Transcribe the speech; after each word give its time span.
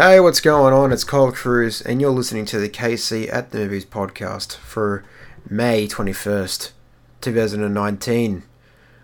Hey, 0.00 0.20
what's 0.20 0.40
going 0.40 0.72
on? 0.72 0.92
It's 0.92 1.02
Kyle 1.02 1.32
Cruz, 1.32 1.82
and 1.82 2.00
you're 2.00 2.12
listening 2.12 2.44
to 2.44 2.60
the 2.60 2.68
KC 2.68 3.28
at 3.34 3.50
the 3.50 3.58
Movies 3.58 3.84
podcast 3.84 4.54
for 4.54 5.02
May 5.50 5.88
21st, 5.88 6.70
2019. 7.20 8.44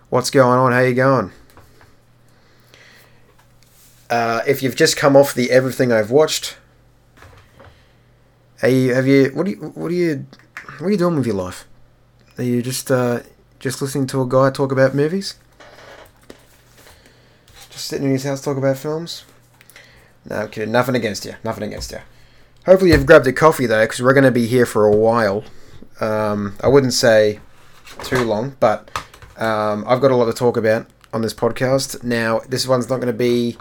What's 0.09 0.31
going 0.31 0.57
on? 0.57 0.71
How 0.71 0.79
you 0.79 0.95
going? 0.95 1.33
Uh, 4.09 4.43
if 4.47 4.63
you've 4.63 4.77
just 4.77 4.97
come 4.97 5.17
off 5.17 5.35
the 5.35 5.51
everything 5.51 5.91
I've 5.91 6.13
watched, 6.13 6.59
have 8.61 8.71
you, 8.71 8.95
have 8.95 9.09
you 9.09 9.31
what 9.35 9.47
do 9.47 9.51
you 9.51 9.57
what 9.75 9.91
are 9.91 9.95
you 9.95 10.27
what 10.79 10.87
are 10.87 10.91
you 10.93 10.97
doing 10.97 11.17
with 11.17 11.27
your 11.27 11.35
life? 11.35 11.67
Are 12.39 12.45
you 12.45 12.63
just 12.63 12.89
uh, 12.93 13.23
just 13.59 13.83
listening 13.83 14.07
to 14.07 14.23
a 14.23 14.29
guy 14.29 14.51
talk 14.51 14.71
about 14.71 14.95
movies? 14.95 15.35
Just 17.71 17.87
sitting 17.87 18.07
in 18.07 18.13
his 18.13 18.23
house 18.23 18.41
talk 18.41 18.57
about 18.57 18.77
films? 18.77 19.25
No, 20.27 20.47
kidding. 20.49 20.73
Nothing 20.73 20.95
against 20.95 21.25
you. 21.25 21.35
Nothing 21.45 21.65
against 21.65 21.93
you. 21.93 21.99
Hopefully 22.67 22.93
you've 22.93 23.07
grabbed 23.07 23.27
a 23.27 23.33
coffee 23.33 23.67
though, 23.67 23.85
because 23.85 24.01
we're 24.01 24.15
going 24.15 24.25
to 24.25 24.31
be 24.31 24.47
here 24.47 24.67
for 24.67 24.87
a 24.87 24.97
while. 24.97 25.45
Um, 26.01 26.57
I 26.63 26.69
wouldn't 26.69 26.95
say 26.95 27.41
too 28.03 28.25
long, 28.25 28.57
but 28.59 28.91
um, 29.37 29.85
I've 29.87 30.01
got 30.01 30.11
a 30.11 30.17
lot 30.17 30.27
to 30.27 30.33
talk 30.33 30.57
about 30.57 30.87
on 31.13 31.23
this 31.23 31.35
podcast. 31.35 32.03
Now, 32.03 32.41
this 32.49 32.67
one's 32.67 32.89
not 32.89 32.97
going 32.97 33.09
to 33.09 33.13
be 33.13 33.57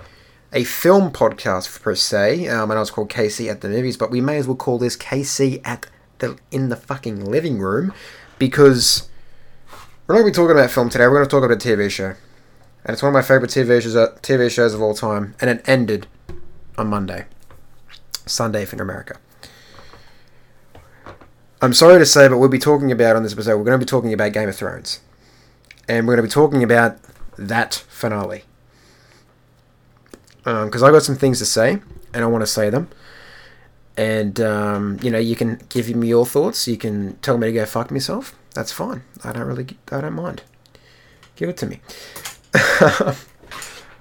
a 0.53 0.63
film 0.63 1.11
podcast 1.11 1.81
per 1.81 1.95
se. 1.95 2.47
Um, 2.47 2.71
I 2.71 2.75
know 2.75 2.81
it's 2.81 2.91
called 2.91 3.09
KC 3.09 3.49
at 3.49 3.61
the 3.61 3.69
movies, 3.69 3.97
but 3.97 4.09
we 4.09 4.21
may 4.21 4.37
as 4.37 4.47
well 4.47 4.55
call 4.55 4.77
this 4.77 4.95
KC 4.95 5.61
at 5.65 5.87
the 6.19 6.37
in 6.51 6.69
the 6.69 6.75
fucking 6.75 7.25
living 7.25 7.59
room 7.59 7.93
because 8.39 9.09
we're 10.07 10.15
not 10.15 10.21
going 10.21 10.33
to 10.33 10.39
be 10.39 10.43
talking 10.43 10.57
about 10.57 10.71
film 10.71 10.89
today. 10.89 11.05
We're 11.07 11.15
going 11.15 11.25
to 11.25 11.29
talk 11.29 11.43
about 11.43 11.63
a 11.63 11.67
TV 11.67 11.89
show, 11.89 12.15
and 12.85 12.93
it's 12.93 13.01
one 13.01 13.09
of 13.09 13.13
my 13.13 13.21
favorite 13.21 13.51
TV 13.51 13.81
shows, 13.81 13.95
uh, 13.95 14.15
TV 14.21 14.49
shows 14.49 14.73
of 14.73 14.81
all 14.81 14.93
time, 14.93 15.35
and 15.41 15.49
it 15.49 15.67
ended 15.67 16.07
on 16.77 16.87
Monday, 16.87 17.25
Sunday 18.25 18.65
for 18.65 18.81
America. 18.81 19.17
I'm 21.61 21.73
sorry 21.73 21.99
to 21.99 22.05
say, 22.05 22.27
but 22.27 22.39
we'll 22.39 22.49
be 22.49 22.59
talking 22.59 22.91
about 22.91 23.15
on 23.15 23.23
this 23.23 23.33
episode. 23.33 23.57
We're 23.57 23.63
going 23.63 23.79
to 23.79 23.85
be 23.85 23.89
talking 23.89 24.11
about 24.11 24.33
Game 24.33 24.49
of 24.49 24.55
Thrones, 24.55 24.99
and 25.87 26.07
we're 26.07 26.15
going 26.15 26.27
to 26.27 26.29
be 26.29 26.33
talking 26.33 26.63
about 26.63 26.97
that 27.37 27.85
finale 27.87 28.43
because 30.43 30.83
um, 30.83 30.89
I 30.89 30.91
got 30.91 31.03
some 31.03 31.15
things 31.15 31.39
to 31.39 31.45
say 31.45 31.79
and 32.13 32.23
I 32.23 32.27
want 32.27 32.41
to 32.41 32.47
say 32.47 32.69
them. 32.69 32.89
And 33.95 34.39
um, 34.41 34.99
you 35.01 35.11
know, 35.11 35.19
you 35.19 35.35
can 35.35 35.61
give 35.69 35.93
me 35.95 36.07
your 36.07 36.25
thoughts. 36.25 36.67
You 36.67 36.77
can 36.77 37.17
tell 37.17 37.37
me 37.37 37.47
to 37.47 37.53
go 37.53 37.65
fuck 37.65 37.91
myself. 37.91 38.35
That's 38.53 38.71
fine. 38.71 39.03
I 39.23 39.31
don't 39.31 39.45
really, 39.47 39.67
I 39.91 40.01
don't 40.01 40.13
mind. 40.13 40.43
Give 41.35 41.49
it 41.49 41.57
to 41.57 41.65
me. 41.67 41.79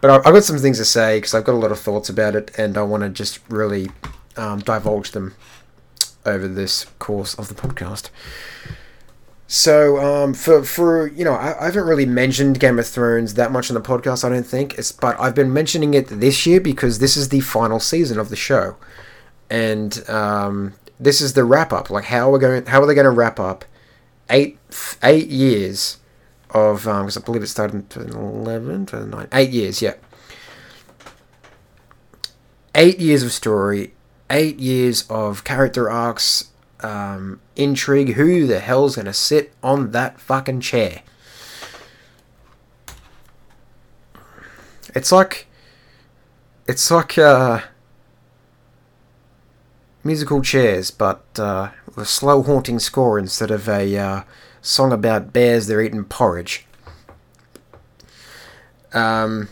but 0.02 0.10
I, 0.10 0.14
have 0.14 0.34
got 0.34 0.44
some 0.44 0.58
things 0.58 0.78
to 0.78 0.84
say 0.84 1.18
because 1.18 1.32
I've 1.32 1.44
got 1.44 1.54
a 1.54 1.62
lot 1.62 1.70
of 1.70 1.78
thoughts 1.78 2.10
about 2.10 2.34
it, 2.34 2.50
and 2.58 2.76
I 2.76 2.82
want 2.82 3.04
to 3.04 3.08
just 3.08 3.38
really 3.48 3.88
um, 4.36 4.58
divulge 4.58 5.12
them 5.12 5.34
over 6.26 6.48
this 6.48 6.86
course 6.98 7.34
of 7.34 7.48
the 7.48 7.54
podcast. 7.54 8.10
So, 9.46 9.98
um, 9.98 10.34
for 10.34 10.64
for 10.64 11.06
you 11.06 11.24
know, 11.24 11.34
I, 11.34 11.60
I, 11.60 11.64
haven't 11.66 11.86
really 11.86 12.04
mentioned 12.04 12.58
Game 12.58 12.80
of 12.80 12.86
Thrones 12.86 13.34
that 13.34 13.52
much 13.52 13.70
on 13.70 13.74
the 13.74 13.80
podcast. 13.80 14.24
I 14.24 14.28
don't 14.28 14.46
think 14.46 14.76
it's, 14.76 14.90
but 14.90 15.18
I've 15.20 15.36
been 15.36 15.52
mentioning 15.52 15.94
it 15.94 16.08
this 16.08 16.46
year 16.46 16.60
because 16.60 16.98
this 16.98 17.16
is 17.16 17.28
the 17.28 17.40
final 17.40 17.78
season 17.78 18.18
of 18.18 18.28
the 18.28 18.36
show, 18.36 18.74
and 19.50 20.02
um, 20.10 20.74
this 20.98 21.20
is 21.20 21.34
the 21.34 21.44
wrap 21.44 21.72
up. 21.72 21.90
Like, 21.90 22.06
how 22.06 22.28
are 22.28 22.32
we 22.32 22.38
going? 22.40 22.66
How 22.66 22.82
are 22.82 22.86
they 22.86 22.94
going 22.94 23.04
to 23.04 23.10
wrap 23.10 23.38
up 23.38 23.64
eight 24.30 24.58
eight 25.04 25.28
years 25.28 25.98
of? 26.52 26.82
Because 26.84 27.16
um, 27.16 27.22
I 27.22 27.24
believe 27.24 27.42
it 27.42 27.48
started 27.48 27.74
in 27.74 27.86
2011, 27.88 28.86
2009, 28.86 29.28
eight 29.32 29.50
years. 29.50 29.82
Yeah, 29.82 29.94
eight 32.74 32.98
years 32.98 33.22
of 33.22 33.32
story, 33.32 33.94
eight 34.30 34.58
years 34.58 35.04
of 35.08 35.44
character 35.44 35.90
arcs 35.90 36.50
um, 36.80 37.40
intrigue. 37.56 38.14
Who 38.14 38.46
the 38.46 38.60
hell's 38.60 38.96
gonna 38.96 39.12
sit 39.12 39.52
on 39.62 39.92
that 39.92 40.20
fucking 40.20 40.60
chair? 40.60 41.02
It's 44.94 45.10
like, 45.10 45.46
it's 46.66 46.90
like 46.90 47.16
uh, 47.16 47.62
musical 50.04 50.42
chairs, 50.42 50.90
but 50.90 51.24
uh, 51.38 51.70
with 51.86 51.98
a 51.98 52.04
slow 52.04 52.42
haunting 52.42 52.78
score 52.78 53.18
instead 53.18 53.50
of 53.50 53.68
a 53.68 53.96
uh, 53.96 54.22
song 54.62 54.92
about 54.92 55.32
bears 55.32 55.66
they're 55.66 55.82
eating 55.82 56.04
porridge. 56.04 56.64
Um, 58.94 59.48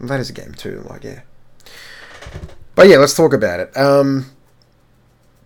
that 0.00 0.18
is 0.18 0.30
a 0.30 0.32
game 0.32 0.54
too, 0.54 0.84
like 0.88 1.04
yeah. 1.04 1.20
But 2.74 2.88
yeah, 2.88 2.96
let's 2.96 3.14
talk 3.14 3.32
about 3.32 3.60
it. 3.60 3.76
Um, 3.76 4.26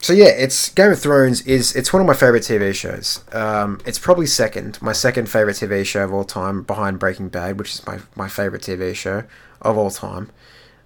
so 0.05 0.13
yeah, 0.13 0.27
it's 0.27 0.69
Game 0.69 0.93
of 0.93 1.01
Thrones 1.01 1.41
is 1.47 1.75
it's 1.75 1.93
one 1.93 2.03
of 2.03 2.07
my 2.07 2.15
favorite 2.15 2.43
TV 2.43 2.75
shows. 2.75 3.25
Um, 3.33 3.81
it's 3.87 3.99
probably 3.99 4.27
second, 4.27 4.81
my 4.83 4.93
second 4.93 5.31
favorite 5.31 5.57
TV 5.57 5.85
show 5.85 6.05
of 6.05 6.13
all 6.13 6.25
time, 6.25 6.63
behind 6.63 6.99
Breaking 6.99 7.29
Bad, 7.29 7.59
which 7.59 7.75
is 7.75 7.87
my 7.87 8.01
my 8.15 8.29
favorite 8.29 8.63
TV 8.63 8.95
show 8.95 9.25
of 9.63 9.79
all 9.79 9.91
time. 9.91 10.31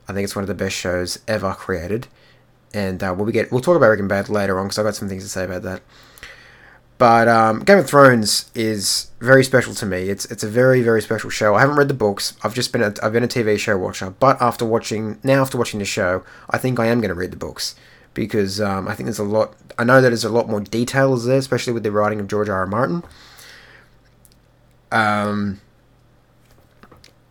I 0.06 0.12
think 0.12 0.24
it's 0.24 0.36
one 0.36 0.44
of 0.44 0.48
the 0.48 0.54
best 0.54 0.76
shows 0.76 1.18
ever 1.26 1.52
created, 1.52 2.06
and 2.72 3.02
uh, 3.02 3.12
we'll 3.16 3.26
we 3.26 3.32
get 3.32 3.50
we'll 3.50 3.60
talk 3.60 3.76
about 3.76 3.88
Breaking 3.88 4.08
Bad 4.08 4.28
later 4.28 4.58
on 4.58 4.66
because 4.66 4.78
I've 4.78 4.84
got 4.84 4.94
some 4.94 5.08
things 5.08 5.24
to 5.24 5.28
say 5.28 5.44
about 5.44 5.62
that. 5.62 5.82
But 6.98 7.28
um, 7.28 7.60
Game 7.60 7.78
of 7.78 7.88
Thrones 7.88 8.50
is 8.56 9.12
very 9.20 9.44
special 9.44 9.72
to 9.74 9.86
me. 9.86 10.08
It's 10.08 10.24
it's 10.26 10.42
a 10.42 10.48
very 10.48 10.82
very 10.82 11.00
special 11.00 11.30
show. 11.30 11.54
I 11.54 11.60
haven't 11.60 11.76
read 11.76 11.88
the 11.88 11.94
books. 11.94 12.34
I've 12.42 12.54
just 12.54 12.72
been 12.72 12.82
a, 12.82 12.92
I've 13.00 13.12
been 13.12 13.22
a 13.22 13.28
TV 13.28 13.56
show 13.56 13.78
watcher. 13.78 14.10
But 14.10 14.42
after 14.42 14.64
watching 14.64 15.18
now 15.22 15.40
after 15.40 15.56
watching 15.56 15.78
the 15.78 15.84
show, 15.84 16.24
I 16.50 16.58
think 16.58 16.80
I 16.80 16.86
am 16.86 17.00
going 17.00 17.10
to 17.10 17.14
read 17.14 17.30
the 17.30 17.36
books 17.36 17.76
because 18.14 18.60
um, 18.60 18.88
I 18.88 18.94
think 18.94 19.06
there's 19.06 19.20
a 19.20 19.24
lot. 19.24 19.54
I 19.78 19.84
know 19.84 20.00
that 20.00 20.08
there's 20.10 20.24
a 20.24 20.28
lot 20.28 20.48
more 20.48 20.60
details 20.60 21.24
there, 21.24 21.38
especially 21.38 21.72
with 21.72 21.84
the 21.84 21.92
writing 21.92 22.18
of 22.18 22.26
George 22.26 22.48
R. 22.48 22.58
R. 22.58 22.66
Martin. 22.66 23.04
Um, 24.90 25.60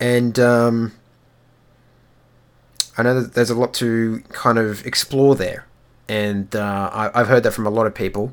and 0.00 0.38
um, 0.38 0.92
I 2.96 3.02
know 3.02 3.20
that 3.20 3.34
there's 3.34 3.50
a 3.50 3.54
lot 3.54 3.74
to 3.74 4.22
kind 4.30 4.56
of 4.56 4.86
explore 4.86 5.34
there, 5.34 5.66
and 6.08 6.56
uh, 6.56 6.90
I, 6.90 7.20
I've 7.20 7.28
heard 7.28 7.42
that 7.42 7.52
from 7.52 7.66
a 7.66 7.70
lot 7.70 7.86
of 7.86 7.94
people. 7.94 8.32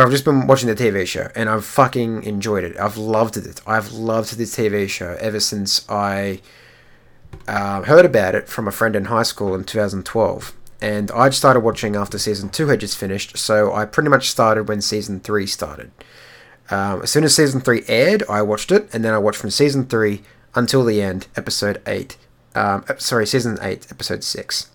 But 0.00 0.06
I've 0.06 0.12
just 0.12 0.24
been 0.24 0.46
watching 0.46 0.66
the 0.66 0.74
TV 0.74 1.06
show, 1.06 1.28
and 1.36 1.50
I've 1.50 1.66
fucking 1.66 2.22
enjoyed 2.22 2.64
it. 2.64 2.74
I've 2.80 2.96
loved 2.96 3.36
it. 3.36 3.60
I've 3.66 3.92
loved 3.92 4.38
this 4.38 4.56
TV 4.56 4.88
show 4.88 5.14
ever 5.20 5.38
since 5.40 5.84
I 5.90 6.40
uh, 7.46 7.82
heard 7.82 8.06
about 8.06 8.34
it 8.34 8.48
from 8.48 8.66
a 8.66 8.72
friend 8.72 8.96
in 8.96 9.04
high 9.04 9.24
school 9.24 9.54
in 9.54 9.64
2012 9.64 10.56
and 10.80 11.10
I 11.10 11.28
started 11.28 11.60
watching 11.60 11.96
after 11.96 12.18
season 12.18 12.48
two 12.48 12.68
had 12.68 12.80
just 12.80 12.96
finished, 12.96 13.36
so 13.36 13.74
I 13.74 13.84
pretty 13.84 14.08
much 14.08 14.30
started 14.30 14.68
when 14.68 14.80
season 14.80 15.20
three 15.20 15.46
started. 15.46 15.90
Um, 16.70 17.02
as 17.02 17.10
soon 17.10 17.24
as 17.24 17.36
season 17.36 17.60
three 17.60 17.82
aired, 17.86 18.22
I 18.26 18.40
watched 18.40 18.72
it, 18.72 18.88
and 18.94 19.04
then 19.04 19.12
I 19.12 19.18
watched 19.18 19.38
from 19.38 19.50
season 19.50 19.84
three 19.84 20.22
until 20.54 20.82
the 20.82 21.02
end, 21.02 21.26
episode 21.36 21.82
eight. 21.86 22.16
Um, 22.54 22.86
sorry, 22.96 23.26
season 23.26 23.58
eight, 23.60 23.86
episode 23.90 24.24
six. 24.24 24.70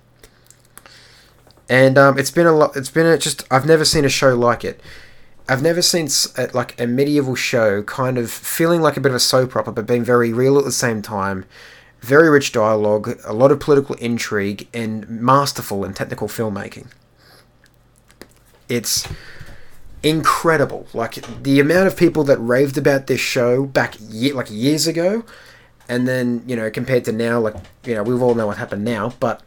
And 1.67 1.97
um, 1.97 2.19
it's 2.19 2.29
been 2.29 2.45
a 2.45 2.51
lot. 2.51 2.75
It's 2.75 2.91
been 2.91 3.07
a, 3.07 3.17
just 3.17 3.43
I've 3.49 3.65
never 3.65 3.85
seen 3.85 4.05
a 4.05 4.09
show 4.09 4.35
like 4.35 4.63
it. 4.63 4.79
I've 5.47 5.61
never 5.61 5.81
seen 5.81 6.07
a, 6.37 6.43
uh, 6.43 6.47
like 6.53 6.79
a 6.79 6.87
medieval 6.87 7.35
show 7.35 7.83
kind 7.83 8.17
of 8.17 8.31
feeling 8.31 8.81
like 8.81 8.97
a 8.97 9.01
bit 9.01 9.11
of 9.11 9.15
a 9.15 9.19
soap 9.19 9.55
opera, 9.55 9.73
but 9.73 9.85
being 9.85 10.03
very 10.03 10.33
real 10.33 10.57
at 10.57 10.65
the 10.65 10.71
same 10.71 11.01
time 11.01 11.45
very 12.05 12.29
rich 12.29 12.51
dialogue, 12.51 13.19
a 13.25 13.33
lot 13.33 13.51
of 13.51 13.59
political 13.59 13.95
intrigue, 13.95 14.67
and 14.73 15.09
masterful 15.09 15.83
and 15.83 15.95
technical 15.95 16.27
filmmaking. 16.27 16.87
It's 18.69 19.07
incredible. 20.03 20.87
Like 20.93 21.15
the 21.43 21.59
amount 21.59 21.87
of 21.87 21.97
people 21.97 22.23
that 22.25 22.37
raved 22.37 22.77
about 22.77 23.07
this 23.07 23.19
show 23.19 23.65
back 23.65 23.95
ye- 23.99 24.33
like 24.33 24.47
years 24.51 24.85
ago, 24.87 25.25
and 25.89 26.07
then 26.07 26.43
you 26.47 26.55
know 26.55 26.69
compared 26.69 27.05
to 27.05 27.11
now, 27.11 27.39
like 27.39 27.55
you 27.83 27.95
know 27.95 28.03
we 28.03 28.13
all 28.13 28.35
know 28.35 28.47
what 28.47 28.57
happened 28.57 28.85
now, 28.85 29.13
but 29.19 29.41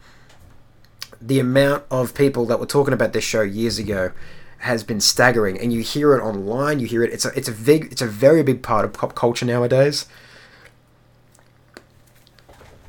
the 1.21 1.39
amount 1.39 1.83
of 1.89 2.13
people 2.13 2.45
that 2.45 2.59
were 2.59 2.65
talking 2.65 2.93
about 2.93 3.13
this 3.13 3.23
show 3.23 3.41
years 3.41 3.79
ago 3.79 4.11
has 4.59 4.83
been 4.83 4.99
staggering, 4.99 5.59
and 5.59 5.71
you 5.71 5.81
hear 5.81 6.15
it 6.15 6.21
online. 6.21 6.79
You 6.79 6.87
hear 6.87 7.03
it. 7.03 7.11
It's 7.11 7.25
a 7.25 7.29
it's 7.37 7.47
a 7.47 7.53
big 7.53 7.91
it's 7.91 8.01
a 8.01 8.07
very 8.07 8.43
big 8.43 8.61
part 8.61 8.85
of 8.85 8.93
pop 8.93 9.15
culture 9.15 9.45
nowadays 9.45 10.05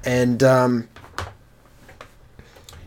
and 0.05 0.43
um, 0.43 0.89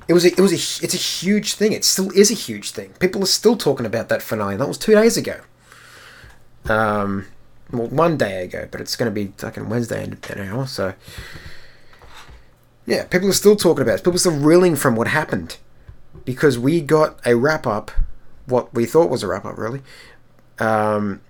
it 0.07 0.13
was 0.13 0.25
a, 0.25 0.29
it 0.29 0.39
was 0.39 0.51
a, 0.51 0.83
it's 0.83 0.93
a 0.93 0.97
huge 0.97 1.53
thing. 1.55 1.71
It 1.71 1.85
still 1.85 2.11
is 2.11 2.31
a 2.31 2.35
huge 2.35 2.71
thing. 2.71 2.93
People 2.99 3.23
are 3.23 3.27
still 3.27 3.55
talking 3.55 3.85
about 3.85 4.09
that 4.09 4.21
finale. 4.21 4.57
That 4.57 4.67
was 4.67 4.77
two 4.77 4.93
days 4.93 5.17
ago. 5.17 5.41
Um, 6.65 7.27
well, 7.71 7.87
one 7.87 8.17
day 8.17 8.43
ago, 8.43 8.67
but 8.71 8.81
it's 8.81 8.95
going 8.95 9.11
to 9.11 9.13
be 9.13 9.33
fucking 9.37 9.69
Wednesday 9.69 10.11
now. 10.35 10.65
So 10.65 10.93
yeah, 12.85 13.05
people 13.05 13.29
are 13.29 13.33
still 13.33 13.55
talking 13.55 13.81
about 13.81 13.95
it. 13.95 13.99
People 13.99 14.15
are 14.15 14.19
still 14.19 14.39
reeling 14.39 14.75
from 14.75 14.95
what 14.95 15.07
happened 15.07 15.57
because 16.25 16.57
we 16.57 16.81
got 16.81 17.19
a 17.25 17.35
wrap 17.35 17.67
up, 17.67 17.91
what 18.45 18.73
we 18.73 18.85
thought 18.85 19.09
was 19.09 19.23
a 19.23 19.27
wrap 19.27 19.45
up, 19.45 19.57
really, 19.57 19.81
um, 20.59 21.21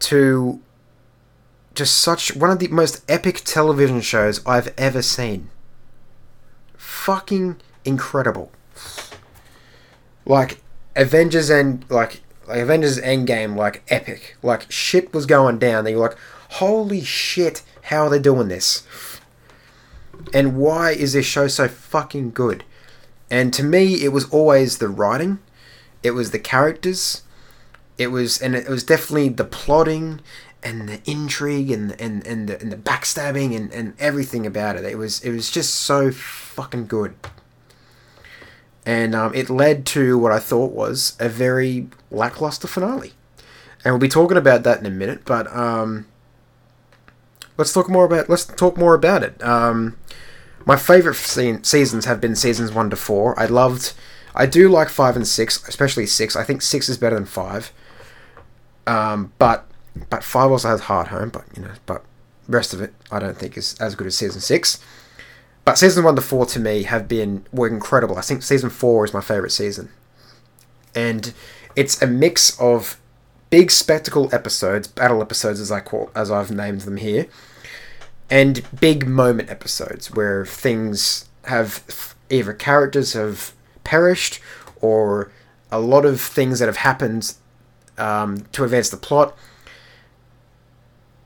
to 0.00 0.60
just 1.74 1.98
such 1.98 2.36
one 2.36 2.50
of 2.50 2.58
the 2.58 2.68
most 2.68 3.02
epic 3.10 3.42
television 3.44 4.00
shows 4.00 4.40
I've 4.46 4.72
ever 4.76 5.02
seen. 5.02 5.48
fucking 6.76 7.56
incredible. 7.84 8.52
Like 10.24 10.60
Avengers 10.94 11.50
and 11.50 11.84
like 11.90 12.20
like 12.46 12.58
Avengers 12.58 13.00
Endgame, 13.00 13.56
like 13.56 13.82
epic. 13.88 14.36
Like 14.42 14.70
shit 14.70 15.12
was 15.12 15.26
going 15.26 15.58
down. 15.58 15.84
They 15.84 15.94
were 15.94 16.02
like, 16.08 16.18
holy 16.50 17.02
shit, 17.02 17.62
how 17.82 18.04
are 18.04 18.10
they 18.10 18.18
doing 18.18 18.48
this? 18.48 18.86
And 20.32 20.56
why 20.56 20.92
is 20.92 21.14
this 21.14 21.26
show 21.26 21.48
so 21.48 21.66
fucking 21.68 22.30
good? 22.32 22.64
And 23.30 23.52
to 23.54 23.62
me, 23.64 24.04
it 24.04 24.12
was 24.12 24.28
always 24.30 24.78
the 24.78 24.88
writing, 24.88 25.40
it 26.02 26.12
was 26.12 26.30
the 26.30 26.38
characters, 26.38 27.22
it 27.98 28.08
was, 28.08 28.40
and 28.40 28.54
it 28.54 28.68
was 28.68 28.84
definitely 28.84 29.28
the 29.28 29.44
plotting 29.44 30.20
and 30.62 30.88
the 30.88 31.00
intrigue 31.10 31.70
and 31.70 32.00
and 32.00 32.26
and 32.26 32.48
the, 32.48 32.60
and 32.60 32.70
the 32.70 32.76
backstabbing 32.76 33.54
and, 33.56 33.72
and 33.72 33.94
everything 33.98 34.46
about 34.46 34.76
it. 34.76 34.84
It 34.84 34.96
was 34.96 35.20
it 35.22 35.32
was 35.32 35.50
just 35.50 35.74
so 35.74 36.10
fucking 36.10 36.86
good. 36.86 37.14
And 38.84 39.14
um, 39.14 39.32
it 39.34 39.48
led 39.48 39.86
to 39.86 40.18
what 40.18 40.32
I 40.32 40.40
thought 40.40 40.72
was 40.72 41.16
a 41.20 41.28
very 41.28 41.88
lackluster 42.10 42.66
finale. 42.66 43.12
And 43.84 43.92
we'll 43.92 44.00
be 44.00 44.08
talking 44.08 44.36
about 44.36 44.64
that 44.64 44.80
in 44.80 44.86
a 44.86 44.90
minute, 44.90 45.24
but 45.24 45.52
um, 45.54 46.06
let's 47.56 47.72
talk 47.72 47.88
more 47.88 48.04
about 48.04 48.28
let's 48.28 48.44
talk 48.44 48.76
more 48.76 48.94
about 48.94 49.22
it. 49.22 49.42
Um, 49.42 49.96
my 50.64 50.76
favorite 50.76 51.16
se- 51.16 51.62
seasons 51.62 52.04
have 52.04 52.20
been 52.20 52.36
seasons 52.36 52.72
one 52.72 52.90
to 52.90 52.96
four. 52.96 53.38
I 53.38 53.46
loved, 53.46 53.94
I 54.34 54.46
do 54.46 54.68
like 54.68 54.88
five 54.88 55.16
and 55.16 55.26
six, 55.26 55.66
especially 55.68 56.06
six. 56.06 56.36
I 56.36 56.44
think 56.44 56.62
six 56.62 56.88
is 56.88 56.96
better 56.96 57.16
than 57.16 57.26
five. 57.26 57.72
Um, 58.86 59.32
but 59.38 59.66
but 60.08 60.24
five 60.24 60.50
also 60.50 60.68
has 60.68 60.82
Hardhome, 60.82 61.32
but 61.32 61.44
you 61.56 61.62
know, 61.62 61.72
but 61.86 62.04
rest 62.48 62.74
of 62.74 62.80
it 62.80 62.92
I 63.10 63.18
don't 63.18 63.36
think 63.36 63.56
is 63.56 63.74
as 63.80 63.94
good 63.94 64.06
as 64.06 64.16
season 64.16 64.40
six. 64.40 64.82
But 65.64 65.78
season 65.78 66.04
one 66.04 66.16
to 66.16 66.22
four 66.22 66.46
to 66.46 66.60
me 66.60 66.82
have 66.84 67.06
been 67.06 67.46
were 67.52 67.68
incredible. 67.68 68.18
I 68.18 68.22
think 68.22 68.42
season 68.42 68.70
four 68.70 69.04
is 69.04 69.14
my 69.14 69.20
favorite 69.20 69.52
season, 69.52 69.90
and 70.94 71.32
it's 71.76 72.00
a 72.02 72.06
mix 72.06 72.58
of 72.58 72.98
big 73.50 73.70
spectacle 73.70 74.34
episodes, 74.34 74.88
battle 74.88 75.22
episodes 75.22 75.60
as 75.60 75.70
I 75.70 75.80
call 75.80 76.10
as 76.14 76.30
I've 76.30 76.50
named 76.50 76.80
them 76.80 76.96
here, 76.96 77.26
and 78.28 78.62
big 78.80 79.06
moment 79.06 79.50
episodes 79.50 80.10
where 80.10 80.44
things 80.44 81.28
have 81.44 82.14
either 82.30 82.52
characters 82.54 83.12
have 83.12 83.52
perished 83.84 84.40
or 84.80 85.30
a 85.70 85.80
lot 85.80 86.04
of 86.04 86.20
things 86.20 86.58
that 86.58 86.66
have 86.66 86.76
happened 86.78 87.34
um, 87.98 88.46
to 88.52 88.64
advance 88.64 88.90
the 88.90 88.96
plot 88.96 89.36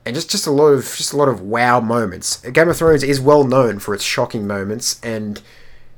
and 0.07 0.15
just 0.15 0.31
just 0.31 0.47
a 0.47 0.51
lot 0.53 0.69
of 0.69 0.85
just 0.97 1.13
a 1.13 1.17
lot 1.17 1.29
of 1.29 1.41
wow 1.41 1.81
moments. 1.81 2.37
Game 2.37 2.69
of 2.69 2.77
Thrones 2.77 3.03
is 3.03 3.21
well 3.21 3.43
known 3.43 3.81
for 3.81 3.93
its 3.93 4.05
shocking 4.05 4.47
moments 4.47 5.01
and 5.03 5.43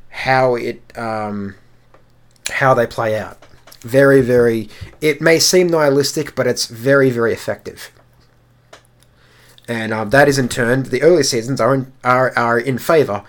how 0.09 0.55
it 0.55 0.81
um, 0.99 1.57
how 2.51 2.73
they 2.73 2.87
play 2.87 3.17
out. 3.17 3.37
Very 3.83 4.23
very. 4.23 4.71
It 5.03 5.21
may 5.21 5.39
seem 5.39 5.69
nihilistic, 5.69 6.35
but 6.35 6.47
it's 6.47 6.67
very 6.67 7.11
very 7.11 7.35
effective. 7.35 7.91
And 9.69 9.93
um, 9.93 10.09
that 10.11 10.27
is 10.27 10.39
in 10.39 10.49
turn 10.49 10.85
the 10.85 11.03
early 11.03 11.23
seasons 11.23 11.61
are 11.61 11.75
in, 11.75 11.93
are 12.03 12.33
are 12.35 12.59
in 12.59 12.79
favor 12.79 13.23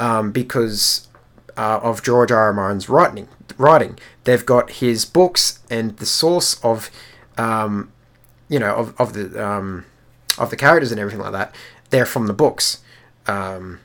um, 0.00 0.32
because 0.32 1.05
uh, 1.56 1.80
of 1.82 2.02
George 2.02 2.30
R. 2.30 2.38
R. 2.38 2.52
Martin's 2.52 2.88
writing. 2.88 3.28
Writing. 3.58 3.98
They've 4.24 4.44
got 4.44 4.70
his 4.72 5.04
books 5.04 5.60
and 5.70 5.96
the 5.96 6.06
source 6.06 6.62
of, 6.62 6.90
um, 7.38 7.92
you 8.48 8.58
know, 8.58 8.74
of 8.74 9.00
of 9.00 9.12
the 9.14 9.44
um, 9.44 9.86
of 10.38 10.50
the 10.50 10.56
characters 10.56 10.90
and 10.90 11.00
everything 11.00 11.20
like 11.20 11.32
that, 11.32 11.54
they're 11.90 12.06
from 12.06 12.26
the 12.26 12.32
books. 12.32 12.82
Um, 13.26 13.80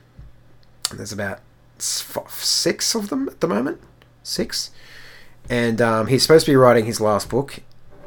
there's 0.94 1.13
about 1.13 1.39
six 1.77 2.95
of 2.95 3.09
them 3.09 3.27
at 3.27 3.39
the 3.39 3.47
moment, 3.47 3.81
six, 4.23 4.71
and 5.50 5.81
um, 5.81 6.07
he's 6.07 6.21
supposed 6.21 6.45
to 6.45 6.51
be 6.51 6.56
writing 6.56 6.85
his 6.85 7.01
last 7.01 7.29
book, 7.29 7.59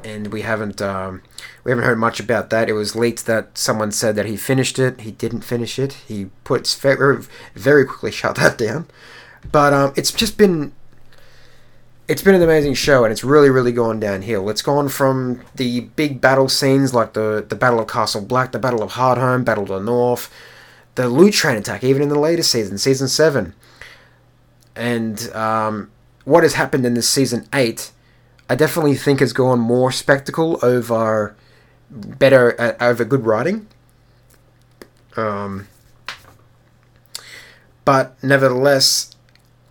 and 0.05 0.33
we 0.33 0.43
haven't 0.43 0.81
um, 0.83 1.23
we 1.65 1.71
haven't 1.71 1.85
heard 1.85 1.99
much 1.99 2.21
about 2.21 2.51
that. 2.51 2.69
It 2.69 2.75
was 2.75 2.95
leaked 2.95 3.27
that 3.27 3.57
someone 3.57 3.91
said 3.91 4.17
that 4.17 4.27
he 4.27 4.37
finished 4.37 4.79
it. 4.79 5.01
He 5.01 5.11
didn't 5.11 5.43
finish 5.43 5.79
it. 5.79 5.95
He 6.07 6.27
puts 6.45 6.75
very 6.75 7.25
very 7.55 7.85
quickly 7.85 8.11
shut 8.11 8.37
that 8.37 8.59
down. 8.59 8.87
But 9.51 9.73
um, 9.73 9.93
it's 9.97 10.13
just 10.13 10.37
been 10.37 10.73
it's 12.07 12.23
been 12.23 12.35
an 12.35 12.43
amazing 12.43 12.75
show 12.75 13.05
and 13.05 13.13
it's 13.13 13.25
really 13.25 13.51
really 13.51 13.73
gone 13.73 14.01
downhill. 14.01 14.49
It's 14.51 14.63
gone 14.63 14.89
from 14.89 15.43
the 15.55 15.81
big 15.81 16.21
battle 16.21 16.49
scenes 16.49 16.95
like 16.95 17.15
the 17.15 17.45
the 17.47 17.57
battle 17.57 17.81
of 17.81 17.89
castle 17.89 18.23
black 18.23 18.53
the 18.53 18.59
battle 18.59 18.83
of 18.83 18.93
hardhome 18.93 19.45
battle 19.45 19.65
of 19.65 19.69
the 19.71 19.81
north 19.81 20.33
the 20.97 21.09
loot 21.09 21.35
train 21.35 21.57
attack 21.57 21.83
even 21.83 22.03
in 22.03 22.09
the 22.09 22.19
later 22.19 22.43
season 22.45 22.79
season 22.79 23.09
7 23.09 23.53
and 24.77 25.29
um, 25.35 25.91
what 26.25 26.45
has 26.45 26.55
happened 26.55 26.87
in 26.87 26.95
this 26.95 27.09
season 27.09 27.49
8 27.53 27.91
i 28.49 28.55
definitely 28.55 28.95
think 28.95 29.19
has 29.19 29.33
gone 29.33 29.59
more 29.59 29.91
spectacle 29.91 30.57
over 30.63 31.35
better 31.95 32.61
uh, 32.61 32.75
over 32.81 33.05
good 33.05 33.25
writing. 33.25 33.67
Um, 35.17 35.69
but 37.85 38.23
nevertheless 38.23 39.14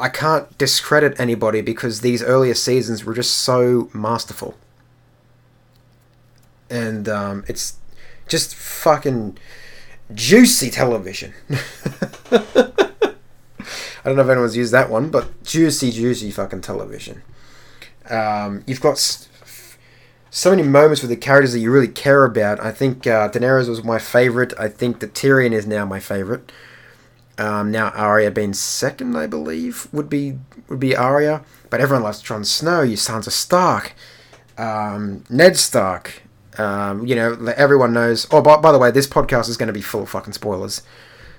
I 0.03 0.09
can't 0.09 0.57
discredit 0.57 1.17
anybody 1.17 1.61
because 1.61 2.01
these 2.01 2.21
earlier 2.21 2.55
seasons 2.55 3.05
were 3.05 3.13
just 3.13 3.37
so 3.37 3.89
masterful. 3.93 4.55
And 6.69 7.07
um, 7.07 7.45
it's 7.47 7.77
just 8.27 8.53
fucking 8.53 9.37
juicy 10.13 10.69
television. 10.69 11.33
I 12.31 13.13
don't 14.03 14.17
know 14.17 14.23
if 14.23 14.29
anyone's 14.29 14.57
used 14.57 14.73
that 14.73 14.89
one, 14.89 15.09
but 15.09 15.41
juicy, 15.41 15.89
juicy 15.89 16.31
fucking 16.31 16.59
television. 16.59 17.21
Um, 18.09 18.65
you've 18.67 18.81
got 18.81 18.99
so 20.29 20.49
many 20.49 20.63
moments 20.63 21.01
with 21.01 21.11
the 21.11 21.15
characters 21.15 21.53
that 21.53 21.59
you 21.59 21.71
really 21.71 21.87
care 21.87 22.25
about. 22.25 22.59
I 22.59 22.73
think 22.73 23.07
uh, 23.07 23.29
Daenerys 23.29 23.69
was 23.69 23.85
my 23.85 23.99
favorite. 23.99 24.53
I 24.59 24.67
think 24.67 24.99
that 24.99 25.13
Tyrion 25.13 25.53
is 25.53 25.65
now 25.65 25.85
my 25.85 26.01
favorite. 26.01 26.51
Um, 27.37 27.71
now 27.71 27.89
Arya 27.89 28.31
being 28.31 28.53
second, 28.53 29.15
I 29.15 29.27
believe, 29.27 29.87
would 29.91 30.09
be 30.09 30.37
would 30.67 30.79
be 30.79 30.95
Arya. 30.95 31.43
But 31.69 31.81
everyone 31.81 32.03
loves 32.03 32.21
Jon 32.21 32.43
Snow. 32.43 32.81
You 32.81 32.95
Sansa 32.95 33.31
Stark, 33.31 33.93
um, 34.57 35.23
Ned 35.29 35.57
Stark. 35.57 36.21
Um, 36.57 37.07
you 37.07 37.15
know, 37.15 37.33
everyone 37.57 37.93
knows. 37.93 38.27
Oh, 38.29 38.41
by, 38.41 38.57
by 38.57 38.71
the 38.71 38.77
way, 38.77 38.91
this 38.91 39.07
podcast 39.07 39.49
is 39.49 39.57
going 39.57 39.67
to 39.67 39.73
be 39.73 39.81
full 39.81 40.03
of 40.03 40.09
fucking 40.09 40.33
spoilers. 40.33 40.83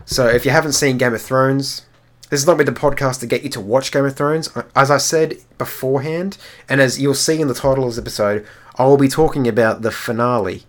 So 0.05 0.27
if 0.27 0.45
you 0.45 0.51
haven't 0.51 0.73
seen 0.73 0.99
Game 0.99 1.15
of 1.15 1.23
Thrones, 1.23 1.87
this 2.31 2.41
is 2.41 2.47
not 2.47 2.59
be 2.59 2.65
the 2.65 2.73
podcast 2.73 3.21
to 3.21 3.27
get 3.27 3.45
you 3.45 3.49
to 3.51 3.61
watch 3.61 3.93
Game 3.93 4.05
of 4.05 4.17
Thrones. 4.17 4.51
As 4.75 4.91
I 4.91 4.99
said 4.99 5.37
beforehand, 5.57 6.37
and 6.69 6.81
as 6.81 7.01
you'll 7.01 7.15
see 7.15 7.41
in 7.41 7.47
the 7.47 7.55
title 7.55 7.85
of 7.85 7.91
this 7.91 7.99
episode, 7.99 8.45
I 8.77 8.87
will 8.87 8.97
be 8.97 9.09
talking 9.09 9.47
about 9.47 9.83
the 9.83 9.93
finale, 9.93 10.65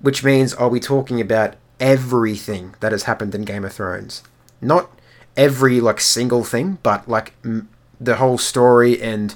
which 0.00 0.22
means 0.22 0.54
I'll 0.54 0.68
be 0.68 0.78
talking 0.78 1.20
about 1.20 1.56
everything 1.80 2.74
that 2.80 2.92
has 2.92 3.04
happened 3.04 3.34
in 3.34 3.42
Game 3.42 3.64
of 3.64 3.72
Thrones 3.72 4.22
not 4.60 4.90
every 5.36 5.80
like 5.80 6.00
single 6.00 6.44
thing, 6.44 6.78
but 6.82 7.08
like 7.08 7.34
m- 7.44 7.68
the 8.00 8.16
whole 8.16 8.38
story 8.38 9.00
and 9.00 9.34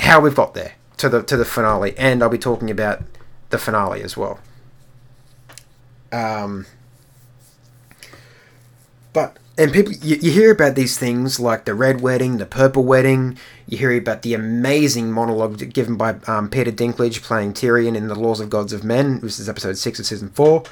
how 0.00 0.20
we've 0.20 0.34
got 0.34 0.54
there 0.54 0.74
to 0.96 1.08
the 1.08 1.22
to 1.22 1.36
the 1.36 1.44
finale. 1.44 1.94
And 1.98 2.22
I'll 2.22 2.28
be 2.28 2.38
talking 2.38 2.70
about 2.70 3.02
the 3.50 3.58
finale 3.58 4.02
as 4.02 4.16
well. 4.16 4.40
Um, 6.12 6.66
but 9.12 9.38
and 9.58 9.72
people 9.72 9.92
you, 9.92 10.16
you 10.16 10.30
hear 10.30 10.50
about 10.50 10.74
these 10.74 10.98
things 10.98 11.38
like 11.38 11.64
the 11.64 11.74
red 11.74 12.00
wedding, 12.00 12.38
the 12.38 12.46
purple 12.46 12.84
wedding. 12.84 13.38
You 13.66 13.78
hear 13.78 13.96
about 13.96 14.22
the 14.22 14.34
amazing 14.34 15.12
monologue 15.12 15.72
given 15.72 15.96
by 15.96 16.16
um, 16.26 16.48
Peter 16.50 16.72
Dinklage 16.72 17.22
playing 17.22 17.52
Tyrion 17.52 17.96
in 17.96 18.08
the 18.08 18.14
Laws 18.14 18.40
of 18.40 18.50
Gods 18.50 18.72
of 18.72 18.82
Men. 18.82 19.20
This 19.20 19.38
is 19.38 19.48
episode 19.48 19.78
six 19.78 20.00
of 20.00 20.06
season 20.06 20.30
four. 20.30 20.64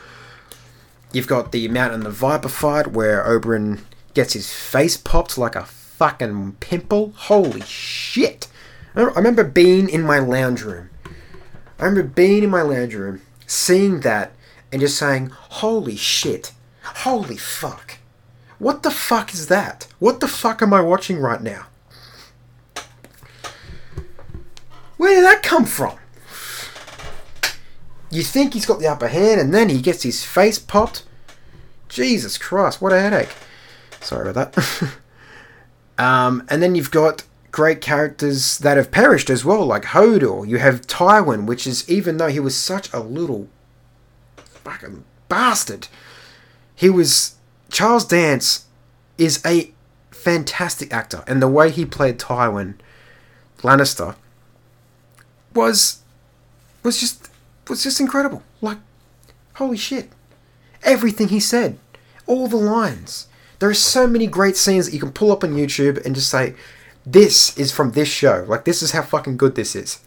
You've 1.12 1.26
got 1.26 1.52
the 1.52 1.68
Mountain 1.68 2.00
and 2.00 2.06
the 2.06 2.10
Viper 2.10 2.50
fight 2.50 2.88
where 2.88 3.24
Oberyn 3.24 3.80
gets 4.12 4.34
his 4.34 4.52
face 4.52 4.96
popped 4.96 5.38
like 5.38 5.56
a 5.56 5.64
fucking 5.64 6.56
pimple. 6.60 7.12
Holy 7.16 7.62
shit! 7.62 8.46
I 8.94 9.02
remember 9.02 9.44
being 9.44 9.88
in 9.88 10.02
my 10.02 10.18
lounge 10.18 10.62
room. 10.62 10.90
I 11.78 11.86
remember 11.86 12.02
being 12.08 12.44
in 12.44 12.50
my 12.50 12.62
lounge 12.62 12.94
room, 12.94 13.22
seeing 13.46 14.00
that, 14.00 14.32
and 14.70 14.80
just 14.80 14.98
saying, 14.98 15.30
"Holy 15.30 15.96
shit! 15.96 16.52
Holy 16.82 17.36
fuck! 17.36 17.98
What 18.58 18.82
the 18.82 18.90
fuck 18.90 19.32
is 19.32 19.46
that? 19.46 19.86
What 19.98 20.20
the 20.20 20.28
fuck 20.28 20.60
am 20.60 20.74
I 20.74 20.82
watching 20.82 21.20
right 21.20 21.42
now?" 21.42 21.66
Where 24.98 25.14
did 25.14 25.24
that 25.24 25.42
come 25.42 25.64
from? 25.64 25.96
You 28.10 28.22
think 28.22 28.54
he's 28.54 28.66
got 28.66 28.78
the 28.78 28.86
upper 28.86 29.08
hand, 29.08 29.40
and 29.40 29.52
then 29.52 29.68
he 29.68 29.80
gets 29.80 30.02
his 30.02 30.24
face 30.24 30.58
popped. 30.58 31.04
Jesus 31.88 32.38
Christ, 32.38 32.80
what 32.80 32.92
a 32.92 33.00
headache. 33.00 33.34
Sorry 34.00 34.30
about 34.30 34.52
that. 34.52 34.96
um, 35.98 36.46
and 36.48 36.62
then 36.62 36.74
you've 36.74 36.90
got 36.90 37.24
great 37.50 37.80
characters 37.80 38.58
that 38.58 38.76
have 38.76 38.90
perished 38.90 39.30
as 39.30 39.44
well, 39.44 39.64
like 39.64 39.84
Hodor. 39.84 40.46
You 40.46 40.58
have 40.58 40.86
Tywin, 40.86 41.46
which 41.46 41.66
is, 41.66 41.88
even 41.88 42.16
though 42.16 42.28
he 42.28 42.40
was 42.40 42.56
such 42.56 42.92
a 42.92 43.00
little 43.00 43.48
fucking 44.36 45.04
bastard, 45.28 45.88
he 46.74 46.88
was. 46.90 47.34
Charles 47.70 48.06
Dance 48.06 48.66
is 49.18 49.44
a 49.44 49.72
fantastic 50.10 50.92
actor, 50.92 51.22
and 51.26 51.42
the 51.42 51.48
way 51.48 51.70
he 51.70 51.84
played 51.84 52.18
Tywin 52.18 52.74
Lannister 53.62 54.14
was 55.54 56.00
was 56.82 57.00
just 57.00 57.27
was 57.68 57.82
just 57.82 58.00
incredible. 58.00 58.42
Like, 58.60 58.78
holy 59.54 59.76
shit! 59.76 60.10
Everything 60.82 61.28
he 61.28 61.40
said, 61.40 61.78
all 62.26 62.48
the 62.48 62.56
lines. 62.56 63.28
There 63.58 63.68
are 63.68 63.74
so 63.74 64.06
many 64.06 64.26
great 64.26 64.56
scenes 64.56 64.86
that 64.86 64.94
you 64.94 65.00
can 65.00 65.12
pull 65.12 65.32
up 65.32 65.42
on 65.42 65.54
YouTube 65.54 66.04
and 66.04 66.14
just 66.14 66.30
say, 66.30 66.54
"This 67.04 67.56
is 67.58 67.72
from 67.72 67.92
this 67.92 68.08
show." 68.08 68.44
Like, 68.46 68.64
this 68.64 68.82
is 68.82 68.92
how 68.92 69.02
fucking 69.02 69.36
good 69.36 69.54
this 69.54 69.74
is. 69.74 70.00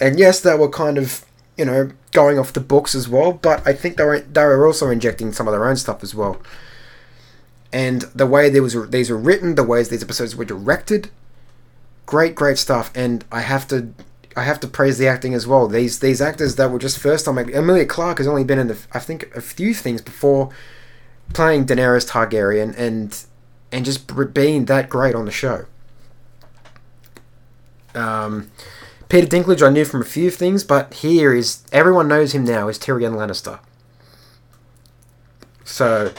And 0.00 0.18
yes, 0.18 0.40
they 0.40 0.54
were 0.54 0.68
kind 0.68 0.96
of, 0.96 1.24
you 1.56 1.64
know, 1.64 1.90
going 2.12 2.38
off 2.38 2.52
the 2.52 2.60
books 2.60 2.94
as 2.94 3.08
well, 3.08 3.32
but 3.32 3.66
I 3.66 3.72
think 3.72 3.96
they 3.96 4.04
were 4.04 4.20
they 4.20 4.44
were 4.44 4.66
also 4.66 4.90
injecting 4.90 5.32
some 5.32 5.46
of 5.48 5.52
their 5.52 5.68
own 5.68 5.76
stuff 5.76 6.02
as 6.02 6.14
well. 6.14 6.40
And 7.72 8.02
the 8.14 8.26
way 8.26 8.48
there 8.48 8.62
was 8.62 8.76
these 8.90 9.10
were 9.10 9.18
written, 9.18 9.54
the 9.54 9.64
ways 9.64 9.88
these 9.88 10.02
episodes 10.02 10.34
were 10.34 10.44
directed, 10.44 11.10
great, 12.06 12.34
great 12.34 12.58
stuff. 12.58 12.90
And 12.94 13.24
I 13.30 13.40
have 13.40 13.68
to 13.68 13.92
I 14.38 14.44
have 14.44 14.60
to 14.60 14.68
praise 14.68 14.98
the 14.98 15.08
acting 15.08 15.34
as 15.34 15.48
well. 15.48 15.66
These 15.66 15.98
these 15.98 16.20
actors 16.20 16.54
that 16.56 16.70
were 16.70 16.78
just 16.78 17.00
first 17.00 17.24
time. 17.24 17.38
Emilia 17.38 17.84
Clarke 17.84 18.18
has 18.18 18.28
only 18.28 18.44
been 18.44 18.60
in 18.60 18.68
the, 18.68 18.78
I 18.92 19.00
think 19.00 19.34
a 19.34 19.40
few 19.40 19.74
things 19.74 20.00
before 20.00 20.50
playing 21.34 21.66
Daenerys 21.66 22.08
Targaryen 22.08 22.72
and 22.78 23.24
and 23.72 23.84
just 23.84 24.08
being 24.32 24.66
that 24.66 24.88
great 24.88 25.16
on 25.16 25.24
the 25.24 25.32
show. 25.32 25.66
Um, 27.96 28.52
Peter 29.08 29.26
Dinklage 29.26 29.66
I 29.66 29.70
knew 29.70 29.84
from 29.84 30.02
a 30.02 30.04
few 30.04 30.30
things, 30.30 30.62
but 30.62 30.94
here 30.94 31.34
is 31.34 31.64
everyone 31.72 32.06
knows 32.06 32.32
him 32.32 32.44
now 32.44 32.68
as 32.68 32.78
Tyrion 32.78 33.16
Lannister. 33.16 33.58
So 35.64 36.12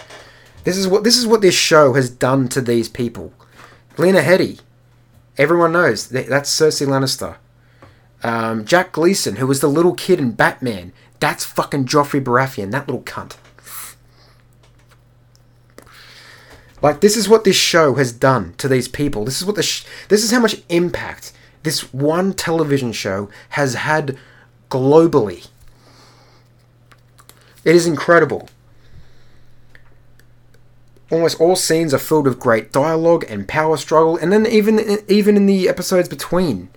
this 0.65 0.75
is 0.75 0.89
what 0.89 1.05
this 1.05 1.15
is 1.15 1.25
what 1.25 1.39
this 1.39 1.55
show 1.55 1.93
has 1.93 2.09
done 2.09 2.49
to 2.49 2.59
these 2.59 2.89
people. 2.89 3.31
Lena 3.97 4.19
Headey, 4.19 4.59
everyone 5.38 5.71
knows 5.71 6.09
that, 6.09 6.27
that's 6.27 6.53
Cersei 6.53 6.85
Lannister. 6.85 7.38
Um, 8.23 8.65
Jack 8.65 8.91
Gleeson, 8.91 9.38
who 9.38 9.47
was 9.47 9.61
the 9.61 9.67
little 9.67 9.93
kid 9.93 10.19
in 10.19 10.31
Batman, 10.31 10.91
that's 11.19 11.45
fucking 11.45 11.85
Joffrey 11.85 12.23
Baratheon, 12.23 12.71
that 12.71 12.88
little 12.88 13.03
cunt. 13.03 13.35
Like 16.81 17.01
this 17.01 17.17
is 17.17 17.27
what 17.27 17.43
this 17.43 17.55
show 17.55 17.95
has 17.95 18.11
done 18.11 18.53
to 18.57 18.67
these 18.67 18.88
people. 18.88 19.25
This 19.25 19.41
is 19.41 19.45
what 19.45 19.55
the 19.55 19.63
sh- 19.63 19.85
this 20.07 20.23
is 20.23 20.31
how 20.31 20.39
much 20.39 20.61
impact 20.69 21.33
this 21.63 21.93
one 21.93 22.33
television 22.33 22.91
show 22.93 23.29
has 23.49 23.73
had 23.73 24.17
globally. 24.69 25.47
It 27.65 27.75
is 27.75 27.85
incredible. 27.85 28.49
Almost 31.11 31.41
all 31.41 31.55
scenes 31.55 31.93
are 31.93 31.99
filled 31.99 32.25
with 32.25 32.39
great 32.39 32.71
dialogue 32.71 33.25
and 33.27 33.47
power 33.47 33.77
struggle, 33.77 34.15
and 34.15 34.31
then 34.31 34.45
even 34.45 34.99
even 35.07 35.35
in 35.35 35.47
the 35.47 35.67
episodes 35.67 36.07
between, 36.07 36.69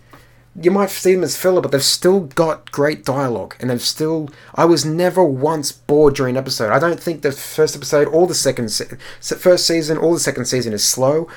you 0.60 0.70
might 0.70 0.90
see 0.90 1.14
them 1.14 1.24
as 1.24 1.36
filler, 1.36 1.62
but 1.62 1.70
they've 1.70 1.82
still 1.82 2.20
got 2.20 2.70
great 2.70 3.04
dialogue, 3.04 3.54
and 3.58 3.70
they've 3.70 3.80
still. 3.80 4.30
I 4.54 4.64
was 4.64 4.84
never 4.84 5.24
once 5.24 5.72
bored 5.72 6.14
during 6.14 6.36
an 6.36 6.40
episode. 6.40 6.72
I 6.72 6.78
don't 6.78 7.00
think 7.00 7.22
the 7.22 7.32
first 7.32 7.74
episode 7.74 8.08
or 8.08 8.26
the 8.26 8.34
second 8.34 8.70
se- 8.70 8.96
first 9.20 9.66
season 9.66 9.96
or 9.96 10.12
the 10.14 10.20
second 10.20 10.44
season 10.44 10.72
is 10.72 10.84
slow. 10.84 11.28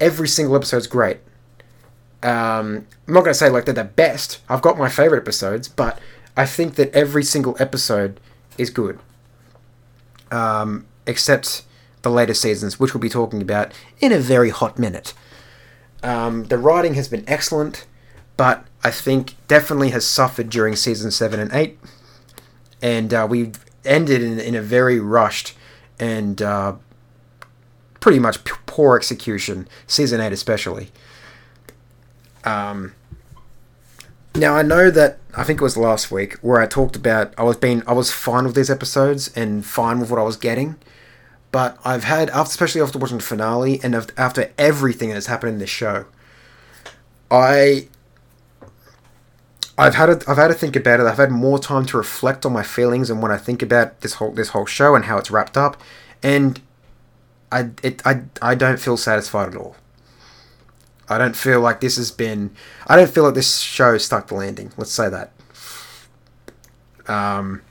Every 0.00 0.28
single 0.28 0.56
episode's 0.56 0.86
great. 0.86 1.18
Um, 2.22 2.86
I'm 3.06 3.14
not 3.14 3.20
going 3.20 3.32
to 3.32 3.34
say 3.34 3.48
like 3.48 3.66
they're 3.66 3.74
the 3.74 3.84
best. 3.84 4.40
I've 4.48 4.62
got 4.62 4.78
my 4.78 4.88
favorite 4.88 5.20
episodes, 5.20 5.68
but 5.68 6.00
I 6.36 6.44
think 6.44 6.74
that 6.74 6.92
every 6.92 7.22
single 7.22 7.56
episode 7.60 8.18
is 8.58 8.70
good. 8.70 8.98
Um, 10.32 10.86
except 11.06 11.62
the 12.02 12.10
later 12.10 12.34
seasons, 12.34 12.80
which 12.80 12.94
we'll 12.94 13.00
be 13.00 13.08
talking 13.08 13.40
about 13.40 13.72
in 14.00 14.12
a 14.12 14.18
very 14.18 14.50
hot 14.50 14.78
minute. 14.78 15.14
Um, 16.02 16.44
the 16.44 16.58
writing 16.58 16.94
has 16.94 17.08
been 17.08 17.24
excellent, 17.26 17.86
but 18.36 18.64
I 18.84 18.90
think 18.90 19.34
definitely 19.48 19.90
has 19.90 20.06
suffered 20.06 20.50
during 20.50 20.76
season 20.76 21.10
7 21.10 21.40
and 21.40 21.52
8. 21.52 21.78
And 22.82 23.14
uh, 23.14 23.26
we 23.28 23.52
ended 23.84 24.22
in, 24.22 24.38
in, 24.38 24.54
a 24.54 24.62
very 24.62 25.00
rushed 25.00 25.54
and 25.98 26.42
uh, 26.42 26.74
pretty 28.00 28.18
much 28.18 28.44
poor 28.44 28.96
execution, 28.96 29.66
season 29.86 30.20
8 30.20 30.32
especially. 30.32 30.90
Um, 32.44 32.94
now 34.36 34.54
I 34.54 34.62
know 34.62 34.90
that 34.90 35.18
I 35.34 35.44
think 35.44 35.60
it 35.60 35.64
was 35.64 35.76
last 35.76 36.10
week 36.10 36.34
where 36.34 36.60
I 36.60 36.66
talked 36.66 36.94
about 36.94 37.34
I 37.38 37.42
was 37.42 37.56
being 37.56 37.82
I 37.86 37.92
was 37.92 38.12
fine 38.12 38.44
with 38.44 38.54
these 38.54 38.70
episodes 38.70 39.34
and 39.36 39.64
fine 39.64 39.98
with 39.98 40.10
what 40.10 40.20
I 40.20 40.22
was 40.22 40.36
getting, 40.36 40.76
but 41.50 41.78
I've 41.84 42.04
had 42.04 42.30
especially 42.30 42.80
after 42.82 42.98
watching 42.98 43.16
the 43.16 43.22
finale 43.22 43.80
and 43.82 43.94
after 44.16 44.52
everything 44.58 45.10
that's 45.10 45.26
happened 45.26 45.54
in 45.54 45.58
this 45.58 45.70
show, 45.70 46.04
I 47.30 47.88
I've 49.78 49.94
had 49.94 50.08
a, 50.08 50.20
I've 50.26 50.38
had 50.38 50.48
to 50.48 50.54
think 50.54 50.74
about 50.74 51.00
it. 51.00 51.06
I've 51.06 51.18
had 51.18 51.30
more 51.30 51.58
time 51.58 51.84
to 51.86 51.96
reflect 51.96 52.46
on 52.46 52.52
my 52.52 52.62
feelings 52.62 53.10
and 53.10 53.20
when 53.20 53.30
I 53.30 53.36
think 53.36 53.62
about 53.62 54.00
this 54.00 54.14
whole 54.14 54.32
this 54.32 54.50
whole 54.50 54.66
show 54.66 54.94
and 54.94 55.04
how 55.04 55.18
it's 55.18 55.30
wrapped 55.30 55.56
up, 55.56 55.80
and 56.22 56.60
I 57.52 57.70
it 57.82 58.00
I 58.06 58.22
I 58.40 58.54
don't 58.54 58.80
feel 58.80 58.96
satisfied 58.96 59.48
at 59.48 59.56
all. 59.56 59.76
I 61.08 61.18
don't 61.18 61.36
feel 61.36 61.60
like 61.60 61.80
this 61.80 61.96
has 61.96 62.10
been. 62.10 62.54
I 62.86 62.96
don't 62.96 63.10
feel 63.10 63.24
like 63.24 63.34
this 63.34 63.58
show 63.58 63.98
stuck 63.98 64.28
the 64.28 64.34
landing. 64.34 64.72
Let's 64.76 64.92
say 64.92 65.08
that. 65.08 65.32
Um, 67.06 67.62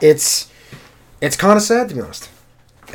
it's 0.00 0.50
it's 1.20 1.36
kind 1.36 1.56
of 1.56 1.62
sad 1.62 1.88
to 1.88 1.94
be 1.94 2.00
honest. 2.00 2.30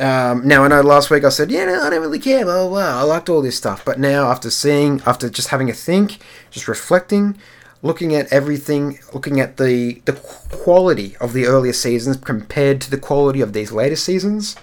Um, 0.00 0.46
now 0.46 0.64
I 0.64 0.68
know 0.68 0.80
last 0.80 1.08
week 1.08 1.22
I 1.22 1.28
said, 1.28 1.52
yeah, 1.52 1.66
no, 1.66 1.82
I 1.82 1.90
don't 1.90 2.00
really 2.00 2.18
care. 2.18 2.44
Blah, 2.44 2.66
blah 2.66 2.68
blah. 2.68 3.00
I 3.00 3.02
liked 3.02 3.28
all 3.28 3.40
this 3.40 3.56
stuff, 3.56 3.84
but 3.84 4.00
now 4.00 4.28
after 4.28 4.50
seeing, 4.50 5.00
after 5.06 5.30
just 5.30 5.48
having 5.48 5.70
a 5.70 5.72
think, 5.72 6.18
just 6.50 6.66
reflecting, 6.66 7.38
looking 7.80 8.14
at 8.14 8.32
everything, 8.32 8.98
looking 9.12 9.38
at 9.38 9.56
the 9.56 10.02
the 10.04 10.12
quality 10.12 11.16
of 11.20 11.32
the 11.32 11.46
earlier 11.46 11.72
seasons 11.72 12.16
compared 12.16 12.80
to 12.80 12.90
the 12.90 12.98
quality 12.98 13.40
of 13.40 13.52
these 13.52 13.70
later 13.70 13.94
seasons, 13.94 14.56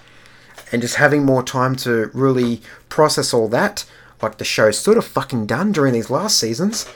and 0.70 0.82
just 0.82 0.96
having 0.96 1.24
more 1.24 1.42
time 1.42 1.76
to 1.76 2.10
really 2.12 2.60
process 2.90 3.32
all 3.32 3.48
that, 3.48 3.86
like 4.20 4.36
the 4.36 4.44
show's 4.44 4.78
sort 4.78 4.98
of 4.98 5.04
fucking 5.06 5.46
done 5.46 5.72
during 5.72 5.94
these 5.94 6.10
last 6.10 6.38
seasons. 6.38 6.86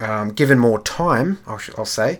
Um, 0.00 0.30
given 0.30 0.58
more 0.58 0.82
time, 0.82 1.38
I'll, 1.46 1.60
I'll 1.78 1.84
say. 1.84 2.18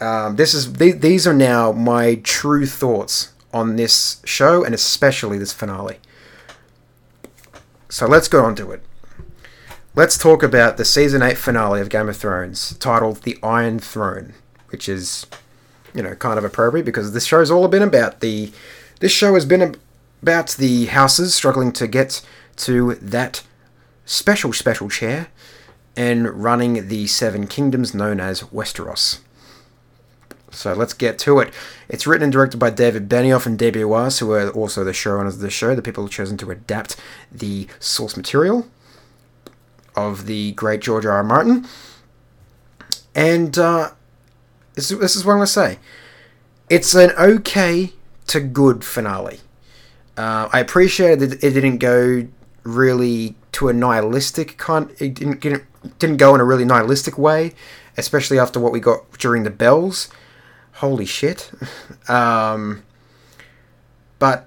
Um, 0.00 0.36
this 0.36 0.54
is 0.54 0.72
th- 0.72 1.00
these 1.00 1.26
are 1.26 1.34
now 1.34 1.72
my 1.72 2.16
true 2.16 2.66
thoughts 2.66 3.32
on 3.52 3.76
this 3.76 4.20
show 4.24 4.64
and 4.64 4.74
especially 4.74 5.38
this 5.38 5.52
finale. 5.52 5.98
So 7.88 8.06
let's 8.06 8.28
go 8.28 8.44
on 8.44 8.54
to 8.56 8.72
it. 8.72 8.82
Let's 9.94 10.18
talk 10.18 10.42
about 10.42 10.76
the 10.76 10.84
season 10.84 11.22
8 11.22 11.38
finale 11.38 11.80
of 11.80 11.88
Game 11.88 12.10
of 12.10 12.16
Thrones, 12.18 12.76
titled 12.76 13.22
The 13.22 13.38
Iron 13.42 13.78
Throne, 13.78 14.34
which 14.68 14.90
is, 14.90 15.24
you 15.94 16.02
know, 16.02 16.14
kind 16.14 16.38
of 16.38 16.44
appropriate 16.44 16.84
because 16.84 17.14
this 17.14 17.24
show 17.24 17.38
show's 17.38 17.50
all 17.50 17.68
been 17.68 17.82
about 17.82 18.20
the 18.20 18.52
this 19.00 19.12
show 19.12 19.34
has 19.34 19.46
been 19.46 19.76
about 20.22 20.48
the 20.50 20.86
houses 20.86 21.34
struggling 21.34 21.72
to 21.72 21.86
get 21.86 22.22
to 22.56 22.94
that 22.96 23.42
special, 24.04 24.52
special 24.52 24.88
chair 24.88 25.28
and 25.96 26.42
running 26.42 26.88
the 26.88 27.06
seven 27.06 27.46
kingdoms 27.46 27.94
known 27.94 28.20
as 28.20 28.42
Westeros. 28.42 29.20
So 30.56 30.72
let's 30.72 30.94
get 30.94 31.18
to 31.20 31.38
it. 31.40 31.52
It's 31.88 32.06
written 32.06 32.24
and 32.24 32.32
directed 32.32 32.58
by 32.58 32.70
David 32.70 33.08
Benioff 33.08 33.46
and 33.46 33.58
D.B. 33.58 33.84
Weiss, 33.84 34.18
who 34.18 34.32
are 34.32 34.50
also 34.50 34.84
the 34.84 34.92
showrunners 34.92 35.34
of 35.34 35.38
the 35.40 35.50
show, 35.50 35.74
the 35.74 35.82
people 35.82 36.04
who 36.04 36.08
chosen 36.08 36.36
to 36.38 36.50
adapt 36.50 36.96
the 37.30 37.68
source 37.78 38.16
material 38.16 38.66
of 39.94 40.26
the 40.26 40.52
great 40.52 40.80
George 40.80 41.04
R. 41.04 41.12
R. 41.12 41.22
Martin. 41.22 41.66
And 43.14 43.58
uh, 43.58 43.90
this, 44.74 44.90
is 44.90 45.24
what 45.24 45.32
I'm 45.32 45.38
going 45.38 45.46
to 45.46 45.52
say. 45.52 45.78
It's 46.68 46.94
an 46.94 47.10
okay 47.12 47.92
to 48.28 48.40
good 48.40 48.84
finale. 48.84 49.40
Uh, 50.16 50.48
I 50.52 50.60
appreciate 50.60 51.18
that 51.20 51.44
it 51.44 51.50
didn't 51.50 51.78
go 51.78 52.26
really 52.64 53.36
to 53.52 53.68
a 53.68 53.72
nihilistic 53.72 54.56
kind. 54.56 54.90
It 54.98 55.14
didn't 55.14 55.40
didn't 55.98 56.16
go 56.16 56.34
in 56.34 56.40
a 56.40 56.44
really 56.44 56.64
nihilistic 56.64 57.16
way, 57.16 57.52
especially 57.96 58.38
after 58.38 58.58
what 58.58 58.72
we 58.72 58.80
got 58.80 59.10
during 59.18 59.44
the 59.44 59.50
bells. 59.50 60.08
Holy 60.76 61.06
shit! 61.06 61.50
Um, 62.08 62.84
but 64.20 64.46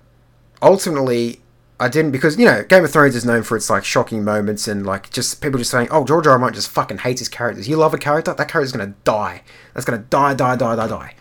ultimately, 0.61 1.41
I 1.77 1.89
didn't 1.89 2.11
because 2.11 2.37
you 2.37 2.45
know 2.45 2.63
Game 2.63 2.85
of 2.85 2.91
Thrones 2.91 3.15
is 3.15 3.25
known 3.25 3.43
for 3.43 3.57
its 3.57 3.69
like 3.69 3.83
shocking 3.83 4.23
moments 4.23 4.67
and 4.67 4.85
like 4.85 5.09
just 5.09 5.41
people 5.41 5.57
just 5.57 5.71
saying, 5.71 5.89
"Oh, 5.91 6.05
George 6.05 6.25
R. 6.25 6.33
R. 6.33 6.39
Martin 6.39 6.55
just 6.55 6.69
fucking 6.69 6.99
hates 6.99 7.19
his 7.19 7.29
characters." 7.29 7.67
You 7.67 7.75
love 7.75 7.93
a 7.93 7.97
character, 7.97 8.33
that 8.33 8.47
character's 8.47 8.71
gonna 8.71 8.93
die. 9.03 9.43
That's 9.73 9.85
gonna 9.85 10.05
die, 10.09 10.33
die, 10.33 10.55
die, 10.55 10.75
die, 10.75 10.87
die. 10.87 11.15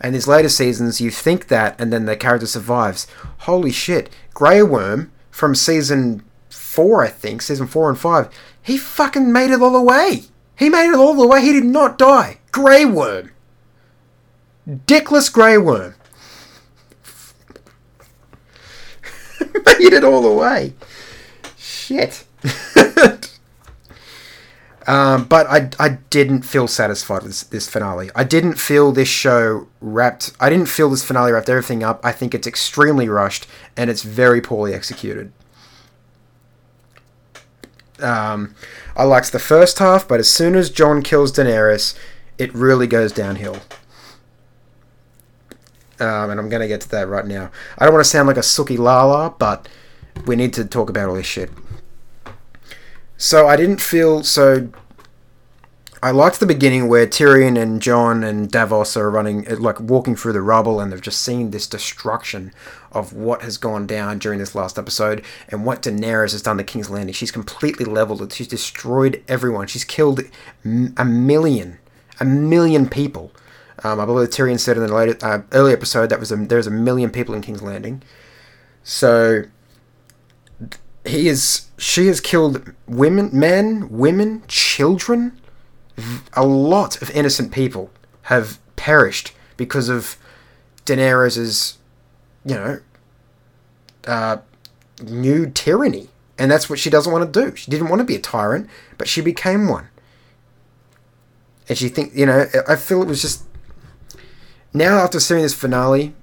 And 0.00 0.14
these 0.14 0.28
later 0.28 0.48
seasons, 0.48 1.00
you 1.00 1.10
think 1.10 1.48
that, 1.48 1.80
and 1.80 1.92
then 1.92 2.06
the 2.06 2.16
character 2.16 2.46
survives. 2.46 3.06
Holy 3.38 3.72
shit. 3.72 4.10
Grey 4.34 4.62
Worm 4.62 5.10
from 5.30 5.54
season 5.54 6.24
four, 6.48 7.04
I 7.04 7.08
think, 7.08 7.42
season 7.42 7.66
four 7.66 7.88
and 7.88 7.98
five, 7.98 8.28
he 8.62 8.78
fucking 8.78 9.32
made 9.32 9.50
it 9.50 9.60
all 9.60 9.72
the 9.72 9.82
way. 9.82 10.24
He 10.56 10.68
made 10.68 10.88
it 10.88 10.94
all 10.94 11.14
the 11.14 11.26
way. 11.26 11.40
He 11.42 11.52
did 11.52 11.64
not 11.64 11.98
die. 11.98 12.38
Grey 12.52 12.84
Worm. 12.84 13.32
Dickless 14.68 15.32
Grey 15.32 15.56
Worm. 15.56 15.94
Made 19.78 19.94
it 19.94 20.04
all 20.04 20.20
the 20.20 20.32
way. 20.32 20.74
Shit. 21.56 22.24
um, 24.86 25.24
but 25.24 25.46
I, 25.46 25.70
I 25.78 25.88
didn't 26.10 26.42
feel 26.42 26.68
satisfied 26.68 27.22
with 27.22 27.30
this, 27.30 27.42
this 27.44 27.68
finale. 27.68 28.10
I 28.14 28.24
didn't 28.24 28.54
feel 28.58 28.92
this 28.92 29.08
show 29.08 29.68
wrapped. 29.80 30.32
I 30.38 30.50
didn't 30.50 30.66
feel 30.66 30.90
this 30.90 31.02
finale 31.02 31.32
wrapped 31.32 31.48
everything 31.48 31.82
up. 31.82 32.04
I 32.04 32.12
think 32.12 32.34
it's 32.34 32.46
extremely 32.46 33.08
rushed 33.08 33.46
and 33.74 33.88
it's 33.88 34.02
very 34.02 34.42
poorly 34.42 34.74
executed. 34.74 35.32
Um, 38.00 38.54
I 38.96 39.04
liked 39.04 39.32
the 39.32 39.38
first 39.38 39.78
half, 39.78 40.06
but 40.06 40.20
as 40.20 40.28
soon 40.28 40.54
as 40.54 40.68
Jon 40.68 41.02
kills 41.02 41.32
Daenerys, 41.32 41.98
it 42.36 42.54
really 42.54 42.86
goes 42.86 43.12
downhill. 43.12 43.56
Um, 46.00 46.30
and 46.30 46.38
I'm 46.38 46.48
going 46.48 46.62
to 46.62 46.68
get 46.68 46.80
to 46.82 46.90
that 46.90 47.08
right 47.08 47.26
now. 47.26 47.50
I 47.76 47.84
don't 47.84 47.94
want 47.94 48.04
to 48.04 48.10
sound 48.10 48.28
like 48.28 48.36
a 48.36 48.40
Suki 48.40 48.78
Lala, 48.78 49.34
but 49.38 49.68
we 50.26 50.36
need 50.36 50.52
to 50.54 50.64
talk 50.64 50.88
about 50.90 51.08
all 51.08 51.14
this 51.16 51.26
shit. 51.26 51.50
So 53.16 53.48
I 53.48 53.56
didn't 53.56 53.80
feel 53.80 54.22
so. 54.22 54.68
I 56.00 56.12
liked 56.12 56.38
the 56.38 56.46
beginning 56.46 56.86
where 56.86 57.08
Tyrion 57.08 57.60
and 57.60 57.82
Jon 57.82 58.22
and 58.22 58.48
Davos 58.48 58.96
are 58.96 59.10
running, 59.10 59.42
like 59.58 59.80
walking 59.80 60.14
through 60.14 60.34
the 60.34 60.40
rubble, 60.40 60.78
and 60.78 60.92
they've 60.92 61.00
just 61.00 61.20
seen 61.22 61.50
this 61.50 61.66
destruction 61.66 62.52
of 62.92 63.12
what 63.12 63.42
has 63.42 63.58
gone 63.58 63.88
down 63.88 64.20
during 64.20 64.38
this 64.38 64.54
last 64.54 64.78
episode 64.78 65.24
and 65.48 65.66
what 65.66 65.82
Daenerys 65.82 66.30
has 66.30 66.42
done 66.42 66.58
to 66.58 66.64
King's 66.64 66.88
Landing. 66.88 67.12
She's 67.12 67.32
completely 67.32 67.84
leveled 67.84 68.22
it. 68.22 68.32
She's 68.32 68.46
destroyed 68.46 69.24
everyone. 69.26 69.66
She's 69.66 69.84
killed 69.84 70.20
a 70.64 71.04
million, 71.04 71.78
a 72.20 72.24
million 72.24 72.88
people. 72.88 73.32
Um, 73.84 74.00
I 74.00 74.06
believe 74.06 74.30
Tyrion 74.30 74.58
said 74.58 74.76
in 74.76 74.86
the 74.86 74.92
later, 74.92 75.16
uh, 75.22 75.42
early 75.52 75.72
episode 75.72 76.10
that 76.10 76.18
was 76.18 76.32
a, 76.32 76.36
there's 76.36 76.66
a 76.66 76.70
million 76.70 77.10
people 77.10 77.34
in 77.34 77.42
King's 77.42 77.62
Landing. 77.62 78.02
So 78.82 79.44
he 81.04 81.28
is 81.28 81.66
she 81.78 82.06
has 82.08 82.20
killed 82.20 82.72
women, 82.86 83.30
men, 83.32 83.88
women, 83.88 84.42
children. 84.48 85.40
A 86.34 86.44
lot 86.44 87.00
of 87.02 87.10
innocent 87.10 87.52
people 87.52 87.90
have 88.22 88.58
perished 88.76 89.32
because 89.56 89.88
of 89.88 90.16
Daenerys's, 90.84 91.78
you 92.44 92.54
know, 92.54 92.80
uh, 94.06 94.38
new 95.02 95.50
tyranny, 95.50 96.08
and 96.38 96.50
that's 96.50 96.70
what 96.70 96.78
she 96.78 96.90
doesn't 96.90 97.12
want 97.12 97.32
to 97.32 97.44
do. 97.44 97.56
She 97.56 97.70
didn't 97.70 97.88
want 97.88 98.00
to 98.00 98.04
be 98.04 98.16
a 98.16 98.20
tyrant, 98.20 98.68
but 98.96 99.08
she 99.08 99.20
became 99.20 99.68
one. 99.68 99.88
And 101.68 101.76
she 101.76 101.88
think, 101.88 102.14
you 102.14 102.26
know, 102.26 102.46
I 102.66 102.76
feel 102.76 103.02
it 103.02 103.08
was 103.08 103.20
just 103.20 103.44
now 104.72 104.98
after 104.98 105.20
seeing 105.20 105.42
this 105.42 105.54
finale, 105.54 106.14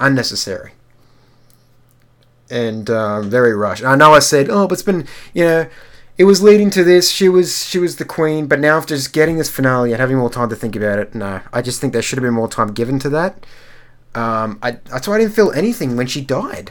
unnecessary 0.00 0.72
and 2.50 2.90
um, 2.90 3.30
very 3.30 3.54
rushed. 3.54 3.84
I 3.84 3.96
know 3.96 4.12
I 4.12 4.18
said, 4.18 4.48
oh, 4.50 4.66
but 4.66 4.74
it's 4.74 4.82
been, 4.82 5.06
you 5.32 5.44
know, 5.44 5.66
it 6.16 6.24
was 6.24 6.42
leading 6.42 6.70
to 6.70 6.84
this. 6.84 7.10
She 7.10 7.28
was 7.28 7.66
she 7.66 7.78
was 7.78 7.96
the 7.96 8.04
queen, 8.04 8.46
but 8.46 8.60
now 8.60 8.76
after 8.76 8.94
just 8.94 9.12
getting 9.12 9.36
this 9.38 9.50
finale 9.50 9.92
and 9.92 10.00
having 10.00 10.16
more 10.16 10.30
time 10.30 10.48
to 10.48 10.56
think 10.56 10.76
about 10.76 10.98
it, 10.98 11.14
no, 11.14 11.40
I 11.52 11.60
just 11.60 11.80
think 11.80 11.92
there 11.92 12.02
should 12.02 12.18
have 12.18 12.22
been 12.24 12.34
more 12.34 12.48
time 12.48 12.72
given 12.72 12.98
to 13.00 13.08
that. 13.10 13.44
Um, 14.14 14.58
I 14.62 14.72
that's 14.72 15.08
why 15.08 15.16
I 15.16 15.18
didn't 15.18 15.34
feel 15.34 15.50
anything 15.52 15.96
when 15.96 16.06
she 16.06 16.20
died. 16.20 16.70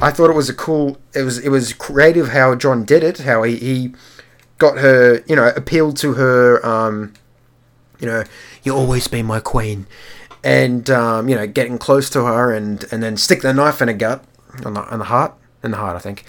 I 0.00 0.10
thought 0.10 0.30
it 0.30 0.36
was 0.36 0.48
a 0.48 0.54
cool. 0.54 0.96
It 1.14 1.22
was 1.22 1.38
it 1.38 1.50
was 1.50 1.74
creative 1.74 2.28
how 2.28 2.54
Jon 2.54 2.84
did 2.84 3.04
it. 3.04 3.18
How 3.18 3.42
he, 3.42 3.56
he 3.56 3.94
got 4.56 4.78
her, 4.78 5.22
you 5.26 5.36
know, 5.36 5.48
appealed 5.54 5.98
to 5.98 6.14
her. 6.14 6.64
Um, 6.64 7.12
you 7.98 8.06
know, 8.06 8.24
you'll 8.62 8.78
always 8.78 9.08
be 9.08 9.22
my 9.22 9.40
queen, 9.40 9.86
and 10.42 10.88
um, 10.90 11.28
you 11.28 11.36
know, 11.36 11.46
getting 11.46 11.78
close 11.78 12.10
to 12.10 12.24
her 12.24 12.52
and 12.52 12.84
and 12.90 13.02
then 13.02 13.16
stick 13.16 13.42
the 13.42 13.52
knife 13.52 13.82
in 13.82 13.88
her 13.88 13.94
gut 13.94 14.24
on 14.64 14.74
the 14.74 14.80
on 14.80 14.98
the 14.98 15.06
heart, 15.06 15.34
in 15.62 15.72
the 15.72 15.76
heart, 15.76 15.96
I 15.96 15.98
think. 15.98 16.24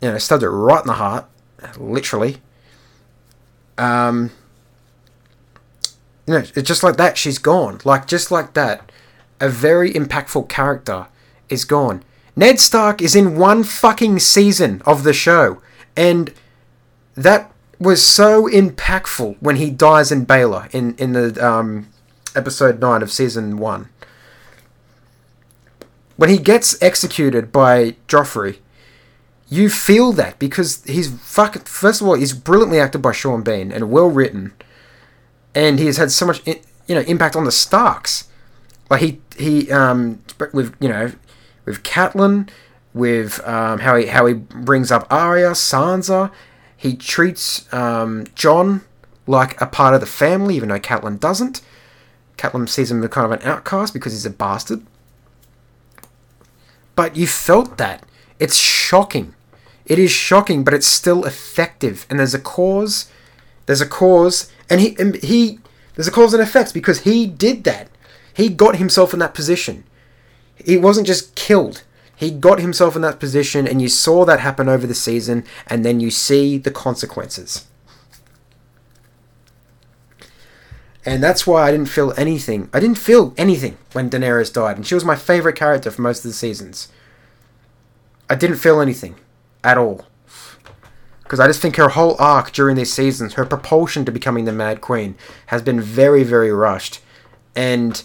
You 0.00 0.10
know, 0.10 0.18
stabbed 0.18 0.42
it 0.42 0.50
right 0.50 0.82
in 0.82 0.86
the 0.86 0.94
heart, 0.94 1.26
literally. 1.78 2.36
Um, 3.78 4.30
you 6.26 6.34
know, 6.34 6.44
it's 6.54 6.68
just 6.68 6.82
like 6.82 6.96
that. 6.96 7.16
She's 7.16 7.38
gone. 7.38 7.80
Like 7.84 8.06
just 8.06 8.30
like 8.30 8.54
that, 8.54 8.92
a 9.40 9.48
very 9.48 9.92
impactful 9.92 10.48
character 10.48 11.06
is 11.48 11.64
gone. 11.64 12.02
Ned 12.36 12.58
Stark 12.60 13.00
is 13.00 13.14
in 13.14 13.38
one 13.38 13.62
fucking 13.62 14.18
season 14.18 14.82
of 14.84 15.04
the 15.04 15.12
show, 15.12 15.62
and 15.96 16.32
that 17.14 17.50
was 17.78 18.04
so 18.04 18.48
impactful 18.48 19.36
when 19.40 19.56
he 19.56 19.70
dies 19.70 20.12
in 20.12 20.26
Baelor 20.26 20.72
in 20.74 20.94
in 20.96 21.12
the 21.12 21.46
um, 21.46 21.88
episode 22.34 22.80
nine 22.80 23.02
of 23.02 23.10
season 23.10 23.58
one 23.58 23.88
when 26.16 26.30
he 26.30 26.38
gets 26.38 26.80
executed 26.82 27.52
by 27.52 27.96
Joffrey, 28.08 28.58
you 29.48 29.68
feel 29.68 30.12
that 30.12 30.38
because 30.38 30.82
he's 30.84 31.10
fucking. 31.10 31.62
First 31.62 32.00
of 32.00 32.06
all, 32.06 32.14
he's 32.14 32.32
brilliantly 32.32 32.80
acted 32.80 33.02
by 33.02 33.12
Sean 33.12 33.42
Bean 33.42 33.72
and 33.72 33.90
well 33.90 34.08
written, 34.08 34.52
and 35.54 35.78
he 35.78 35.86
has 35.86 35.96
had 35.96 36.10
so 36.10 36.26
much, 36.26 36.46
you 36.46 36.94
know, 36.94 37.00
impact 37.02 37.36
on 37.36 37.44
the 37.44 37.52
Starks. 37.52 38.28
Like 38.90 39.00
he 39.00 39.20
he 39.36 39.70
um 39.70 40.22
with 40.52 40.74
you 40.80 40.88
know 40.88 41.12
with 41.64 41.82
Catelyn, 41.82 42.48
with 42.92 43.46
um, 43.46 43.80
how 43.80 43.96
he 43.96 44.06
how 44.06 44.26
he 44.26 44.34
brings 44.34 44.90
up 44.90 45.06
Arya, 45.12 45.50
Sansa. 45.50 46.30
He 46.76 46.96
treats 46.96 47.72
um, 47.72 48.26
Jon 48.34 48.82
like 49.26 49.58
a 49.60 49.66
part 49.66 49.94
of 49.94 50.00
the 50.00 50.06
family, 50.06 50.56
even 50.56 50.68
though 50.68 50.78
Catelyn 50.78 51.18
doesn't. 51.18 51.60
Catelyn 52.36 52.68
sees 52.68 52.90
him 52.90 53.02
as 53.02 53.10
kind 53.10 53.32
of 53.32 53.40
an 53.40 53.46
outcast 53.46 53.92
because 53.92 54.12
he's 54.12 54.26
a 54.26 54.30
bastard. 54.30 54.82
But 56.96 57.16
you 57.16 57.26
felt 57.26 57.78
that. 57.78 58.04
It's 58.38 58.56
shocking. 58.56 59.34
It 59.86 59.98
is 59.98 60.10
shocking, 60.10 60.64
but 60.64 60.74
it's 60.74 60.86
still 60.86 61.24
effective. 61.24 62.06
And 62.08 62.18
there's 62.18 62.34
a 62.34 62.40
cause. 62.40 63.10
There's 63.66 63.80
a 63.80 63.86
cause, 63.86 64.50
and 64.68 64.80
he 64.80 64.96
and 64.98 65.16
he 65.16 65.58
there's 65.94 66.08
a 66.08 66.12
cause 66.12 66.34
and 66.34 66.42
effects 66.42 66.72
because 66.72 67.00
he 67.00 67.26
did 67.26 67.64
that. 67.64 67.88
He 68.34 68.48
got 68.48 68.76
himself 68.76 69.12
in 69.12 69.20
that 69.20 69.34
position. 69.34 69.84
He 70.56 70.76
wasn't 70.76 71.06
just 71.06 71.34
killed. 71.34 71.82
He 72.16 72.30
got 72.30 72.60
himself 72.60 72.94
in 72.94 73.02
that 73.02 73.20
position, 73.20 73.66
and 73.66 73.80
you 73.80 73.88
saw 73.88 74.24
that 74.24 74.40
happen 74.40 74.68
over 74.68 74.86
the 74.86 74.94
season, 74.94 75.44
and 75.66 75.84
then 75.84 76.00
you 76.00 76.10
see 76.10 76.58
the 76.58 76.70
consequences. 76.70 77.66
And 81.06 81.22
that's 81.22 81.46
why 81.46 81.68
I 81.68 81.70
didn't 81.70 81.88
feel 81.88 82.14
anything. 82.16 82.70
I 82.72 82.80
didn't 82.80 82.98
feel 82.98 83.34
anything 83.36 83.76
when 83.92 84.08
Daenerys 84.08 84.52
died, 84.52 84.76
and 84.76 84.86
she 84.86 84.94
was 84.94 85.04
my 85.04 85.16
favorite 85.16 85.56
character 85.56 85.90
for 85.90 86.00
most 86.00 86.24
of 86.24 86.30
the 86.30 86.34
seasons. 86.34 86.88
I 88.28 88.34
didn't 88.34 88.56
feel 88.56 88.80
anything 88.80 89.16
at 89.62 89.76
all. 89.76 90.06
Because 91.22 91.40
I 91.40 91.46
just 91.46 91.60
think 91.60 91.76
her 91.76 91.90
whole 91.90 92.16
arc 92.18 92.52
during 92.52 92.76
these 92.76 92.92
seasons, 92.92 93.34
her 93.34 93.44
propulsion 93.44 94.04
to 94.04 94.12
becoming 94.12 94.44
the 94.46 94.52
Mad 94.52 94.80
Queen, 94.80 95.14
has 95.46 95.62
been 95.62 95.80
very, 95.80 96.22
very 96.22 96.50
rushed. 96.50 97.00
And, 97.54 98.02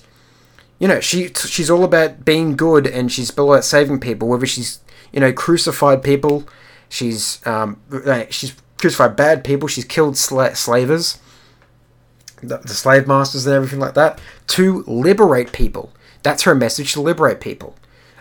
you 0.77 0.87
know, 0.87 0.99
she 0.99 1.27
she's 1.33 1.69
all 1.69 1.83
about 1.83 2.25
being 2.25 2.55
good 2.55 2.85
and 2.85 3.11
she's 3.11 3.37
all 3.37 3.53
about 3.53 3.65
saving 3.65 3.99
people, 3.99 4.27
whether 4.27 4.45
she's, 4.45 4.79
you 5.11 5.19
know, 5.19 5.31
crucified 5.31 6.03
people, 6.03 6.47
she's, 6.89 7.45
um, 7.47 7.81
she's 8.29 8.55
crucified 8.77 9.15
bad 9.15 9.43
people, 9.43 9.67
she's 9.67 9.85
killed 9.85 10.15
sla- 10.15 10.55
slavers 10.55 11.17
the, 12.41 12.57
the 12.57 12.69
slave 12.69 13.07
masters 13.07 13.45
and 13.45 13.55
everything 13.55 13.79
like 13.79 13.93
that, 13.95 14.19
to 14.47 14.83
liberate 14.87 15.51
people. 15.51 15.93
That's 16.23 16.43
her 16.43 16.55
message 16.55 16.93
to 16.93 17.01
liberate 17.01 17.39
people. 17.39 17.75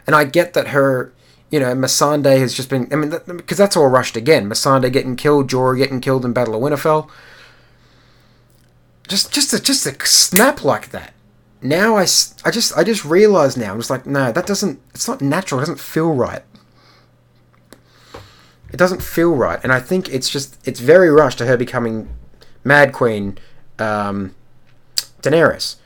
And 0.06 0.14
I 0.14 0.24
get 0.24 0.54
that 0.54 0.68
her, 0.68 1.12
you 1.50 1.60
know, 1.60 1.74
Missandei 1.74 2.38
has 2.38 2.54
just 2.54 2.70
been. 2.70 2.88
I 2.92 2.96
mean, 2.96 3.10
because 3.10 3.58
that, 3.58 3.64
that's 3.64 3.76
all 3.76 3.88
rushed 3.88 4.16
again. 4.16 4.48
Missandei 4.48 4.92
getting 4.92 5.16
killed, 5.16 5.50
Jorah 5.50 5.76
getting 5.76 6.00
killed 6.00 6.24
in 6.24 6.32
Battle 6.32 6.54
of 6.54 6.62
Winterfell. 6.62 7.10
Just, 9.06 9.32
just 9.32 9.52
a, 9.52 9.60
just 9.60 9.86
a 9.86 10.06
snap 10.06 10.64
like 10.64 10.90
that. 10.90 11.14
Now 11.60 11.96
I, 11.96 12.02
I 12.02 12.50
just, 12.50 12.76
I 12.76 12.84
just 12.84 13.04
realize 13.04 13.56
now. 13.56 13.72
I'm 13.72 13.78
just 13.78 13.90
like, 13.90 14.06
no, 14.06 14.30
that 14.32 14.46
doesn't. 14.46 14.80
It's 14.94 15.08
not 15.08 15.20
natural. 15.20 15.60
It 15.60 15.62
doesn't 15.62 15.80
feel 15.80 16.14
right. 16.14 16.42
It 18.70 18.76
doesn't 18.76 19.02
feel 19.02 19.34
right, 19.34 19.58
and 19.62 19.72
I 19.72 19.80
think 19.80 20.10
it's 20.10 20.28
just, 20.28 20.58
it's 20.68 20.78
very 20.78 21.08
rushed 21.08 21.38
to 21.38 21.46
her 21.46 21.56
becoming 21.56 22.14
Mad 22.64 22.92
Queen 22.92 23.38
um, 23.78 24.34
Daenerys. 25.22 25.76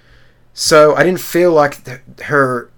So 0.55 0.95
I 0.95 1.03
didn't 1.03 1.21
feel 1.21 1.53
like 1.53 1.87
her 2.23 2.71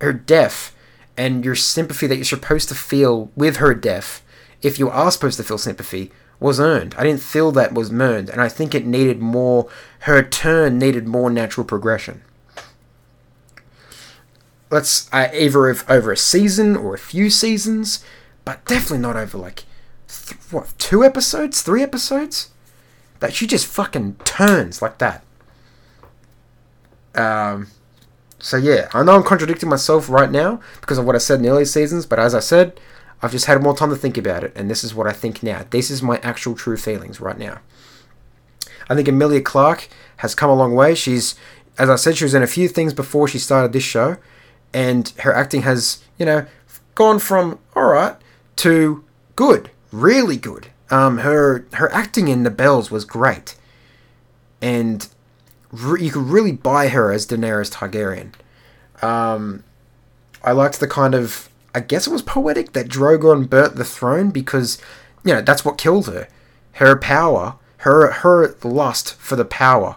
her 0.00 0.12
death 0.12 0.74
and 1.16 1.44
your 1.44 1.54
sympathy 1.54 2.06
that 2.06 2.16
you're 2.16 2.24
supposed 2.24 2.68
to 2.68 2.74
feel 2.74 3.30
with 3.34 3.56
her 3.56 3.74
death, 3.74 4.22
if 4.62 4.78
you 4.78 4.90
are 4.90 5.10
supposed 5.10 5.38
to 5.38 5.44
feel 5.44 5.58
sympathy, 5.58 6.12
was 6.38 6.60
earned. 6.60 6.94
I 6.98 7.04
didn't 7.04 7.22
feel 7.22 7.50
that 7.52 7.72
was 7.72 7.90
earned, 7.92 8.28
and 8.28 8.40
I 8.40 8.48
think 8.48 8.74
it 8.74 8.86
needed 8.86 9.20
more. 9.20 9.68
Her 10.00 10.22
turn 10.22 10.78
needed 10.78 11.08
more 11.08 11.30
natural 11.30 11.64
progression. 11.64 12.22
Let's 14.70 15.12
uh, 15.12 15.28
either 15.32 15.68
if 15.68 15.88
over 15.88 16.12
a 16.12 16.16
season 16.16 16.76
or 16.76 16.94
a 16.94 16.98
few 16.98 17.30
seasons, 17.30 18.04
but 18.44 18.64
definitely 18.66 18.98
not 18.98 19.16
over 19.16 19.38
like 19.38 19.64
th- 20.08 20.40
what 20.50 20.74
two 20.76 21.04
episodes, 21.04 21.62
three 21.62 21.82
episodes. 21.82 22.50
That 23.20 23.34
she 23.34 23.46
just 23.46 23.66
fucking 23.66 24.16
turns 24.24 24.82
like 24.82 24.98
that. 24.98 25.24
Um, 27.14 27.68
so 28.38 28.56
yeah, 28.56 28.88
I 28.92 29.02
know 29.02 29.16
I'm 29.16 29.22
contradicting 29.22 29.68
myself 29.68 30.08
right 30.10 30.30
now 30.30 30.60
because 30.80 30.98
of 30.98 31.06
what 31.06 31.14
I 31.14 31.18
said 31.18 31.36
in 31.36 31.42
the 31.42 31.48
earlier 31.48 31.64
seasons, 31.64 32.04
but 32.04 32.18
as 32.18 32.34
I 32.34 32.40
said, 32.40 32.78
I've 33.22 33.32
just 33.32 33.46
had 33.46 33.62
more 33.62 33.74
time 33.74 33.90
to 33.90 33.96
think 33.96 34.18
about 34.18 34.44
it, 34.44 34.52
and 34.54 34.70
this 34.70 34.84
is 34.84 34.94
what 34.94 35.06
I 35.06 35.12
think 35.12 35.42
now. 35.42 35.64
This 35.70 35.90
is 35.90 36.02
my 36.02 36.18
actual 36.18 36.54
true 36.54 36.76
feelings 36.76 37.20
right 37.20 37.38
now. 37.38 37.60
I 38.88 38.94
think 38.94 39.08
Emilia 39.08 39.40
Clarke 39.40 39.88
has 40.18 40.34
come 40.34 40.50
a 40.50 40.54
long 40.54 40.74
way. 40.74 40.94
She's, 40.94 41.34
as 41.78 41.88
I 41.88 41.96
said, 41.96 42.16
she 42.16 42.24
was 42.24 42.34
in 42.34 42.42
a 42.42 42.46
few 42.46 42.68
things 42.68 42.92
before 42.92 43.26
she 43.26 43.38
started 43.38 43.72
this 43.72 43.82
show, 43.82 44.18
and 44.74 45.08
her 45.20 45.32
acting 45.32 45.62
has, 45.62 46.04
you 46.18 46.26
know, 46.26 46.46
gone 46.94 47.18
from 47.18 47.58
alright 47.74 48.16
to 48.56 49.02
good, 49.34 49.70
really 49.90 50.36
good. 50.36 50.68
Um, 50.90 51.18
her 51.18 51.66
her 51.74 51.92
acting 51.92 52.28
in 52.28 52.44
The 52.44 52.50
Bells 52.50 52.90
was 52.90 53.04
great, 53.04 53.56
and 54.62 55.08
re- 55.72 56.02
you 56.02 56.12
could 56.12 56.22
really 56.22 56.52
buy 56.52 56.88
her 56.88 57.12
as 57.12 57.26
Daenerys 57.26 57.72
Targaryen. 57.72 58.32
Um, 59.04 59.64
I 60.44 60.52
liked 60.52 60.80
the 60.80 60.86
kind 60.86 61.14
of 61.14 61.48
I 61.74 61.80
guess 61.80 62.06
it 62.06 62.12
was 62.12 62.22
poetic 62.22 62.72
that 62.72 62.88
Drogon 62.88 63.50
burnt 63.50 63.76
the 63.76 63.84
throne 63.84 64.30
because 64.30 64.78
you 65.24 65.34
know 65.34 65.42
that's 65.42 65.64
what 65.64 65.76
killed 65.76 66.06
her. 66.06 66.28
Her 66.72 66.96
power, 66.96 67.56
her 67.78 68.10
her 68.10 68.54
lust 68.62 69.14
for 69.14 69.36
the 69.36 69.44
power 69.44 69.96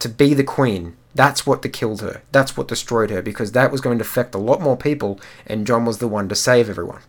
to 0.00 0.08
be 0.08 0.34
the 0.34 0.44
queen. 0.44 0.96
That's 1.14 1.44
what 1.44 1.62
killed 1.72 2.00
her. 2.02 2.22
That's 2.30 2.56
what 2.56 2.68
destroyed 2.68 3.10
her 3.10 3.22
because 3.22 3.52
that 3.52 3.72
was 3.72 3.80
going 3.80 3.98
to 3.98 4.04
affect 4.04 4.34
a 4.34 4.38
lot 4.38 4.60
more 4.60 4.76
people, 4.76 5.18
and 5.46 5.66
Jon 5.66 5.84
was 5.84 5.98
the 5.98 6.08
one 6.08 6.28
to 6.28 6.34
save 6.34 6.70
everyone. 6.70 7.02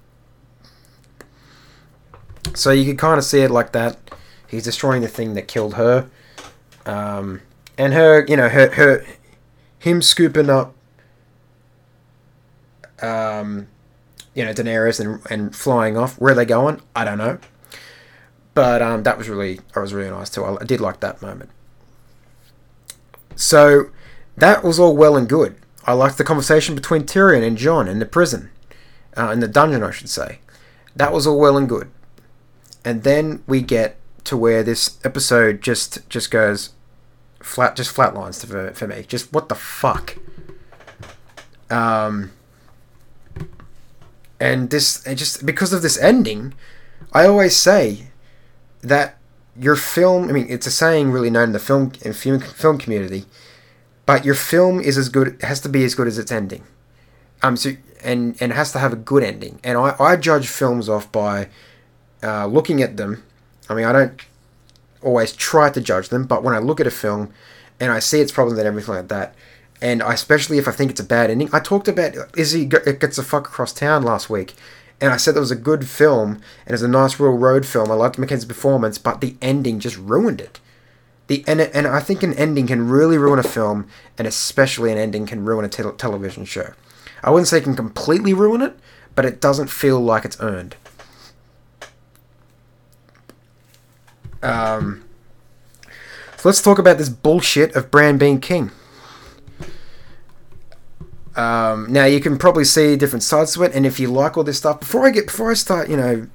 So 2.54 2.71
you 2.71 2.86
could 2.86 2.97
kind 2.97 3.17
of 3.17 3.23
see 3.23 3.41
it 3.41 3.51
like 3.51 3.71
that. 3.71 3.97
He's 4.47 4.63
destroying 4.63 5.01
the 5.01 5.08
thing 5.08 5.34
that 5.36 5.47
killed 5.47 5.75
her, 5.75 6.10
um, 6.86 7.41
and 7.77 7.93
her, 7.93 8.25
you 8.27 8.36
know, 8.36 8.49
her, 8.49 8.69
her, 8.71 9.06
him 9.80 10.01
scooping 10.01 10.49
up, 10.49 10.75
um, 13.01 13.67
you 14.34 14.43
know, 14.43 14.51
Daenerys 14.51 14.99
and 14.99 15.21
and 15.30 15.56
flying 15.56 15.95
off. 15.95 16.19
Where 16.19 16.34
are 16.34 16.36
they 16.36 16.45
going? 16.45 16.82
I 16.95 17.06
don't 17.06 17.17
know. 17.17 17.39
But 18.54 18.82
um, 18.82 19.04
that 19.04 19.17
was 19.17 19.30
really, 19.30 19.62
I 19.73 19.80
was 19.80 19.93
really 19.93 20.10
nice 20.10 20.30
too. 20.30 20.43
I, 20.43 20.58
I 20.60 20.65
did 20.65 20.82
like 20.82 20.99
that 20.99 21.21
moment. 21.21 21.49
So 23.38 23.86
that 24.36 24.63
was 24.63 24.77
all 24.77 24.97
well 24.97 25.15
and 25.15 25.30
good. 25.30 25.56
I 25.86 25.93
liked 25.93 26.17
the 26.17 26.25
conversation 26.25 26.75
between 26.75 27.04
Tyrion 27.04 27.47
and 27.47 27.58
Jon 27.58 27.88
in 27.88 27.99
the 27.99 28.06
prison, 28.06 28.51
uh, 29.17 29.30
in 29.30 29.39
the 29.39 29.47
dungeon, 29.47 29.82
I 29.82 29.91
should 29.91 30.10
say. 30.10 30.39
That 30.95 31.13
was 31.13 31.25
all 31.25 31.39
well 31.39 31.58
and 31.58 31.69
good 31.69 31.89
and 32.84 33.04
then 33.04 33.44
we 33.48 33.62
get 33.62 33.98
to 34.26 34.38
where 34.38 34.63
this 34.63 35.00
episode 35.04 35.62
just 35.62 36.08
just 36.10 36.32
goes 36.32 36.72
flat, 37.39 37.76
just 37.76 37.96
flatlines 37.96 38.46
for 38.46 38.72
for 38.72 38.88
me. 38.88 39.04
Just 39.08 39.34
what 39.34 39.50
the 39.50 39.56
fuck. 39.56 40.17
Um, 41.70 42.32
and 44.39 44.70
this 44.70 45.06
and 45.06 45.17
just 45.17 45.46
because 45.46 45.74
of 45.74 45.82
this 45.82 45.98
ending, 45.98 46.54
I 47.13 47.26
always 47.26 47.56
say 47.56 48.08
that 48.82 49.17
your 49.56 49.76
film. 49.76 50.30
I 50.30 50.32
mean, 50.32 50.48
it's 50.50 50.67
a 50.67 50.72
saying 50.72 51.12
really 51.12 51.30
known 51.30 51.50
in 51.50 51.52
the 51.52 51.60
film 51.60 51.91
in 52.02 52.13
film 52.13 52.39
film 52.39 52.78
community, 52.78 53.26
but 54.06 54.26
your 54.26 54.36
film 54.36 54.80
is 54.80 54.98
as 54.98 55.10
good. 55.10 55.38
Has 55.41 55.60
to 55.62 55.70
be 55.70 55.84
as 55.84 55.96
good 55.96 56.08
as 56.08 56.17
its 56.17 56.32
ending. 56.32 56.63
Um, 57.44 57.58
so 57.58 57.72
and 58.04 58.36
and 58.41 58.54
has 58.54 58.72
to 58.74 58.80
have 58.80 58.94
a 58.94 58.98
good 58.98 59.24
ending. 59.24 59.60
And 59.63 59.78
I 59.78 59.96
I 60.00 60.15
judge 60.15 60.48
films 60.48 60.89
off 60.89 61.12
by 61.12 61.50
uh, 62.24 62.46
looking 62.46 62.82
at 62.82 62.98
them, 62.98 63.24
I 63.70 63.74
mean, 63.74 63.86
I 63.86 63.92
don't 63.92 64.22
always 65.02 65.34
try 65.34 65.70
to 65.70 65.82
judge 65.82 66.10
them, 66.10 66.26
but 66.26 66.44
when 66.44 66.54
I 66.54 66.60
look 66.60 66.80
at 66.80 66.88
a 66.88 66.92
film 66.92 67.34
and 67.80 67.92
I 67.92 68.00
see 68.00 68.22
its 68.22 68.32
problems 68.32 68.60
and 68.60 68.68
everything 68.68 68.96
like 68.96 69.08
that, 69.08 69.36
and 69.82 70.04
I, 70.04 70.14
especially 70.14 70.58
if 70.58 70.68
I 70.68 70.72
think 70.72 70.92
it's 70.92 71.00
a 71.00 71.06
bad 71.06 71.32
ending, 71.32 71.50
I 71.52 71.60
talked 71.60 71.88
about 71.88 72.16
Izzy 72.38 72.66
Gets 72.66 73.18
a 73.18 73.24
Fuck 73.24 73.48
Across 73.48 73.74
Town 73.74 74.04
last 74.04 74.30
week, 74.30 74.54
and 75.02 75.12
I 75.12 75.18
said 75.18 75.34
that 75.34 75.40
was 75.40 75.52
a 75.52 75.56
good 75.56 75.88
film 75.88 76.40
and 76.66 76.74
it's 76.74 76.84
a 76.84 76.88
nice 76.88 77.20
real 77.20 77.32
road 77.32 77.66
film. 77.66 77.90
I 77.92 77.96
liked 77.96 78.20
Mackenzie's 78.20 78.46
performance, 78.46 79.00
but 79.00 79.20
the 79.20 79.36
ending 79.42 79.80
just 79.80 79.98
ruined 79.98 80.40
it. 80.40 80.60
The 81.26 81.44
and 81.48 81.60
and 81.60 81.88
I 81.88 82.00
think 82.00 82.22
an 82.22 82.34
ending 82.36 82.68
can 82.68 82.88
really 82.88 83.18
ruin 83.18 83.40
a 83.40 83.44
film, 83.44 83.88
and 84.18 84.28
especially 84.28 84.92
an 84.92 84.98
ending 84.98 85.26
can 85.26 85.44
ruin 85.44 85.66
a 85.66 85.70
te- 85.70 85.84
television 85.98 86.46
show. 86.46 86.74
I 87.24 87.32
wouldn't 87.32 87.48
say 87.48 87.58
it 87.58 87.64
can 87.64 87.76
completely 87.76 88.34
ruin 88.34 88.62
it, 88.62 88.78
but 89.16 89.26
it 89.26 89.42
doesn't 89.42 89.70
feel 89.70 90.00
like 90.00 90.26
it's 90.26 90.40
earned. 90.40 90.76
Um, 94.43 95.04
so 96.38 96.49
let's 96.49 96.62
talk 96.62 96.80
about 96.80 96.97
this 96.97 97.10
bullshit 97.10 97.75
of 97.75 97.91
Bran 97.91 98.17
being 98.17 98.39
king. 98.39 98.71
Um, 101.36 101.91
now 101.91 102.06
you 102.06 102.19
can 102.19 102.38
probably 102.38 102.65
see 102.65 102.95
different 102.97 103.23
sides 103.23 103.54
to 103.54 103.63
it, 103.63 103.73
and 103.73 103.86
if 103.86 103.99
you 103.99 104.10
like 104.10 104.38
all 104.38 104.43
this 104.43 104.58
stuff, 104.58 104.80
before 104.82 105.08
I 105.08 105.12
get 105.12 105.27
before 105.27 105.51
I 105.51 105.54
start, 105.54 105.89
you 105.89 105.95
know, 105.95 106.27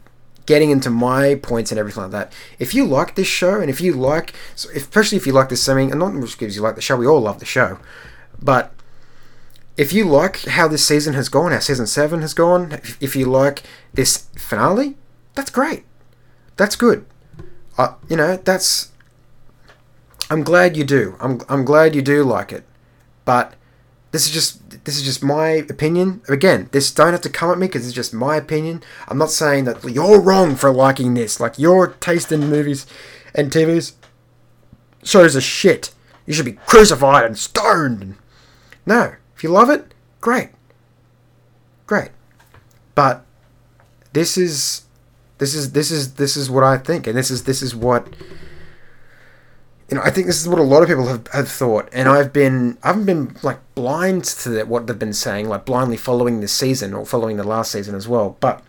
getting 0.47 0.71
into 0.71 0.89
my 0.89 1.35
points 1.35 1.71
and 1.71 1.79
everything 1.79 2.05
like 2.05 2.13
that, 2.13 2.33
if 2.59 2.75
you 2.75 2.87
like 2.87 3.15
this 3.15 3.27
show, 3.27 3.61
and 3.61 3.69
if 3.69 3.81
you 3.81 3.93
like, 3.93 4.33
especially 4.55 5.17
if 5.17 5.27
you 5.27 5.33
like 5.33 5.49
this, 5.49 5.69
I 5.69 5.79
and 5.81 5.99
not 5.99 6.15
just 6.21 6.39
because 6.39 6.57
you 6.57 6.63
like 6.63 6.77
the 6.77 6.81
show, 6.81 6.97
we 6.97 7.07
all 7.07 7.21
love 7.21 7.41
the 7.41 7.45
show, 7.45 7.79
but 8.41 8.73
if 9.77 9.93
you 9.93 10.07
like 10.07 10.45
how 10.45 10.69
this 10.69 10.87
season 10.87 11.13
has 11.15 11.29
gone, 11.29 11.53
how 11.53 11.59
season 11.59 11.87
seven 11.87 12.23
has 12.23 12.33
gone, 12.33 12.81
if 13.01 13.15
you 13.15 13.27
like 13.27 13.63
this 13.93 14.29
finale, 14.39 14.97
that's 15.35 15.51
great. 15.51 15.85
That's 16.57 16.77
good. 16.77 17.05
Uh, 17.79 17.95
you 18.09 18.17
know, 18.17 18.37
that's. 18.37 18.93
I'm 20.31 20.43
glad 20.43 20.77
you 20.77 20.85
do. 20.85 21.17
I'm 21.21 21.41
I'm 21.49 21.65
glad 21.65 21.95
you 21.95 22.03
do 22.03 22.25
like 22.25 22.53
it, 22.53 22.65
but 23.25 23.55
this 24.13 24.27
is 24.27 24.33
just 24.33 24.85
this 24.85 24.97
is 24.97 25.03
just 25.03 25.23
my 25.23 25.49
opinion. 25.49 26.23
Again, 26.29 26.69
this 26.73 26.91
don't 26.91 27.13
have 27.13 27.21
to 27.21 27.29
come 27.29 27.51
at 27.51 27.59
me 27.59 27.67
because 27.67 27.87
it's 27.87 27.95
just 27.95 28.15
my 28.15 28.37
opinion. 28.37 28.83
I'm 29.09 29.19
not 29.19 29.31
saying 29.31 29.65
that 29.65 29.85
you're 29.85 30.21
wrong 30.21 30.57
for 30.57 30.73
liking 30.73 31.15
this. 31.15 31.39
Like 31.39 31.59
your 31.59 31.89
taste 31.89 32.33
in 32.33 32.49
movies 32.49 32.87
and 33.35 33.53
TVs 33.53 33.93
shows 35.05 35.37
a 35.37 35.41
shit. 35.41 35.93
You 36.25 36.33
should 36.33 36.47
be 36.47 36.59
crucified 36.67 37.25
and 37.25 37.39
stoned. 37.39 38.17
No, 38.87 39.15
if 39.37 39.45
you 39.45 39.51
love 39.51 39.69
it, 39.69 39.93
great, 40.21 40.49
great. 41.87 42.11
But 42.95 43.25
this 44.13 44.39
is 44.39 44.86
this 45.39 45.55
is 45.55 45.73
this 45.73 45.91
is 45.91 46.15
this 46.15 46.37
is 46.37 46.51
what 46.51 46.65
I 46.65 46.79
think, 46.79 47.07
and 47.07 47.17
this 47.17 47.31
is 47.31 47.45
this 47.45 47.63
is 47.63 47.75
what 47.75 48.15
you 49.91 49.97
know. 49.97 50.03
I 50.03 50.11
think 50.11 50.27
this 50.27 50.41
is 50.41 50.49
what 50.49 50.59
a 50.59 50.63
lot 50.63 50.83
of 50.83 50.89
people 50.89 51.07
have, 51.07 51.27
have 51.29 51.49
thought, 51.49 51.89
and 51.93 52.09
I've 52.09 52.33
been 52.33 52.79
I 52.83 52.89
haven't 52.89 53.05
been 53.05 53.37
like 53.43 53.59
blind 53.75 54.25
to 54.25 54.49
that, 54.51 54.69
what 54.69 54.87
they've 54.87 54.99
been 54.99 55.13
saying, 55.13 55.49
like 55.49 55.65
blindly 55.67 55.97
following 55.97 56.41
this 56.41 56.53
season 56.53 56.95
or 56.95 57.05
following 57.05 57.37
the 57.37 57.45
last 57.45 57.73
season 57.73 57.95
as 57.95 58.09
well. 58.09 58.37
But 58.41 58.63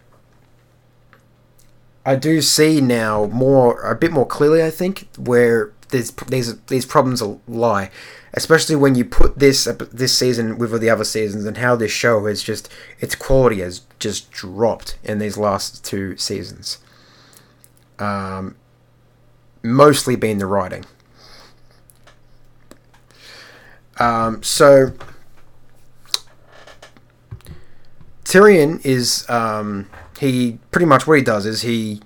I 2.05 2.15
do 2.15 2.41
see 2.41 2.81
now 2.81 3.27
more 3.27 3.81
a 3.81 3.95
bit 3.95 4.11
more 4.11 4.25
clearly. 4.25 4.63
I 4.63 4.69
think 4.69 5.07
where 5.17 5.71
these 5.89 6.11
these 6.11 6.59
these 6.63 6.85
problems 6.85 7.21
lie, 7.47 7.91
especially 8.37 8.75
when 8.75 8.95
you 8.95 9.03
put 9.03 9.39
this 9.39 9.65
this 9.91 10.17
season 10.17 10.57
with 10.57 10.79
the 10.79 10.89
other 10.89 11.03
seasons 11.03 11.45
and 11.45 11.57
how 11.57 11.75
this 11.75 11.91
show 11.91 12.25
has 12.27 12.41
just 12.43 12.69
its 12.99 13.15
quality 13.15 13.59
has 13.59 13.81
just 13.99 14.31
dropped 14.31 14.97
in 15.03 15.19
these 15.19 15.37
last 15.37 15.83
two 15.83 16.15
seasons. 16.17 16.77
Um, 17.99 18.55
mostly 19.63 20.15
been 20.15 20.37
the 20.37 20.45
writing. 20.45 20.85
Um, 23.99 24.43
so 24.43 24.93
Tyrion 28.23 28.85
is 28.85 29.27
um, 29.29 29.89
he 30.19 30.59
pretty 30.69 30.85
much 30.85 31.07
what 31.07 31.17
he 31.17 31.23
does 31.23 31.47
is 31.47 31.63
he 31.63 32.01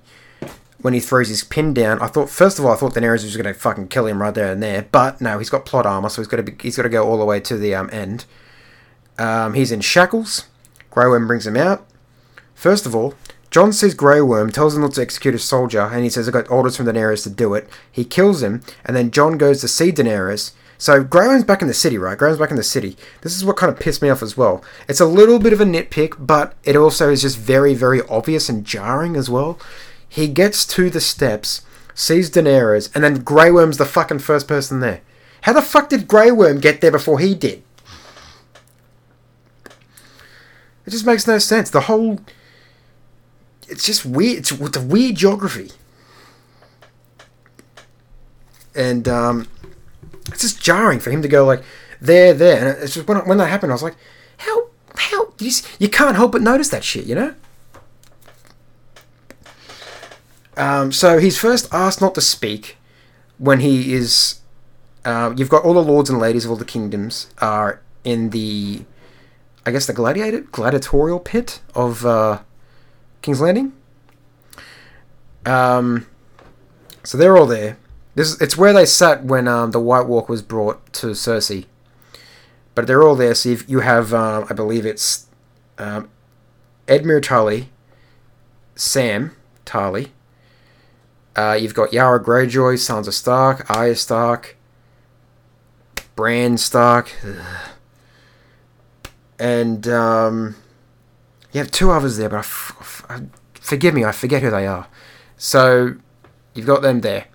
when 0.81 0.93
he 0.93 0.99
throws 0.99 1.29
his 1.29 1.43
pin 1.43 1.73
down, 1.73 2.01
I 2.01 2.07
thought 2.07 2.29
first 2.29 2.59
of 2.59 2.65
all 2.65 2.71
I 2.71 2.75
thought 2.75 2.93
Daenerys 2.93 3.23
was 3.23 3.37
going 3.37 3.53
to 3.53 3.59
fucking 3.59 3.87
kill 3.87 4.07
him 4.07 4.21
right 4.21 4.33
there 4.33 4.51
and 4.51 4.61
there, 4.61 4.87
but 4.91 5.21
no, 5.21 5.37
he's 5.39 5.49
got 5.49 5.65
plot 5.65 5.85
armor, 5.85 6.09
so 6.09 6.21
he's 6.21 6.27
got 6.27 6.45
to 6.45 6.55
he's 6.61 6.77
got 6.77 6.83
to 6.83 6.89
go 6.89 7.07
all 7.07 7.17
the 7.17 7.25
way 7.25 7.39
to 7.39 7.57
the 7.57 7.75
um, 7.75 7.89
end. 7.91 8.25
Um, 9.17 9.53
he's 9.53 9.71
in 9.71 9.81
shackles. 9.81 10.45
Grey 10.89 11.05
Worm 11.05 11.27
brings 11.27 11.47
him 11.47 11.57
out. 11.57 11.85
First 12.53 12.85
of 12.85 12.95
all, 12.95 13.15
Jon 13.49 13.73
sees 13.73 13.93
Grey 13.93 14.21
Worm, 14.21 14.51
tells 14.51 14.75
him 14.75 14.81
not 14.81 14.93
to 14.93 15.01
execute 15.01 15.35
a 15.35 15.39
soldier, 15.39 15.81
and 15.81 16.03
he 16.03 16.09
says, 16.09 16.27
I 16.27 16.31
got 16.31 16.49
orders 16.49 16.77
from 16.77 16.85
Daenerys 16.85 17.23
to 17.23 17.29
do 17.29 17.53
it. 17.53 17.69
He 17.91 18.05
kills 18.05 18.41
him, 18.41 18.61
and 18.85 18.95
then 18.95 19.11
Jon 19.11 19.37
goes 19.37 19.61
to 19.61 19.67
see 19.67 19.91
Daenerys. 19.91 20.51
So 20.77 21.03
Grey 21.03 21.27
Worm's 21.27 21.43
back 21.43 21.61
in 21.61 21.67
the 21.67 21.73
city, 21.73 21.97
right? 21.97 22.17
Grey 22.17 22.29
Worm's 22.29 22.39
back 22.39 22.49
in 22.49 22.55
the 22.55 22.63
city. 22.63 22.97
This 23.21 23.35
is 23.35 23.45
what 23.45 23.57
kind 23.57 23.71
of 23.71 23.79
pissed 23.79 24.01
me 24.01 24.09
off 24.09 24.23
as 24.23 24.37
well. 24.37 24.63
It's 24.87 24.99
a 24.99 25.05
little 25.05 25.37
bit 25.37 25.53
of 25.53 25.61
a 25.61 25.65
nitpick, 25.65 26.15
but 26.17 26.55
it 26.63 26.75
also 26.75 27.09
is 27.09 27.21
just 27.21 27.37
very, 27.37 27.73
very 27.75 28.01
obvious 28.03 28.49
and 28.49 28.65
jarring 28.65 29.15
as 29.15 29.29
well. 29.29 29.59
He 30.13 30.28
gets 30.28 30.65
to 30.65 30.89
the 30.89 31.00
steps, 31.00 31.62
sees 31.95 32.30
Daenerys, 32.30 32.93
and 32.93 33.02
then 33.02 33.24
Grey 33.24 33.50
Worm's 33.50 33.78
the 33.78 33.86
fucking 33.86 34.19
first 34.19 34.45
person 34.45 34.82
there. 34.82 35.00
How 35.43 35.54
the 35.54 35.62
fuck 35.62 35.88
did 35.88 36.06
Grey 36.06 36.32
Worm 36.32 36.60
get 36.60 36.82
there 36.82 36.91
before 36.91 37.17
he 37.19 37.34
did? 37.34 37.63
It 40.86 40.89
just 40.89 41.06
makes 41.06 41.26
no 41.26 41.38
sense. 41.38 41.69
The 41.69 41.82
whole. 41.82 42.19
It's 43.69 43.86
just 43.86 44.06
weird. 44.06 44.39
It's, 44.39 44.52
it's 44.52 44.78
a 44.78 44.82
weird 44.82 45.15
geography. 45.15 45.71
And 48.76 49.08
um, 49.08 49.47
it's 50.28 50.41
just 50.41 50.62
jarring 50.62 51.00
for 51.00 51.10
him 51.10 51.21
to 51.21 51.30
go 51.30 51.45
like, 51.45 51.63
they're 52.02 52.34
there, 52.34 52.58
and 52.58 52.84
it's 52.84 52.95
just 52.95 53.08
when 53.08 53.17
when 53.19 53.38
that 53.38 53.47
happened, 53.47 53.71
I 53.71 53.76
was 53.76 53.84
like, 53.84 53.95
how 54.39 54.67
how 54.95 55.34
you 55.39 55.47
s- 55.47 55.63
you 55.80 55.88
can't 55.88 56.17
help 56.17 56.34
but 56.34 56.41
notice 56.41 56.67
that 56.69 56.84
shit, 56.84 57.06
you 57.06 57.15
know. 57.15 57.34
Um, 60.57 60.91
so 60.91 61.17
he's 61.17 61.37
first 61.37 61.73
asked 61.73 62.01
not 62.01 62.15
to 62.15 62.21
speak 62.21 62.77
when 63.37 63.59
he 63.59 63.93
is. 63.93 64.39
Uh, 65.03 65.33
you've 65.35 65.49
got 65.49 65.63
all 65.63 65.73
the 65.73 65.83
lords 65.83 66.09
and 66.09 66.19
ladies 66.19 66.45
of 66.45 66.51
all 66.51 66.57
the 66.57 66.65
kingdoms 66.65 67.27
are 67.39 67.81
in 68.03 68.29
the, 68.29 68.85
I 69.65 69.71
guess 69.71 69.87
the 69.87 69.93
gladiator 69.93 70.41
gladiatorial 70.41 71.19
pit 71.19 71.59
of 71.73 72.05
uh, 72.05 72.41
King's 73.21 73.41
Landing. 73.41 73.73
Um, 75.45 76.05
so 77.03 77.17
they're 77.17 77.35
all 77.35 77.47
there. 77.47 77.77
This 78.13 78.33
is, 78.33 78.41
it's 78.41 78.57
where 78.57 78.73
they 78.73 78.85
sat 78.85 79.23
when 79.23 79.47
um, 79.47 79.71
the 79.71 79.79
White 79.79 80.05
Walk 80.05 80.29
was 80.29 80.41
brought 80.41 80.91
to 80.93 81.07
Cersei. 81.07 81.65
But 82.75 82.87
they're 82.87 83.03
all 83.03 83.15
there. 83.15 83.33
So 83.33 83.49
you've, 83.49 83.69
you 83.69 83.79
have, 83.79 84.13
um, 84.13 84.45
I 84.49 84.53
believe 84.53 84.85
it's 84.85 85.27
um, 85.77 86.09
Edmure 86.87 87.23
Tully, 87.23 87.69
Sam 88.75 89.35
Tarly. 89.65 90.09
Uh, 91.35 91.57
you've 91.59 91.73
got 91.73 91.93
Yara 91.93 92.23
Greyjoy, 92.23 92.75
Sansa 92.75 93.13
Stark, 93.13 93.69
Arya 93.69 93.95
Stark, 93.95 94.57
Bran 96.15 96.57
Stark, 96.57 97.13
and 99.39 99.87
um, 99.87 100.55
you 101.51 101.59
have 101.59 101.71
two 101.71 101.91
others 101.91 102.17
there, 102.17 102.29
but 102.29 102.45
forgive 103.55 103.93
me, 103.93 104.03
I 104.03 104.11
forget 104.11 104.41
who 104.41 104.51
they 104.51 104.67
are. 104.67 104.87
So 105.37 105.95
you've 106.53 106.65
got 106.65 106.81
them 106.81 107.01
there, 107.01 107.27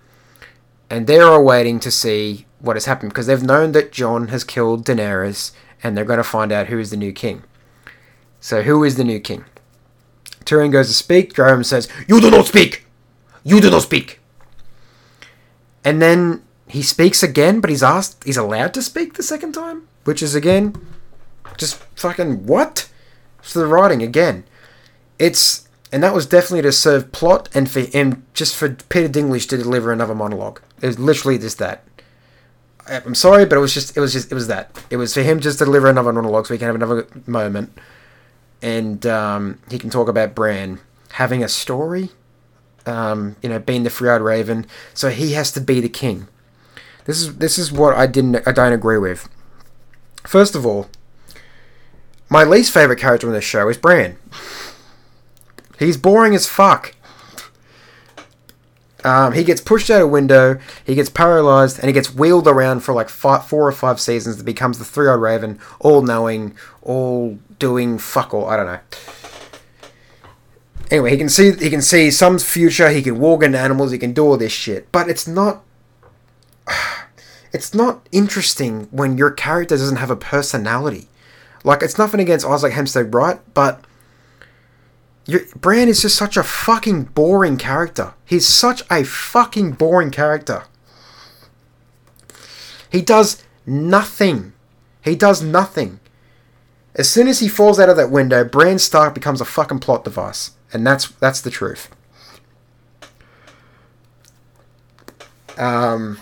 and 0.89 1.07
they're 1.07 1.27
all 1.27 1.43
waiting 1.43 1.79
to 1.81 1.91
see 1.91 2.45
what 2.59 2.75
has 2.75 2.85
happened 2.85 3.11
because 3.11 3.27
they've 3.27 3.43
known 3.43 3.71
that 3.73 3.91
Jon 3.91 4.29
has 4.29 4.43
killed 4.43 4.85
Daenerys, 4.85 5.51
and 5.83 5.95
they're 5.95 6.05
going 6.05 6.17
to 6.17 6.23
find 6.23 6.51
out 6.51 6.67
who 6.67 6.79
is 6.79 6.91
the 6.91 6.97
new 6.97 7.11
king. 7.11 7.43
So 8.39 8.61
who 8.61 8.83
is 8.83 8.95
the 8.95 9.03
new 9.03 9.19
king? 9.19 9.45
Tyrion 10.45 10.71
goes 10.71 10.87
to 10.87 10.93
speak. 10.93 11.33
Jerome 11.33 11.63
says, 11.63 11.89
"You 12.07 12.21
do 12.21 12.31
not 12.31 12.47
speak. 12.47 12.86
You 13.47 13.61
do 13.61 13.71
not 13.71 13.83
speak." 13.83 14.19
And 15.83 16.01
then 16.01 16.43
he 16.67 16.81
speaks 16.81 17.23
again, 17.23 17.61
but 17.61 17.69
he's 17.69 17.83
asked, 17.83 18.23
he's 18.25 18.37
allowed 18.37 18.73
to 18.73 18.81
speak 18.81 19.13
the 19.13 19.23
second 19.23 19.53
time, 19.53 19.87
which 20.03 20.21
is 20.21 20.35
again, 20.35 20.75
just 21.57 21.75
fucking 21.95 22.45
what? 22.45 22.89
For 23.41 23.59
the 23.59 23.67
writing 23.67 24.03
again, 24.03 24.43
it's 25.17 25.69
and 25.91 26.03
that 26.03 26.13
was 26.13 26.25
definitely 26.25 26.63
to 26.63 26.73
serve 26.73 27.13
plot 27.13 27.47
and 27.53 27.69
for 27.69 27.79
him 27.79 28.25
just 28.33 28.55
for 28.55 28.69
Peter 28.89 29.07
Dinklage 29.07 29.47
to 29.49 29.57
deliver 29.57 29.93
another 29.93 30.13
monologue. 30.13 30.61
It 30.81 30.87
was 30.87 30.99
literally 30.99 31.37
just 31.37 31.57
that. 31.59 31.85
I'm 32.89 33.15
sorry, 33.15 33.45
but 33.45 33.57
it 33.57 33.61
was 33.61 33.73
just 33.73 33.95
it 33.95 34.01
was 34.01 34.11
just 34.11 34.29
it 34.29 34.35
was 34.35 34.47
that. 34.47 34.77
It 34.89 34.97
was 34.97 35.13
for 35.13 35.21
him 35.21 35.39
just 35.39 35.59
to 35.59 35.65
deliver 35.65 35.87
another 35.87 36.11
monologue 36.11 36.47
so 36.47 36.53
we 36.53 36.57
can 36.57 36.67
have 36.67 36.75
another 36.75 37.07
moment, 37.25 37.77
and 38.61 39.05
um, 39.05 39.59
he 39.69 39.79
can 39.79 39.89
talk 39.89 40.09
about 40.09 40.35
Bran 40.35 40.79
having 41.13 41.41
a 41.41 41.47
story. 41.47 42.09
Um, 42.87 43.35
you 43.41 43.49
know, 43.49 43.59
being 43.59 43.83
the 43.83 43.89
three-eyed 43.89 44.21
raven, 44.21 44.65
so 44.93 45.09
he 45.09 45.33
has 45.33 45.51
to 45.51 45.61
be 45.61 45.81
the 45.81 45.89
king. 45.89 46.27
This 47.05 47.21
is 47.21 47.37
this 47.37 47.57
is 47.57 47.71
what 47.71 47.95
I 47.95 48.07
didn't 48.07 48.47
I 48.47 48.51
don't 48.51 48.73
agree 48.73 48.97
with. 48.97 49.29
First 50.23 50.55
of 50.55 50.65
all, 50.65 50.87
my 52.29 52.43
least 52.43 52.73
favorite 52.73 52.99
character 52.99 53.27
in 53.27 53.33
this 53.33 53.43
show 53.43 53.67
is 53.69 53.77
Bran. 53.77 54.17
He's 55.79 55.97
boring 55.97 56.35
as 56.35 56.47
fuck. 56.47 56.95
Um, 59.03 59.33
he 59.33 59.43
gets 59.43 59.61
pushed 59.61 59.89
out 59.89 60.01
a 60.01 60.07
window, 60.07 60.59
he 60.83 60.95
gets 60.95 61.09
paralyzed, 61.09 61.79
and 61.79 61.87
he 61.87 61.93
gets 61.93 62.13
wheeled 62.13 62.47
around 62.47 62.81
for 62.81 62.93
like 62.93 63.07
five, 63.09 63.45
four 63.45 63.65
or 63.67 63.71
five 63.71 64.01
seasons. 64.01 64.37
That 64.37 64.43
becomes 64.43 64.79
the 64.79 64.85
three-eyed 64.85 65.19
raven, 65.19 65.59
all 65.79 66.01
knowing, 66.01 66.57
all 66.81 67.37
doing 67.59 67.99
fuck 67.99 68.33
all. 68.33 68.47
I 68.47 68.57
don't 68.57 68.65
know. 68.65 68.79
Anyway, 70.89 71.11
he 71.11 71.17
can 71.17 71.29
see 71.29 71.51
he 71.51 71.69
can 71.69 71.81
see 71.81 72.11
some 72.11 72.39
future. 72.39 72.89
He 72.89 73.01
can 73.01 73.19
walk 73.19 73.43
into 73.43 73.59
animals. 73.59 73.91
He 73.91 73.97
can 73.97 74.13
do 74.13 74.25
all 74.25 74.37
this 74.37 74.51
shit, 74.51 74.91
but 74.91 75.09
it's 75.09 75.27
not. 75.27 75.63
It's 77.53 77.73
not 77.73 78.05
interesting 78.11 78.89
when 78.91 79.17
your 79.17 79.31
character 79.31 79.77
doesn't 79.77 79.95
have 79.95 80.11
a 80.11 80.17
personality. 80.17 81.07
Like 81.63 81.81
it's 81.81 81.97
nothing 81.97 82.19
against 82.19 82.45
Isaac 82.45 82.73
Hempstead, 82.73 83.15
right? 83.15 83.39
But 83.53 83.83
your 85.25 85.41
Bran 85.55 85.87
is 85.87 86.01
just 86.01 86.17
such 86.17 86.37
a 86.37 86.43
fucking 86.43 87.05
boring 87.05 87.57
character. 87.57 88.13
He's 88.25 88.45
such 88.45 88.83
a 88.91 89.03
fucking 89.03 89.71
boring 89.73 90.11
character. 90.11 90.63
He 92.91 93.01
does 93.01 93.43
nothing. 93.65 94.53
He 95.03 95.15
does 95.15 95.41
nothing. 95.41 95.99
As 96.95 97.09
soon 97.09 97.27
as 97.27 97.39
he 97.39 97.47
falls 97.47 97.79
out 97.79 97.89
of 97.89 97.97
that 97.97 98.11
window, 98.11 98.43
Bran 98.43 98.79
Stark 98.79 99.13
becomes 99.13 99.41
a 99.41 99.45
fucking 99.45 99.79
plot 99.79 100.03
device, 100.03 100.51
and 100.73 100.85
that's 100.85 101.09
that's 101.09 101.41
the 101.41 101.51
truth. 101.51 101.89
Um, 105.57 106.19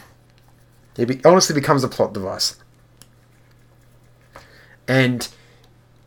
he 0.96 1.06
be- 1.06 1.24
honestly 1.26 1.54
becomes 1.54 1.84
a 1.84 1.88
plot 1.88 2.14
device, 2.14 2.56
and 4.88 5.28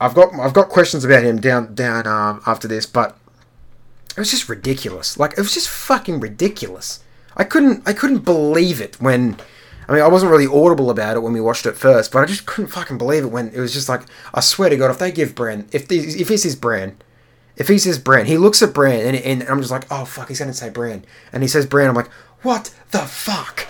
I've 0.00 0.14
got 0.14 0.32
I've 0.34 0.54
got 0.54 0.68
questions 0.68 1.04
about 1.04 1.24
him 1.24 1.40
down 1.40 1.74
down 1.74 2.06
um, 2.06 2.42
after 2.46 2.68
this, 2.68 2.86
but 2.86 3.16
it 4.16 4.18
was 4.18 4.30
just 4.30 4.48
ridiculous. 4.48 5.18
Like 5.18 5.32
it 5.32 5.38
was 5.38 5.54
just 5.54 5.68
fucking 5.68 6.20
ridiculous. 6.20 7.00
I 7.36 7.44
couldn't 7.44 7.86
I 7.86 7.92
couldn't 7.92 8.24
believe 8.24 8.80
it 8.80 9.00
when 9.00 9.36
I 9.88 9.92
mean 9.92 10.02
I 10.02 10.08
wasn't 10.08 10.32
really 10.32 10.46
audible 10.46 10.90
about 10.90 11.16
it 11.16 11.20
when 11.20 11.32
we 11.32 11.40
watched 11.40 11.66
it 11.66 11.76
first, 11.76 12.12
but 12.12 12.20
I 12.20 12.26
just 12.26 12.46
couldn't 12.46 12.70
fucking 12.70 12.98
believe 12.98 13.24
it 13.24 13.28
when 13.28 13.48
it 13.48 13.60
was 13.60 13.72
just 13.72 13.88
like 13.88 14.02
I 14.32 14.40
swear 14.40 14.70
to 14.70 14.76
God 14.76 14.90
if 14.90 14.98
they 14.98 15.12
give 15.12 15.34
Bran 15.34 15.68
if 15.72 15.86
these, 15.88 16.16
if 16.20 16.28
this 16.28 16.44
is 16.44 16.56
Bran 16.56 16.96
if 17.58 17.68
he 17.68 17.78
says 17.78 17.98
Bran 17.98 18.24
he 18.24 18.38
looks 18.38 18.62
at 18.62 18.72
Bran 18.72 19.14
and, 19.14 19.16
and 19.16 19.48
I'm 19.48 19.60
just 19.60 19.70
like 19.70 19.84
oh 19.90 20.06
fuck 20.06 20.28
he's 20.28 20.38
gonna 20.38 20.54
say 20.54 20.70
Bran 20.70 21.04
and 21.32 21.42
he 21.42 21.48
says 21.48 21.66
Bran 21.66 21.90
I'm 21.90 21.94
like 21.94 22.10
what 22.42 22.74
the 22.90 23.00
fuck 23.00 23.66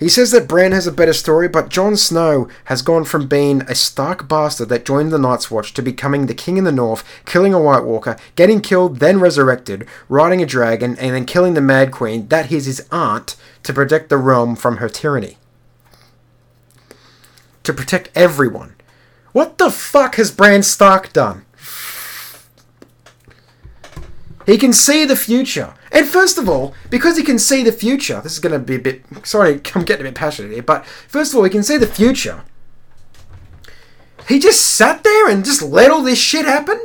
He 0.00 0.08
says 0.08 0.30
that 0.30 0.48
Bran 0.48 0.72
has 0.72 0.86
a 0.86 0.92
better 0.92 1.12
story, 1.12 1.46
but 1.46 1.68
Jon 1.68 1.94
Snow 1.94 2.48
has 2.64 2.80
gone 2.80 3.04
from 3.04 3.28
being 3.28 3.60
a 3.62 3.74
Stark 3.74 4.26
bastard 4.26 4.70
that 4.70 4.86
joined 4.86 5.12
the 5.12 5.18
Night's 5.18 5.50
Watch 5.50 5.74
to 5.74 5.82
becoming 5.82 6.24
the 6.24 6.32
King 6.32 6.56
in 6.56 6.64
the 6.64 6.72
North, 6.72 7.04
killing 7.26 7.52
a 7.52 7.60
White 7.60 7.84
Walker, 7.84 8.16
getting 8.34 8.62
killed, 8.62 8.96
then 8.98 9.20
resurrected, 9.20 9.86
riding 10.08 10.42
a 10.42 10.46
dragon, 10.46 10.96
and 10.98 11.14
then 11.14 11.26
killing 11.26 11.52
the 11.52 11.60
Mad 11.60 11.92
Queen, 11.92 12.26
that 12.28 12.50
is 12.50 12.64
his 12.64 12.88
aunt, 12.90 13.36
to 13.62 13.74
protect 13.74 14.08
the 14.08 14.16
realm 14.16 14.56
from 14.56 14.78
her 14.78 14.88
tyranny. 14.88 15.36
To 17.64 17.74
protect 17.74 18.08
everyone. 18.14 18.76
What 19.32 19.58
the 19.58 19.70
fuck 19.70 20.16
has 20.16 20.30
Bran 20.30 20.62
Stark 20.62 21.12
done? 21.12 21.44
He 24.46 24.58
can 24.58 24.72
see 24.72 25.04
the 25.04 25.16
future. 25.16 25.74
And 25.92 26.06
first 26.06 26.38
of 26.38 26.48
all, 26.48 26.74
because 26.88 27.16
he 27.16 27.22
can 27.22 27.38
see 27.38 27.62
the 27.62 27.72
future, 27.72 28.20
this 28.20 28.32
is 28.32 28.38
going 28.38 28.52
to 28.52 28.58
be 28.58 28.76
a 28.76 28.78
bit. 28.78 29.04
Sorry, 29.24 29.60
I'm 29.74 29.84
getting 29.84 30.06
a 30.06 30.08
bit 30.08 30.14
passionate 30.14 30.52
here, 30.52 30.62
but 30.62 30.86
first 30.86 31.32
of 31.32 31.38
all, 31.38 31.44
he 31.44 31.50
can 31.50 31.62
see 31.62 31.76
the 31.76 31.86
future. 31.86 32.42
He 34.28 34.38
just 34.38 34.64
sat 34.64 35.02
there 35.02 35.28
and 35.28 35.44
just 35.44 35.62
let 35.62 35.90
all 35.90 36.02
this 36.02 36.20
shit 36.20 36.44
happen? 36.44 36.80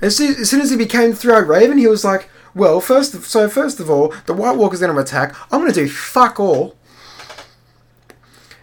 As 0.00 0.16
soon 0.16 0.36
as, 0.36 0.50
soon 0.50 0.60
as 0.60 0.70
he 0.70 0.76
became 0.76 1.12
Three-Eyed 1.12 1.48
Raven, 1.48 1.78
he 1.78 1.86
was 1.86 2.04
like, 2.04 2.28
well, 2.54 2.80
first, 2.80 3.14
of, 3.14 3.24
so 3.24 3.48
first 3.48 3.80
of 3.80 3.90
all, 3.90 4.14
the 4.26 4.34
White 4.34 4.56
Walker's 4.56 4.80
going 4.80 4.94
to 4.94 5.00
attack. 5.00 5.34
I'm 5.50 5.60
going 5.60 5.72
to 5.72 5.80
do 5.84 5.88
fuck 5.88 6.38
all. 6.38 6.76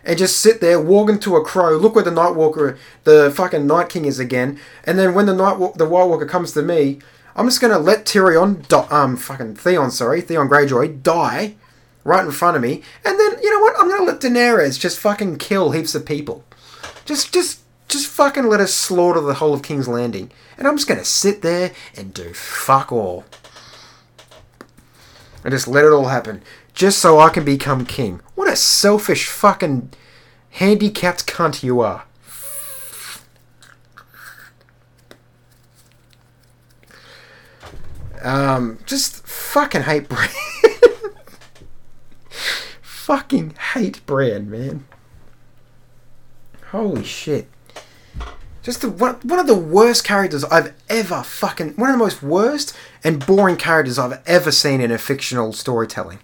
And 0.10 0.18
just 0.18 0.42
sit 0.42 0.60
there, 0.60 0.82
walk 0.82 1.08
into 1.08 1.36
a 1.36 1.46
crow, 1.46 1.78
look 1.78 1.94
where 1.94 2.04
the 2.04 2.10
Night 2.10 2.34
Walker, 2.34 2.80
the 3.04 3.32
fucking 3.36 3.68
Night 3.68 3.90
King 3.90 4.06
is 4.06 4.18
again. 4.18 4.60
And 4.84 4.98
then 4.98 5.14
when 5.14 5.28
the 5.28 5.36
Night 5.36 5.76
the 5.76 5.88
White 5.88 6.06
Walker 6.06 6.26
comes 6.26 6.52
to 6.54 6.64
me, 6.64 6.98
I'm 7.36 7.46
just 7.46 7.62
gonna 7.62 7.78
let 7.78 8.06
Tyrion, 8.06 8.92
um, 8.92 9.16
fucking 9.16 9.58
Theon, 9.58 9.92
sorry, 9.92 10.22
Theon 10.22 10.50
Greyjoy, 10.50 11.04
die 11.04 11.58
right 12.04 12.26
in 12.26 12.32
front 12.32 12.58
of 12.58 12.64
me, 12.64 12.82
and 13.06 13.20
then 13.20 13.38
you 13.44 13.52
know 13.52 13.60
what? 13.60 13.76
I'm 13.78 13.88
gonna 13.88 14.04
let 14.04 14.20
Daenerys 14.20 14.80
just 14.80 14.98
fucking 14.98 15.38
kill 15.38 15.74
heaps 15.74 15.94
of 15.94 16.08
people. 16.08 16.44
Just, 17.06 17.32
just, 17.32 17.60
just 17.88 18.08
fucking 18.08 18.48
let 18.48 18.60
us 18.62 18.74
slaughter 18.74 19.22
the 19.22 19.36
whole 19.36 19.54
of 19.54 19.62
King's 19.62 19.88
Landing, 19.88 20.32
and 20.58 20.68
I'm 20.68 20.76
just 20.76 20.88
gonna 20.88 21.06
sit 21.06 21.44
there 21.44 21.72
and 21.96 22.16
do 22.16 22.34
fuck 22.34 22.92
all, 22.92 23.26
and 25.44 25.52
just 25.52 25.68
let 25.68 25.86
it 25.86 25.92
all 25.92 26.08
happen, 26.08 26.42
just 26.74 27.00
so 27.00 27.20
I 27.20 27.30
can 27.30 27.44
become 27.44 27.86
king. 27.86 28.22
What 28.36 28.52
a 28.52 28.56
selfish 28.56 29.28
fucking 29.28 29.92
handicapped 30.52 31.28
cunt 31.28 31.64
you 31.64 31.82
are. 31.82 32.06
Um, 38.22 38.80
just 38.86 39.26
fucking 39.26 39.84
hate 39.84 40.10
Bran. 40.10 40.30
fucking 42.82 43.56
hate 43.74 44.06
Bran, 44.06 44.50
man. 44.50 44.86
Holy 46.72 47.04
shit. 47.04 47.48
Just 48.62 48.82
the, 48.82 48.90
one, 48.90 49.16
one 49.24 49.40
of 49.40 49.48
the 49.48 49.56
worst 49.56 50.04
characters 50.04 50.44
I've 50.44 50.74
ever 50.90 51.24
fucking. 51.24 51.76
One 51.76 51.90
of 51.90 51.94
the 51.94 52.04
most 52.04 52.22
worst 52.22 52.76
and 53.04 53.26
boring 53.26 53.56
characters 53.56 53.98
I've 53.98 54.22
ever 54.28 54.52
seen 54.52 54.82
in 54.82 54.92
a 54.92 54.98
fictional 54.98 55.54
storytelling. 55.54 56.20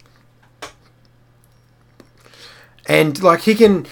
And 2.87 3.21
like 3.21 3.41
he 3.41 3.55
can. 3.55 3.85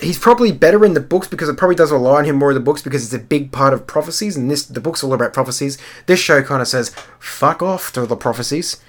He's 0.00 0.18
probably 0.18 0.50
better 0.50 0.84
in 0.84 0.94
the 0.94 1.00
books 1.00 1.28
because 1.28 1.48
it 1.48 1.56
probably 1.56 1.76
does 1.76 1.92
rely 1.92 2.18
on 2.18 2.24
him 2.24 2.36
more 2.36 2.50
in 2.50 2.54
the 2.56 2.60
books 2.60 2.82
because 2.82 3.04
it's 3.04 3.12
a 3.12 3.24
big 3.24 3.52
part 3.52 3.72
of 3.72 3.86
prophecies, 3.86 4.36
and 4.36 4.50
this 4.50 4.64
the 4.64 4.80
book's 4.80 5.04
all 5.04 5.12
about 5.12 5.32
prophecies. 5.32 5.78
This 6.06 6.18
show 6.18 6.42
kind 6.42 6.60
of 6.60 6.68
says 6.68 6.90
"fuck 7.20 7.62
off" 7.62 7.92
to 7.92 8.06
the 8.06 8.16
prophecies, 8.16 8.82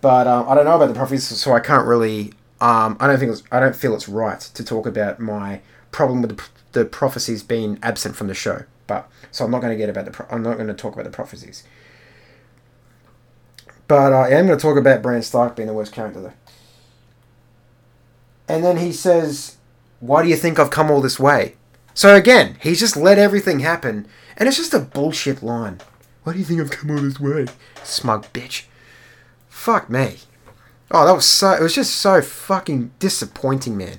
but 0.00 0.26
um, 0.26 0.48
I 0.48 0.54
don't 0.54 0.64
know 0.64 0.76
about 0.76 0.88
the 0.88 0.94
prophecies, 0.94 1.38
so 1.38 1.52
I 1.52 1.60
can't 1.60 1.86
really. 1.86 2.32
Um, 2.58 2.96
I 3.00 3.06
don't 3.06 3.18
think 3.18 3.36
I 3.52 3.60
don't 3.60 3.76
feel 3.76 3.94
it's 3.94 4.08
right 4.08 4.40
to 4.40 4.64
talk 4.64 4.86
about 4.86 5.20
my 5.20 5.60
problem 5.92 6.22
with 6.22 6.36
the, 6.36 6.44
the 6.72 6.84
prophecies 6.86 7.42
being 7.42 7.78
absent 7.82 8.16
from 8.16 8.28
the 8.28 8.34
show. 8.34 8.64
But 8.86 9.10
so 9.30 9.44
I'm 9.44 9.50
not 9.50 9.60
going 9.60 9.72
to 9.72 9.76
get 9.76 9.90
about 9.90 10.06
the. 10.06 10.10
Pro- 10.10 10.26
I'm 10.30 10.42
not 10.42 10.54
going 10.54 10.68
to 10.68 10.74
talk 10.74 10.94
about 10.94 11.04
the 11.04 11.10
prophecies. 11.10 11.64
But 13.88 14.12
uh, 14.12 14.20
I 14.20 14.28
am 14.30 14.46
going 14.46 14.58
to 14.58 14.62
talk 14.62 14.76
about 14.76 15.02
Bran 15.02 15.22
Stark 15.22 15.56
being 15.56 15.68
the 15.68 15.74
worst 15.74 15.92
character 15.92 16.20
though. 16.20 16.32
And 18.48 18.64
then 18.64 18.78
he 18.78 18.92
says, 18.92 19.56
"Why 20.00 20.22
do 20.22 20.28
you 20.28 20.36
think 20.36 20.58
I've 20.58 20.70
come 20.70 20.90
all 20.90 21.00
this 21.00 21.18
way?" 21.18 21.56
So 21.94 22.14
again, 22.14 22.56
he's 22.60 22.80
just 22.80 22.96
let 22.96 23.18
everything 23.18 23.60
happen, 23.60 24.06
and 24.36 24.48
it's 24.48 24.58
just 24.58 24.74
a 24.74 24.78
bullshit 24.78 25.42
line. 25.42 25.80
Why 26.22 26.32
do 26.32 26.38
you 26.38 26.44
think 26.44 26.60
I've 26.60 26.70
come 26.70 26.90
all 26.90 27.02
this 27.02 27.18
way, 27.18 27.46
smug 27.82 28.26
bitch? 28.32 28.64
Fuck 29.48 29.88
me. 29.88 30.18
Oh, 30.90 31.06
that 31.06 31.14
was 31.14 31.24
so. 31.26 31.52
It 31.52 31.62
was 31.62 31.74
just 31.74 31.94
so 31.94 32.20
fucking 32.20 32.92
disappointing, 32.98 33.76
man. 33.76 33.98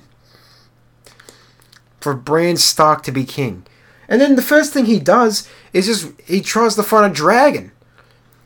For 2.00 2.14
Bran 2.14 2.56
Stark 2.56 3.02
to 3.02 3.12
be 3.12 3.24
king, 3.24 3.66
and 4.08 4.20
then 4.20 4.36
the 4.36 4.42
first 4.42 4.72
thing 4.72 4.84
he 4.86 5.00
does 5.00 5.48
is 5.72 5.86
just 5.86 6.12
he 6.24 6.40
tries 6.40 6.76
to 6.76 6.82
find 6.82 7.10
a 7.10 7.14
dragon. 7.14 7.72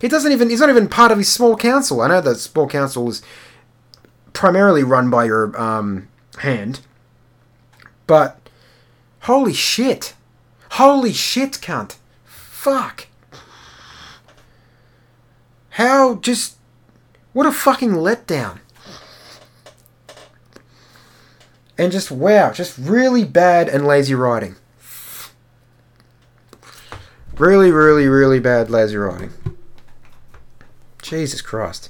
He 0.01 0.09
doesn't 0.09 0.33
even. 0.33 0.51
He's 0.51 0.61
not 0.61 0.71
even 0.71 0.88
part 0.88 1.12
of 1.12 1.19
his 1.19 1.31
small 1.31 1.57
council. 1.57 2.01
I 2.01 2.09
know 2.09 2.21
the 2.21 2.35
small 2.35 2.67
council 2.67 3.09
is 3.09 3.23
primarily 4.33 4.83
run 4.83 5.11
by 5.11 5.25
your 5.25 5.59
um, 5.61 6.09
hand, 6.38 6.81
but 8.07 8.38
holy 9.21 9.53
shit, 9.53 10.14
holy 10.73 11.12
shit, 11.12 11.53
cunt, 11.53 11.97
fuck. 12.25 13.07
How 15.71 16.16
just 16.16 16.57
what 17.33 17.47
a 17.47 17.53
fucking 17.53 17.92
letdown. 17.92 18.59
And 21.79 21.90
just 21.90 22.11
wow, 22.11 22.53
just 22.53 22.77
really 22.77 23.25
bad 23.25 23.68
and 23.68 23.87
lazy 23.87 24.14
writing. 24.14 24.57
Really, 27.38 27.71
really, 27.71 28.07
really 28.07 28.38
bad 28.38 28.68
lazy 28.68 28.97
writing. 28.97 29.33
Jesus 31.01 31.40
Christ. 31.40 31.88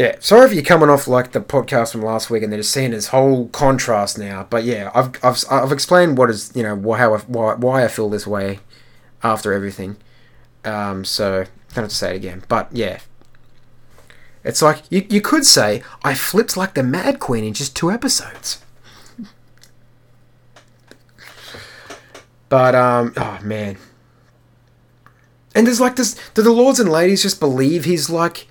Yeah, 0.00 0.16
sorry 0.20 0.46
if 0.46 0.54
you're 0.54 0.62
coming 0.62 0.88
off 0.88 1.06
like 1.06 1.32
the 1.32 1.42
podcast 1.42 1.92
from 1.92 2.00
last 2.00 2.30
week 2.30 2.42
and 2.42 2.50
they're 2.50 2.60
just 2.60 2.72
seeing 2.72 2.92
this 2.92 3.08
whole 3.08 3.48
contrast 3.48 4.18
now. 4.18 4.46
But 4.48 4.64
yeah, 4.64 4.90
I've, 4.94 5.22
I've, 5.22 5.44
I've 5.50 5.72
explained 5.72 6.16
what 6.16 6.30
is 6.30 6.50
you 6.54 6.62
know 6.62 6.92
how 6.94 7.12
I, 7.12 7.18
why 7.18 7.54
why 7.56 7.84
I 7.84 7.88
feel 7.88 8.08
this 8.08 8.26
way 8.26 8.60
after 9.22 9.52
everything. 9.52 9.98
Um, 10.64 11.04
so 11.04 11.44
don't 11.74 11.82
have 11.82 11.88
to 11.90 11.94
say 11.94 12.14
it 12.14 12.16
again. 12.16 12.44
But 12.48 12.70
yeah, 12.72 13.00
it's 14.42 14.62
like 14.62 14.84
you 14.88 15.06
you 15.10 15.20
could 15.20 15.44
say 15.44 15.82
I 16.02 16.14
flipped 16.14 16.56
like 16.56 16.72
the 16.72 16.82
Mad 16.82 17.20
Queen 17.20 17.44
in 17.44 17.52
just 17.52 17.76
two 17.76 17.90
episodes. 17.90 18.64
But 22.48 22.74
um, 22.74 23.12
oh 23.18 23.38
man. 23.42 23.76
And 25.54 25.66
there's 25.66 25.78
like 25.78 25.96
this. 25.96 26.18
Do 26.32 26.40
the 26.40 26.52
lords 26.52 26.80
and 26.80 26.90
ladies 26.90 27.20
just 27.20 27.38
believe 27.38 27.84
he's 27.84 28.08
like 28.08 28.46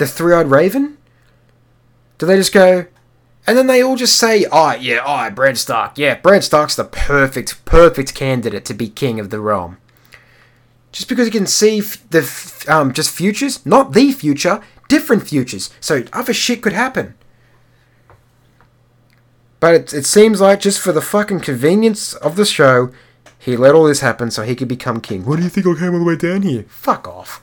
the 0.00 0.06
three-eyed 0.08 0.50
raven? 0.50 0.98
Do 2.18 2.26
they 2.26 2.36
just 2.36 2.52
go, 2.52 2.86
and 3.46 3.56
then 3.56 3.68
they 3.68 3.82
all 3.82 3.96
just 3.96 4.18
say, 4.18 4.44
"Oh 4.50 4.72
yeah, 4.72 5.00
oh 5.06 5.30
Bran 5.32 5.54
Stark, 5.56 5.96
yeah, 5.96 6.16
Bran 6.16 6.42
Stark's 6.42 6.76
the 6.76 6.84
perfect, 6.84 7.64
perfect 7.64 8.14
candidate 8.14 8.64
to 8.64 8.74
be 8.74 8.88
king 8.88 9.20
of 9.20 9.30
the 9.30 9.40
realm." 9.40 9.78
Just 10.92 11.08
because 11.08 11.26
you 11.26 11.32
can 11.32 11.46
see 11.46 11.80
the 11.80 12.64
um, 12.66 12.92
just 12.92 13.10
futures, 13.10 13.64
not 13.64 13.92
the 13.92 14.10
future, 14.10 14.60
different 14.88 15.28
futures, 15.28 15.70
so 15.80 16.02
other 16.12 16.34
shit 16.34 16.62
could 16.62 16.72
happen. 16.72 17.14
But 19.60 19.74
it, 19.74 19.94
it 19.94 20.06
seems 20.06 20.40
like 20.40 20.60
just 20.60 20.80
for 20.80 20.92
the 20.92 21.02
fucking 21.02 21.40
convenience 21.40 22.14
of 22.14 22.36
the 22.36 22.46
show, 22.46 22.90
he 23.38 23.56
let 23.56 23.74
all 23.74 23.84
this 23.84 24.00
happen 24.00 24.30
so 24.30 24.42
he 24.42 24.56
could 24.56 24.68
become 24.68 25.00
king. 25.00 25.24
What 25.24 25.36
do 25.36 25.42
you 25.42 25.48
think 25.48 25.66
I 25.66 25.74
came 25.78 25.92
all 25.92 26.00
the 26.00 26.04
way 26.04 26.16
down 26.16 26.42
here? 26.42 26.64
Fuck 26.68 27.06
off. 27.06 27.42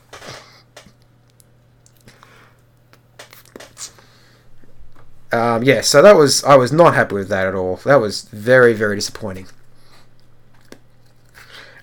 Um, 5.30 5.62
yeah, 5.62 5.82
so 5.82 6.00
that 6.02 6.16
was 6.16 6.42
I 6.44 6.56
was 6.56 6.72
not 6.72 6.94
happy 6.94 7.14
with 7.14 7.28
that 7.28 7.46
at 7.46 7.54
all. 7.54 7.76
That 7.84 7.96
was 7.96 8.22
very 8.22 8.72
very 8.72 8.96
disappointing. 8.96 9.46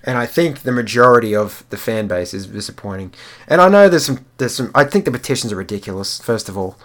And 0.02 0.18
I 0.18 0.26
think 0.26 0.60
the 0.60 0.72
majority 0.72 1.34
of 1.34 1.64
the 1.70 1.76
fan 1.76 2.06
base 2.06 2.32
is 2.32 2.46
disappointing. 2.46 3.12
And 3.48 3.60
I 3.60 3.68
know 3.68 3.88
there's 3.88 4.06
some 4.06 4.24
there's 4.38 4.54
some 4.54 4.70
I 4.74 4.84
think 4.84 5.04
the 5.04 5.10
petitions 5.10 5.52
are 5.52 5.56
ridiculous. 5.56 6.20
First 6.20 6.48
of 6.48 6.56
all, 6.56 6.78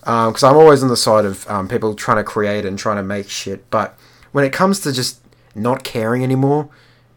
because 0.00 0.42
um, 0.42 0.50
I'm 0.50 0.56
always 0.56 0.82
on 0.82 0.88
the 0.88 0.96
side 0.96 1.24
of 1.24 1.48
um, 1.48 1.68
people 1.68 1.94
trying 1.94 2.18
to 2.18 2.24
create 2.24 2.64
and 2.64 2.78
trying 2.78 2.96
to 2.96 3.02
make 3.02 3.28
shit. 3.28 3.68
But 3.70 3.96
when 4.32 4.44
it 4.44 4.52
comes 4.52 4.80
to 4.80 4.92
just 4.92 5.20
not 5.54 5.84
caring 5.84 6.22
anymore, 6.22 6.68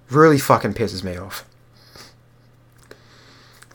really 0.09 0.37
fucking 0.37 0.73
pisses 0.73 1.03
me 1.03 1.17
off 1.17 1.45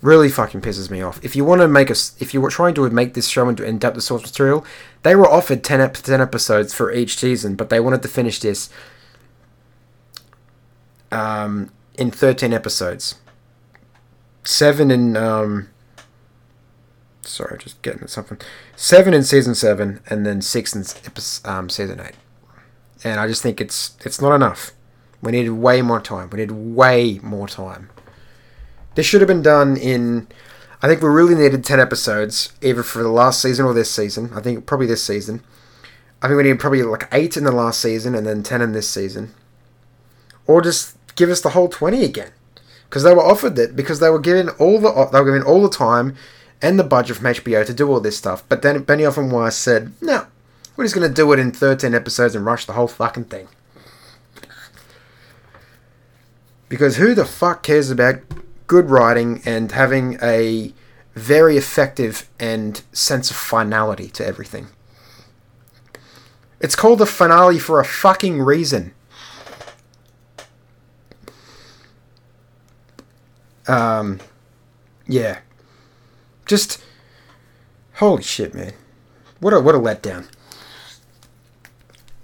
really 0.02 0.28
fucking 0.28 0.60
pisses 0.60 0.90
me 0.90 1.02
off. 1.02 1.22
If 1.24 1.36
you 1.36 1.44
want 1.44 1.60
to 1.60 1.68
make 1.68 1.90
a, 1.90 1.96
if 2.18 2.32
you 2.32 2.40
were 2.40 2.50
trying 2.50 2.74
to 2.74 2.88
make 2.90 3.14
this 3.14 3.28
show 3.28 3.48
into 3.48 3.64
the 3.64 4.00
source 4.00 4.22
material, 4.22 4.64
they 5.02 5.14
were 5.14 5.28
offered 5.28 5.62
10, 5.62 5.80
ep- 5.80 5.94
10 5.94 6.20
episodes 6.20 6.72
for 6.72 6.92
each 6.92 7.16
season, 7.16 7.54
but 7.54 7.68
they 7.68 7.80
wanted 7.80 8.02
to 8.02 8.08
finish 8.08 8.40
this 8.40 8.70
um, 11.12 11.70
in 11.96 12.10
13 12.10 12.52
episodes. 12.52 13.16
Seven 14.42 14.90
in, 14.90 15.16
um, 15.16 15.68
sorry, 17.22 17.58
just 17.58 17.80
getting 17.82 18.02
at 18.02 18.10
something. 18.10 18.38
Seven 18.74 19.12
in 19.12 19.22
season 19.22 19.54
seven, 19.54 20.00
and 20.08 20.24
then 20.24 20.40
six 20.40 20.74
in 20.74 20.84
um, 21.44 21.68
season 21.68 22.00
eight. 22.00 22.14
And 23.04 23.20
I 23.20 23.26
just 23.26 23.42
think 23.42 23.60
it's 23.60 23.96
it's 24.04 24.20
not 24.20 24.34
enough. 24.34 24.72
We 25.22 25.32
needed 25.32 25.50
way 25.50 25.82
more 25.82 26.00
time. 26.00 26.30
We 26.30 26.38
needed 26.38 26.52
way 26.52 27.20
more 27.22 27.48
time. 27.48 27.90
This 28.94 29.06
should 29.06 29.20
have 29.20 29.28
been 29.28 29.42
done 29.42 29.76
in. 29.76 30.28
I 30.82 30.88
think 30.88 31.02
we 31.02 31.08
really 31.08 31.34
needed 31.34 31.64
10 31.64 31.78
episodes, 31.78 32.52
either 32.62 32.82
for 32.82 33.02
the 33.02 33.10
last 33.10 33.42
season 33.42 33.66
or 33.66 33.74
this 33.74 33.90
season. 33.90 34.30
I 34.34 34.40
think 34.40 34.66
probably 34.66 34.86
this 34.86 35.04
season. 35.04 35.42
I 36.22 36.28
think 36.28 36.36
we 36.36 36.44
need 36.44 36.58
probably 36.58 36.82
like 36.82 37.08
8 37.12 37.36
in 37.36 37.44
the 37.44 37.52
last 37.52 37.80
season 37.80 38.14
and 38.14 38.26
then 38.26 38.42
10 38.42 38.62
in 38.62 38.72
this 38.72 38.88
season. 38.88 39.34
Or 40.46 40.60
just 40.60 40.96
give 41.16 41.30
us 41.30 41.40
the 41.40 41.50
whole 41.50 41.68
20 41.68 42.04
again. 42.04 42.32
Because 42.88 43.02
they 43.04 43.14
were 43.14 43.24
offered 43.24 43.58
it, 43.58 43.76
because 43.76 44.00
they 44.00 44.10
were 44.10 44.18
given 44.18 44.48
all 44.58 44.80
the 44.80 45.08
they 45.12 45.20
were 45.20 45.26
given 45.26 45.42
all 45.42 45.62
the 45.62 45.70
time 45.70 46.16
and 46.60 46.78
the 46.78 46.84
budget 46.84 47.16
from 47.16 47.26
HBO 47.26 47.64
to 47.64 47.72
do 47.72 47.88
all 47.88 48.00
this 48.00 48.18
stuff. 48.18 48.42
But 48.48 48.62
then 48.62 48.84
Benioff 48.84 49.16
and 49.16 49.30
Weiss 49.30 49.56
said, 49.56 49.92
no, 50.00 50.26
we're 50.76 50.84
just 50.84 50.94
going 50.94 51.08
to 51.08 51.14
do 51.14 51.32
it 51.32 51.38
in 51.38 51.52
13 51.52 51.94
episodes 51.94 52.34
and 52.34 52.44
rush 52.44 52.66
the 52.66 52.72
whole 52.72 52.88
fucking 52.88 53.24
thing. 53.24 53.48
Because 56.68 56.96
who 56.96 57.14
the 57.14 57.24
fuck 57.24 57.62
cares 57.62 57.90
about 57.90 58.16
good 58.70 58.88
writing 58.88 59.42
and 59.44 59.72
having 59.72 60.16
a 60.22 60.72
very 61.16 61.56
effective 61.56 62.30
and 62.38 62.82
sense 62.92 63.28
of 63.28 63.36
finality 63.36 64.08
to 64.08 64.24
everything. 64.24 64.68
It's 66.60 66.76
called 66.76 67.00
a 67.00 67.06
finale 67.06 67.58
for 67.58 67.80
a 67.80 67.84
fucking 67.84 68.40
reason. 68.40 68.94
Um, 73.66 74.20
yeah. 75.04 75.40
Just 76.46 76.80
holy 77.94 78.22
shit, 78.22 78.54
man. 78.54 78.74
What 79.40 79.52
a 79.52 79.58
what 79.58 79.74
a 79.74 79.78
letdown. 79.78 80.28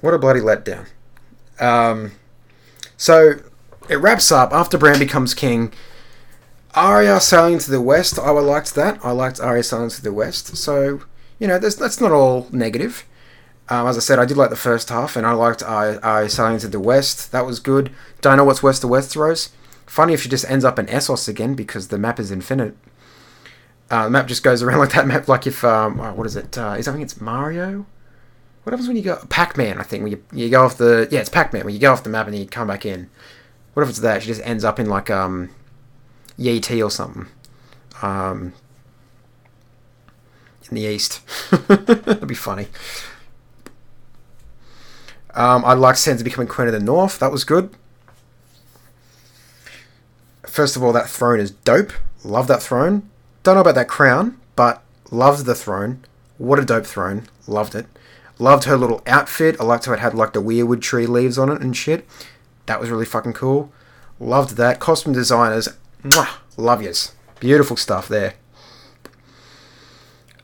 What 0.00 0.14
a 0.14 0.18
bloody 0.18 0.38
letdown. 0.38 0.86
Um, 1.58 2.12
so 2.96 3.40
it 3.88 3.96
wraps 3.96 4.30
up 4.30 4.52
after 4.52 4.78
Bran 4.78 5.00
becomes 5.00 5.34
king. 5.34 5.72
Arya 6.76 7.20
sailing 7.20 7.58
to 7.58 7.70
the 7.70 7.80
west, 7.80 8.18
I 8.18 8.30
liked 8.30 8.74
that. 8.74 9.02
I 9.02 9.10
liked 9.10 9.40
Arya 9.40 9.62
sailing 9.62 9.88
to 9.88 10.02
the 10.02 10.12
west. 10.12 10.58
So, 10.58 11.00
you 11.38 11.48
know, 11.48 11.58
that's, 11.58 12.00
not 12.00 12.12
all 12.12 12.48
negative. 12.52 13.06
Um, 13.70 13.86
as 13.86 13.96
I 13.96 14.00
said, 14.00 14.18
I 14.18 14.26
did 14.26 14.36
like 14.36 14.50
the 14.50 14.56
first 14.56 14.90
half, 14.90 15.16
and 15.16 15.26
I 15.26 15.32
liked 15.32 15.62
Arya 15.62 16.28
sailing 16.28 16.58
to 16.58 16.68
the 16.68 16.78
west. 16.78 17.32
That 17.32 17.46
was 17.46 17.60
good. 17.60 17.90
Don't 18.20 18.36
know 18.36 18.44
what's 18.44 18.62
west 18.62 18.84
of 18.84 18.90
Westeros. 18.90 19.48
Funny 19.86 20.12
if 20.12 20.22
she 20.22 20.28
just 20.28 20.48
ends 20.50 20.64
up 20.64 20.78
in 20.78 20.86
Essos 20.86 21.28
again 21.28 21.54
because 21.54 21.88
the 21.88 21.98
map 21.98 22.20
is 22.20 22.30
infinite. 22.30 22.76
Uh, 23.90 24.04
the 24.04 24.10
map 24.10 24.26
just 24.26 24.42
goes 24.42 24.62
around 24.62 24.78
like 24.78 24.92
that 24.92 25.06
map. 25.06 25.28
Like 25.28 25.46
if 25.46 25.64
um, 25.64 25.98
oh, 25.98 26.12
what 26.12 26.26
is 26.26 26.36
it? 26.36 26.58
Uh, 26.58 26.76
is 26.78 26.86
I 26.86 26.92
think 26.92 27.04
it's 27.04 27.20
Mario. 27.20 27.86
What 28.64 28.72
happens 28.72 28.88
when 28.88 28.96
you 28.96 29.02
go 29.02 29.24
Pac-Man? 29.30 29.78
I 29.78 29.84
think 29.84 30.02
when 30.02 30.10
you, 30.10 30.24
you 30.32 30.50
go 30.50 30.64
off 30.64 30.76
the 30.76 31.08
yeah, 31.10 31.20
it's 31.20 31.28
Pac-Man. 31.28 31.64
When 31.64 31.72
you 31.72 31.80
go 31.80 31.92
off 31.92 32.02
the 32.02 32.10
map 32.10 32.26
and 32.26 32.36
you 32.36 32.46
come 32.46 32.66
back 32.66 32.84
in. 32.84 33.08
What 33.74 33.84
if 33.84 33.88
it's 33.88 34.00
that? 34.00 34.22
She 34.22 34.28
just 34.28 34.44
ends 34.44 34.64
up 34.64 34.80
in 34.80 34.86
like 34.88 35.08
um 35.08 35.50
Yet 36.36 36.70
or 36.70 36.90
something. 36.90 37.26
Um, 38.02 38.52
in 40.70 40.74
the 40.74 40.82
east. 40.82 41.20
That'd 41.68 42.26
be 42.26 42.34
funny. 42.34 42.68
Um, 45.34 45.64
I 45.64 45.74
liked 45.74 45.98
Sansa 45.98 46.24
becoming 46.24 46.48
Queen 46.48 46.68
of 46.68 46.72
the 46.72 46.80
North. 46.80 47.18
That 47.18 47.30
was 47.30 47.44
good. 47.44 47.70
First 50.46 50.76
of 50.76 50.82
all, 50.82 50.92
that 50.92 51.08
throne 51.08 51.40
is 51.40 51.50
dope. 51.50 51.92
Love 52.24 52.46
that 52.48 52.62
throne. 52.62 53.08
Don't 53.42 53.56
know 53.56 53.60
about 53.60 53.74
that 53.74 53.88
crown, 53.88 54.38
but 54.56 54.82
loved 55.10 55.44
the 55.44 55.54
throne. 55.54 56.04
What 56.38 56.58
a 56.58 56.64
dope 56.64 56.86
throne. 56.86 57.28
Loved 57.46 57.74
it. 57.74 57.86
Loved 58.38 58.64
her 58.64 58.76
little 58.76 59.02
outfit. 59.06 59.56
I 59.60 59.64
liked 59.64 59.86
how 59.86 59.92
it 59.92 60.00
had 60.00 60.14
like 60.14 60.32
the 60.32 60.42
weirwood 60.42 60.80
tree 60.80 61.06
leaves 61.06 61.38
on 61.38 61.50
it 61.50 61.60
and 61.60 61.76
shit. 61.76 62.06
That 62.66 62.80
was 62.80 62.90
really 62.90 63.06
fucking 63.06 63.34
cool. 63.34 63.70
Loved 64.18 64.56
that. 64.56 64.80
Costume 64.80 65.12
designers. 65.12 65.68
Mwah, 66.10 66.28
love 66.56 66.82
yous. 66.82 67.12
Beautiful 67.40 67.76
stuff 67.76 68.08
there. 68.08 68.34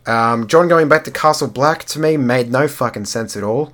Um, 0.07 0.49
Jon 0.49 0.67
going 0.69 0.89
back 0.89 1.05
to 1.05 1.11
Castle 1.11 1.49
Black 1.49 1.85
to 1.85 2.01
me 2.01 2.17
made 2.17 2.51
no 2.51 2.67
fucking 2.67 3.05
sense 3.05 3.37
at 3.37 3.45
all. 3.45 3.73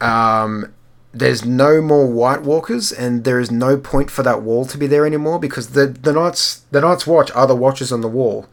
Um, 0.00 0.74
there's 1.12 1.44
no 1.44 1.80
more 1.80 2.06
White 2.06 2.42
Walkers, 2.42 2.90
and 2.90 3.24
there 3.24 3.38
is 3.38 3.50
no 3.50 3.76
point 3.76 4.10
for 4.10 4.22
that 4.22 4.42
wall 4.42 4.64
to 4.66 4.78
be 4.78 4.86
there 4.86 5.06
anymore 5.06 5.38
because 5.38 5.70
the 5.70 5.86
the 5.86 6.12
Night's 6.12 6.62
the 6.70 6.80
Night's 6.80 7.06
Watch 7.06 7.30
are 7.32 7.46
the 7.46 7.56
watchers 7.56 7.92
on 7.92 8.00
the 8.00 8.08
wall. 8.08 8.46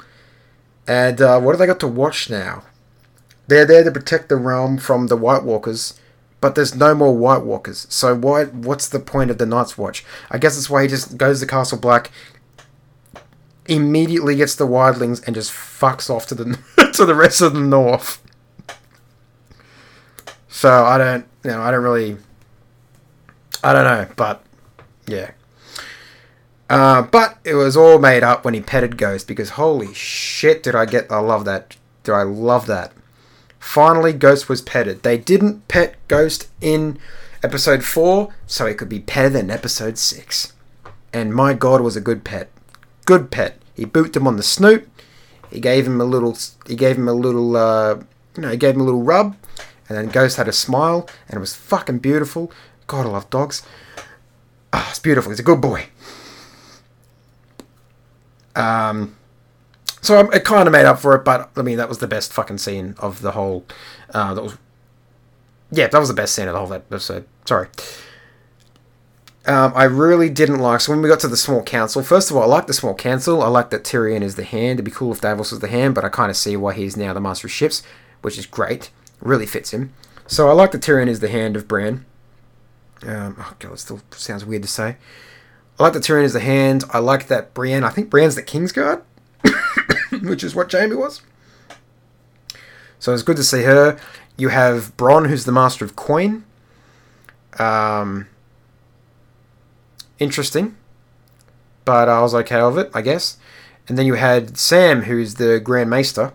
And 0.88 1.20
uh, 1.22 1.40
what 1.40 1.52
have 1.52 1.60
they 1.60 1.66
got 1.66 1.80
to 1.82 1.88
watch 1.88 2.30
now? 2.30 2.64
They're 3.48 3.66
there 3.66 3.84
to 3.84 3.92
protect 3.92 4.30
the 4.30 4.36
realm 4.36 4.78
from 4.78 5.08
the 5.08 5.18
White 5.18 5.44
Walkers, 5.44 6.00
but 6.40 6.56
there's 6.56 6.76
no 6.76 6.94
more 6.94 7.16
White 7.16 7.44
Walkers. 7.44 7.88
So 7.90 8.16
why? 8.16 8.46
What's 8.46 8.90
the 8.90 9.00
point 9.00 9.32
of 9.32 9.38
the 9.38 9.46
Night's 9.46 9.78
Watch? 9.78 10.06
I 10.30 10.38
guess 10.38 10.56
that's 10.56 10.70
why 10.70 10.84
he 10.84 10.88
just 10.88 11.18
goes 11.18 11.40
to 11.40 11.48
Castle 11.48 11.78
Black, 11.78 12.12
immediately 13.68 14.36
gets 14.36 14.56
the 14.56 14.68
wildlings, 14.68 15.26
and 15.26 15.36
just 15.36 15.52
fucks 15.52 16.10
off 16.10 16.28
to 16.28 16.36
the 16.36 16.92
to 16.94 17.06
the 17.06 17.16
rest 17.16 17.42
of 17.42 17.54
the 17.54 17.60
north. 17.60 18.22
So 20.48 20.86
I 20.86 20.98
don't, 20.98 21.26
you 21.44 21.52
know, 21.52 21.62
I 21.62 21.70
don't 21.70 21.84
really, 21.84 22.18
I 23.64 23.74
don't 23.74 23.84
know, 23.84 24.08
but 24.16 24.44
yeah. 25.06 25.32
Uh, 26.70 27.04
but 27.04 27.38
it 27.44 27.54
was 27.54 27.78
all 27.78 27.98
made 28.00 28.24
up 28.24 28.44
when 28.44 28.54
he 28.54 28.62
petted 28.62 28.98
Ghost 28.98 29.28
because 29.28 29.52
holy 29.52 29.94
shit, 29.94 30.64
did 30.64 30.76
I 30.76 30.86
get? 30.86 31.12
I 31.12 31.20
love 31.20 31.46
that. 31.46 31.78
Did 32.04 32.14
I 32.14 32.24
love 32.24 32.66
that? 32.68 32.92
Finally, 33.60 34.14
Ghost 34.14 34.50
was 34.50 34.62
petted. 34.62 35.04
They 35.04 35.18
didn't 35.18 35.68
pet 35.68 35.96
Ghost 36.08 36.48
in 36.62 37.00
episode 37.44 37.84
four, 37.84 38.34
so 38.46 38.66
he 38.66 38.74
could 38.74 38.90
be 38.90 39.00
petted 39.00 39.36
in 39.36 39.50
episode 39.50 39.98
six. 39.98 40.54
And 41.14 41.34
my 41.34 41.54
god, 41.54 41.82
was 41.82 41.96
a 41.96 42.02
good 42.02 42.24
pet. 42.24 42.50
Good 43.06 43.32
pet. 43.32 43.58
He 43.76 43.86
booted 43.86 44.16
him 44.16 44.28
on 44.28 44.38
the 44.38 44.44
snoot. 44.44 44.88
He 45.50 45.60
gave 45.60 45.88
him 45.88 46.02
a 46.02 46.06
little. 46.06 46.38
He 46.66 46.76
gave 46.76 46.98
him 46.98 47.08
a 47.08 47.14
little. 47.14 47.56
Uh, 47.56 47.96
you 48.36 48.42
know, 48.42 48.50
he 48.50 48.58
gave 48.58 48.76
him 48.76 48.82
a 48.82 48.84
little 48.84 49.04
rub, 49.04 49.36
and 49.88 49.98
then 49.98 50.10
Ghost 50.10 50.38
had 50.38 50.48
a 50.48 50.54
smile, 50.54 51.08
and 51.28 51.38
it 51.38 51.40
was 51.40 51.56
fucking 51.56 52.00
beautiful. 52.00 52.52
God, 52.86 53.06
I 53.06 53.10
love 53.10 53.30
dogs. 53.30 53.64
Ah, 54.74 54.88
it's 54.90 55.00
beautiful. 55.00 55.32
He's 55.32 55.40
a 55.40 55.44
good 55.44 55.62
boy. 55.62 55.88
Um, 58.56 59.16
so 60.08 60.20
it 60.32 60.46
kind 60.46 60.68
of 60.68 60.72
made 60.72 60.86
up 60.86 61.00
for 61.00 61.16
it, 61.16 61.26
but 61.26 61.52
I 61.56 61.62
mean 61.62 61.78
that 61.78 61.90
was 61.90 61.98
the 61.98 62.08
best 62.08 62.32
fucking 62.32 62.60
scene 62.60 62.96
of 62.98 63.22
the 63.22 63.32
whole. 63.32 63.66
Uh, 64.14 64.34
that 64.34 64.42
was, 64.42 64.58
yeah, 65.70 65.88
that 65.88 66.00
was 66.00 66.08
the 66.08 66.16
best 66.16 66.34
scene 66.34 66.48
of 66.48 66.54
the 66.54 66.60
whole 66.60 66.74
episode. 66.74 67.28
Sorry. 67.46 67.68
Um, 69.46 69.72
I 69.76 69.84
really 69.84 70.30
didn't 70.30 70.60
like. 70.60 70.82
So 70.82 70.92
when 70.92 71.02
we 71.02 71.10
got 71.10 71.20
to 71.22 71.28
the 71.28 71.38
small 71.38 71.62
council, 71.62 72.04
first 72.04 72.32
of 72.32 72.38
all, 72.38 72.44
I 72.44 72.46
like 72.46 72.68
the 72.68 72.74
small 72.74 72.96
council. 72.96 73.42
I 73.42 73.48
like 73.48 73.70
that 73.70 73.84
Tyrion 73.84 74.22
is 74.22 74.36
the 74.36 74.44
hand. 74.44 74.74
It'd 74.74 74.86
be 74.86 74.92
cool 74.92 75.12
if 75.12 75.22
Davos 75.22 75.52
was 75.52 75.60
the 75.60 75.68
hand, 75.68 75.96
but 75.96 76.04
I 76.04 76.10
kind 76.10 76.30
of 76.30 76.36
see 76.38 76.58
why 76.58 76.74
he's 76.74 76.98
now 76.98 77.14
the 77.14 77.22
master 77.22 77.48
of 77.48 77.52
ships, 77.52 77.84
which 78.22 78.38
is 78.38 78.46
great. 78.46 78.90
Really 79.22 79.46
fits 79.46 79.72
him. 79.72 79.94
So 80.26 80.50
I 80.50 80.54
like 80.54 80.72
that 80.72 80.82
Tyrion 80.82 81.08
is 81.08 81.22
the 81.22 81.30
hand 81.30 81.56
of 81.56 81.68
Bran. 81.68 82.06
Um, 83.04 83.36
oh 83.40 83.56
god, 83.60 83.74
it 83.74 83.80
still 83.80 84.02
sounds 84.12 84.46
weird 84.46 84.64
to 84.64 84.68
say. 84.68 84.98
I 85.80 85.84
like 85.84 85.94
that 85.94 86.04
Tyrion 86.04 86.24
is 86.24 86.34
the 86.34 86.40
hand. 86.40 86.84
I 86.92 87.00
like 87.00 87.28
that 87.28 87.54
Brienne. 87.54 87.84
I 87.84 87.90
think 87.90 88.10
Brienne's 88.10 88.36
the 88.36 88.44
Kingsguard, 88.44 89.02
which 90.24 90.44
is 90.44 90.56
what 90.56 90.72
Jaime 90.72 90.96
was. 90.96 91.22
So 93.00 93.14
it's 93.14 93.24
good 93.24 93.38
to 93.38 93.44
see 93.44 93.64
her. 93.64 94.00
You 94.38 94.50
have 94.50 94.96
Bronn, 94.98 95.28
who's 95.28 95.46
the 95.46 95.52
master 95.52 95.86
of 95.86 95.96
coin. 95.96 96.44
Um, 97.60 98.28
interesting, 100.20 100.76
but 101.86 102.08
I 102.10 102.22
was 102.22 102.36
okay 102.36 102.62
with 102.64 102.80
it, 102.80 102.92
I 102.94 103.02
guess. 103.02 103.38
And 103.88 103.98
then 103.98 104.06
you 104.06 104.16
had 104.16 104.58
Sam, 104.58 105.04
who's 105.04 105.36
the 105.36 105.60
Grand 105.60 105.90
Maester. 105.90 106.34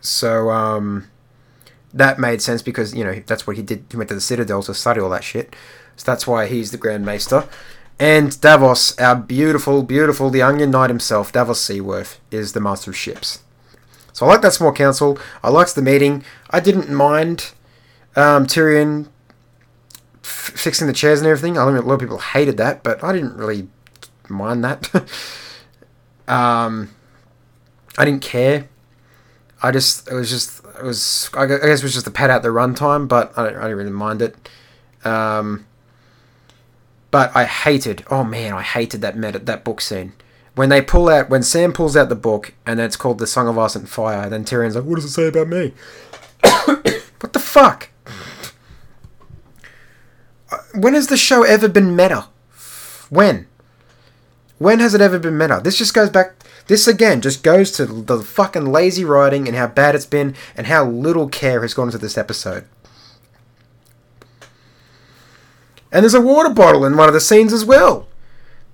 So 0.00 0.50
um, 0.50 1.08
that 1.94 2.18
made 2.18 2.42
sense 2.42 2.60
because 2.60 2.94
you 2.94 3.04
know 3.04 3.22
that's 3.26 3.46
what 3.46 3.56
he 3.56 3.62
did. 3.62 3.84
He 3.90 3.96
went 3.96 4.08
to 4.08 4.14
the 4.14 4.20
Citadel 4.20 4.62
to 4.64 4.74
study 4.74 5.00
all 5.00 5.10
that 5.10 5.24
shit. 5.24 5.54
So 5.96 6.04
that's 6.04 6.26
why 6.26 6.46
he's 6.46 6.72
the 6.72 6.76
Grand 6.76 7.06
Maester. 7.06 7.48
And 7.98 8.38
Davos, 8.40 8.98
our 8.98 9.14
beautiful, 9.14 9.82
beautiful, 9.82 10.30
the 10.30 10.42
Onion 10.42 10.70
Knight 10.70 10.90
himself, 10.90 11.32
Davos 11.32 11.60
Seaworth, 11.60 12.20
is 12.30 12.52
the 12.52 12.60
Master 12.60 12.90
of 12.90 12.96
Ships. 12.96 13.40
So 14.12 14.26
I 14.26 14.30
like 14.30 14.42
that 14.42 14.52
small 14.52 14.72
council. 14.72 15.18
I 15.42 15.50
liked 15.50 15.74
the 15.74 15.82
meeting. 15.82 16.24
I 16.50 16.60
didn't 16.60 16.92
mind 16.92 17.52
um, 18.16 18.46
Tyrion 18.46 19.08
f- 20.22 20.52
fixing 20.54 20.86
the 20.86 20.92
chairs 20.92 21.20
and 21.20 21.28
everything. 21.28 21.56
I 21.56 21.64
know 21.70 21.80
a 21.80 21.82
lot 21.82 21.94
of 21.94 22.00
people 22.00 22.18
hated 22.18 22.56
that, 22.56 22.82
but 22.82 23.02
I 23.02 23.12
didn't 23.12 23.36
really 23.36 23.68
mind 24.28 24.64
that. 24.64 24.90
um, 26.28 26.90
I 27.96 28.04
didn't 28.04 28.22
care. 28.22 28.68
I 29.62 29.70
just, 29.70 30.08
it 30.08 30.14
was 30.14 30.30
just, 30.30 30.64
it 30.78 30.84
was, 30.84 31.30
I 31.34 31.46
guess 31.46 31.80
it 31.80 31.82
was 31.82 31.94
just 31.94 32.06
a 32.06 32.10
pad 32.10 32.30
out 32.30 32.42
the 32.42 32.48
runtime, 32.48 33.08
but 33.08 33.36
I, 33.36 33.44
don't, 33.44 33.56
I 33.56 33.62
didn't 33.62 33.78
really 33.78 33.90
mind 33.90 34.20
it. 34.20 34.48
Um, 35.04 35.66
but 37.14 37.30
I 37.36 37.44
hated, 37.44 38.04
oh 38.10 38.24
man, 38.24 38.54
I 38.54 38.62
hated 38.62 39.00
that 39.02 39.46
that 39.46 39.62
book 39.62 39.80
scene. 39.80 40.14
When 40.56 40.68
they 40.68 40.82
pull 40.82 41.08
out, 41.08 41.30
when 41.30 41.44
Sam 41.44 41.72
pulls 41.72 41.96
out 41.96 42.08
the 42.08 42.16
book, 42.16 42.54
and 42.66 42.80
it's 42.80 42.96
called 42.96 43.18
The 43.18 43.26
Song 43.28 43.46
of 43.46 43.56
Ice 43.56 43.76
and 43.76 43.88
Fire, 43.88 44.28
then 44.28 44.44
Tyrion's 44.44 44.74
like, 44.74 44.84
what 44.84 44.96
does 44.96 45.04
it 45.04 45.10
say 45.10 45.28
about 45.28 45.46
me? 45.46 45.74
what 47.20 47.32
the 47.32 47.38
fuck? 47.38 47.90
Uh, 50.50 50.58
when 50.74 50.94
has 50.94 51.06
the 51.06 51.16
show 51.16 51.44
ever 51.44 51.68
been 51.68 51.94
meta? 51.94 52.26
When? 53.10 53.46
When 54.58 54.80
has 54.80 54.92
it 54.92 55.00
ever 55.00 55.20
been 55.20 55.38
meta? 55.38 55.60
This 55.62 55.78
just 55.78 55.94
goes 55.94 56.10
back. 56.10 56.34
This 56.66 56.88
again 56.88 57.20
just 57.20 57.44
goes 57.44 57.70
to 57.76 57.86
the 57.86 58.18
fucking 58.24 58.66
lazy 58.66 59.04
writing 59.04 59.46
and 59.46 59.56
how 59.56 59.68
bad 59.68 59.94
it's 59.94 60.04
been 60.04 60.34
and 60.56 60.66
how 60.66 60.84
little 60.84 61.28
care 61.28 61.62
has 61.62 61.74
gone 61.74 61.86
into 61.86 61.98
this 61.98 62.18
episode. 62.18 62.64
And 65.94 66.02
there's 66.02 66.12
a 66.12 66.20
water 66.20 66.50
bottle 66.50 66.84
in 66.84 66.96
one 66.96 67.06
of 67.06 67.14
the 67.14 67.20
scenes 67.20 67.52
as 67.52 67.64
well. 67.64 68.08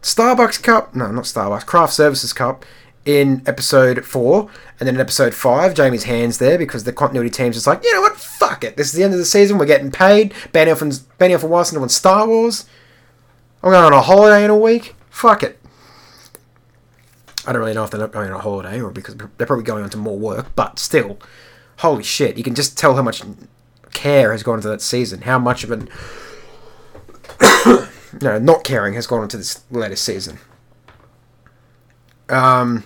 Starbucks 0.01 0.63
cup, 0.63 0.97
no, 0.97 1.11
not 1.11 1.25
Starbucks, 1.25 1.67
Craft 1.67 1.93
Services 1.93 2.33
cup 2.33 2.65
in 3.05 3.43
episode 3.47 4.05
four, 4.07 4.49
and 4.79 4.87
then 4.87 4.95
in 4.95 5.01
episode 5.01 5.35
five, 5.35 5.77
Jaime's 5.77 6.05
hands 6.05 6.39
there 6.39 6.57
because 6.57 6.85
the 6.85 6.93
continuity 6.95 7.29
team's 7.29 7.57
just 7.57 7.67
like, 7.67 7.85
you 7.85 7.93
know 7.93 8.01
what, 8.01 8.17
fuck 8.17 8.65
it. 8.65 8.79
This 8.79 8.87
is 8.87 8.93
the 8.95 9.03
end 9.03 9.13
of 9.13 9.19
the 9.19 9.27
season. 9.27 9.59
We're 9.59 9.67
getting 9.67 9.91
paid. 9.91 10.33
Benioff 10.53 10.81
and 10.81 10.93
Benioff 11.19 11.43
and 11.43 11.51
Weiss 11.51 11.71
doing 11.71 11.91
Star 11.91 12.27
Wars. 12.27 12.65
I'm 13.63 13.71
going 13.71 13.85
on 13.85 13.93
a 13.93 14.01
holiday 14.01 14.43
in 14.43 14.51
a 14.51 14.57
week. 14.57 14.95
Fuck 15.11 15.43
it. 15.43 15.61
I 17.47 17.53
don't 17.53 17.61
really 17.61 17.75
know 17.75 17.85
if 17.85 17.91
they're 17.91 18.01
not 18.01 18.13
going 18.13 18.31
on 18.31 18.37
a 18.37 18.43
holiday 18.43 18.81
or 18.81 18.91
because 18.91 19.17
they're 19.17 19.47
probably 19.47 19.65
going 19.65 19.83
on 19.83 19.91
to 19.91 19.99
more 19.99 20.19
work, 20.19 20.55
but 20.57 20.79
still, 20.79 21.19
holy 21.79 22.03
shit! 22.03 22.39
You 22.39 22.45
can 22.45 22.55
just 22.55 22.79
tell 22.79 22.97
how 22.97 23.03
much 23.03 23.23
care 23.93 24.33
has 24.33 24.43
gone 24.43 24.57
into 24.57 24.69
that 24.69 24.81
season. 24.81 25.23
How 25.23 25.39
much 25.39 25.65
of 25.65 25.71
an 25.71 25.89
no, 28.23 28.39
not 28.39 28.65
caring 28.65 28.95
has 28.95 29.07
gone 29.07 29.23
into 29.23 29.37
this 29.37 29.63
latest 29.71 30.05
season. 30.05 30.39
Um, 32.29 32.85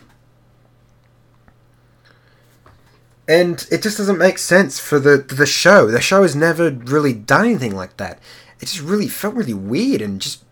and 3.29 3.67
it 3.71 3.83
just 3.83 3.99
doesn't 3.99 4.19
make 4.19 4.39
sense 4.39 4.79
for 4.79 4.99
the 4.99 5.19
the 5.19 5.47
show. 5.47 5.91
The 5.91 6.01
show 6.01 6.23
has 6.23 6.35
never 6.35 6.71
really 6.71 7.13
done 7.13 7.47
anything 7.47 7.75
like 7.75 7.97
that. 7.99 8.19
It 8.61 8.67
just 8.67 8.81
really 8.81 9.09
felt 9.09 9.35
really 9.35 9.55
weird 9.55 10.01
and 10.01 10.21
just 10.21 10.45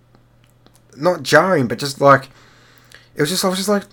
not 0.97 1.23
jarring, 1.23 1.69
but 1.69 1.79
just 1.79 2.01
like 2.01 2.29
it 3.15 3.21
was 3.21 3.31
just 3.31 3.45
I 3.45 3.49
was 3.49 3.59
just 3.59 3.69
like, 3.69 3.85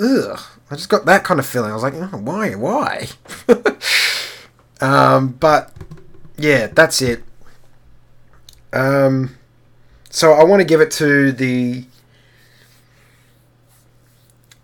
ugh. 0.00 0.40
I 0.70 0.74
just 0.74 0.88
got 0.88 1.04
that 1.04 1.22
kind 1.22 1.38
of 1.38 1.44
feeling. 1.44 1.70
I 1.70 1.74
was 1.74 1.82
like, 1.82 1.92
oh, 1.94 2.16
why, 2.16 2.54
why? 2.54 3.08
um, 4.80 5.32
but 5.32 5.70
yeah, 6.38 6.68
that's 6.68 7.02
it. 7.02 7.22
Um, 8.72 9.36
so 10.10 10.32
I 10.32 10.44
want 10.44 10.60
to 10.60 10.64
give 10.64 10.80
it 10.80 10.90
to 10.92 11.32
the. 11.32 11.84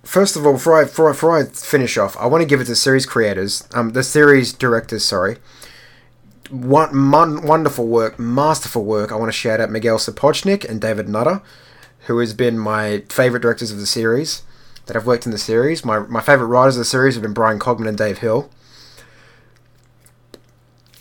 First 0.03 0.37
of 0.37 0.47
all, 0.47 0.55
before 0.55 0.81
I, 0.81 0.85
before 0.85 1.11
I, 1.11 1.13
before 1.13 1.39
I 1.39 1.45
finish 1.45 1.99
off, 1.99 2.17
I 2.17 2.27
want 2.27 2.41
to 2.41 2.47
give 2.47 2.61
it 2.61 2.65
to 2.65 2.71
the 2.71 2.77
series 2.77 3.05
creators, 3.05 3.69
um, 3.75 3.91
the 3.91 4.03
series 4.03 4.55
directors, 4.55 5.05
sorry. 5.05 5.37
One, 6.49 7.43
wonderful 7.43 7.87
work, 7.87 8.19
masterful 8.19 8.85
work. 8.85 9.13
I 9.13 9.17
want 9.17 9.29
to 9.29 9.37
shout 9.37 9.61
out 9.61 9.71
Miguel 9.71 9.99
Sapochnik 9.99 10.65
and 10.67 10.81
David 10.81 11.07
Nutter, 11.07 11.43
who 12.07 12.19
has 12.21 12.33
been 12.33 12.59
my 12.59 13.03
favorite 13.11 13.41
directors 13.43 13.71
of 13.71 13.79
the 13.79 13.87
series. 13.87 14.43
that 14.87 14.95
have 14.95 15.07
worked 15.07 15.27
in 15.27 15.33
the 15.33 15.39
series. 15.39 15.85
My 15.85 15.99
my 16.01 16.21
favorite 16.21 16.47
writers 16.47 16.77
of 16.77 16.81
the 16.81 16.85
series 16.87 17.15
have 17.15 17.23
been 17.23 17.35
Bryan 17.35 17.59
Cogman 17.59 17.87
and 17.87 17.97
Dave 17.97 18.19
Hill. 18.19 18.51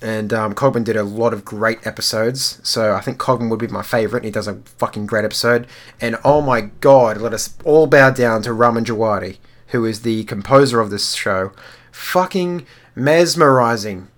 And 0.02 0.32
um, 0.32 0.54
Cogman 0.54 0.84
did 0.84 0.96
a 0.96 1.04
lot 1.04 1.34
of 1.34 1.44
great 1.44 1.86
episodes, 1.86 2.60
so 2.62 2.94
I 2.94 3.02
think 3.02 3.18
Cogman 3.18 3.50
would 3.50 3.60
be 3.60 3.68
my 3.68 3.82
favorite. 3.82 4.24
He 4.24 4.30
does 4.30 4.48
a 4.48 4.56
fucking 4.78 5.08
great 5.08 5.26
episode. 5.26 5.66
And 6.00 6.18
oh 6.24 6.42
my 6.42 6.62
god, 6.62 7.18
let 7.18 7.34
us 7.34 7.56
all 7.64 7.88
bow 7.88 8.12
down 8.12 8.44
to 8.44 8.54
Ramin 8.54 8.86
Djawadi, 8.86 9.38
who 9.68 9.86
is 9.86 10.04
the 10.04 10.24
composer 10.26 10.80
of 10.80 10.92
this 10.92 11.14
show. 11.14 11.52
Fucking 11.92 12.68
mesmerizing, 12.94 14.10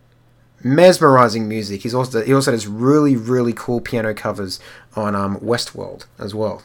mesmerizing 0.62 1.48
music. 1.48 1.84
He's 1.84 1.96
also 1.96 2.26
he 2.26 2.34
also 2.34 2.52
does 2.52 2.68
really 2.68 3.16
really 3.16 3.54
cool 3.54 3.80
piano 3.80 4.14
covers 4.14 4.60
on 4.98 5.16
um, 5.16 5.38
Westworld 5.40 6.08
as 6.18 6.36
well. 6.36 6.62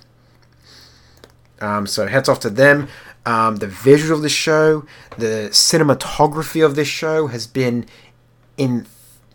Um, 1.60 1.86
so 1.86 2.08
hats 2.08 2.28
off 2.28 2.40
to 2.40 2.50
them. 2.50 2.88
Um, 3.24 3.56
the 3.56 3.68
visual 3.68 4.16
of 4.16 4.22
the 4.22 4.28
show, 4.28 4.84
the 5.16 5.48
cinematography 5.50 6.64
of 6.64 6.74
this 6.74 6.88
show 6.88 7.28
has 7.28 7.46
been 7.46 7.86
in 8.58 8.86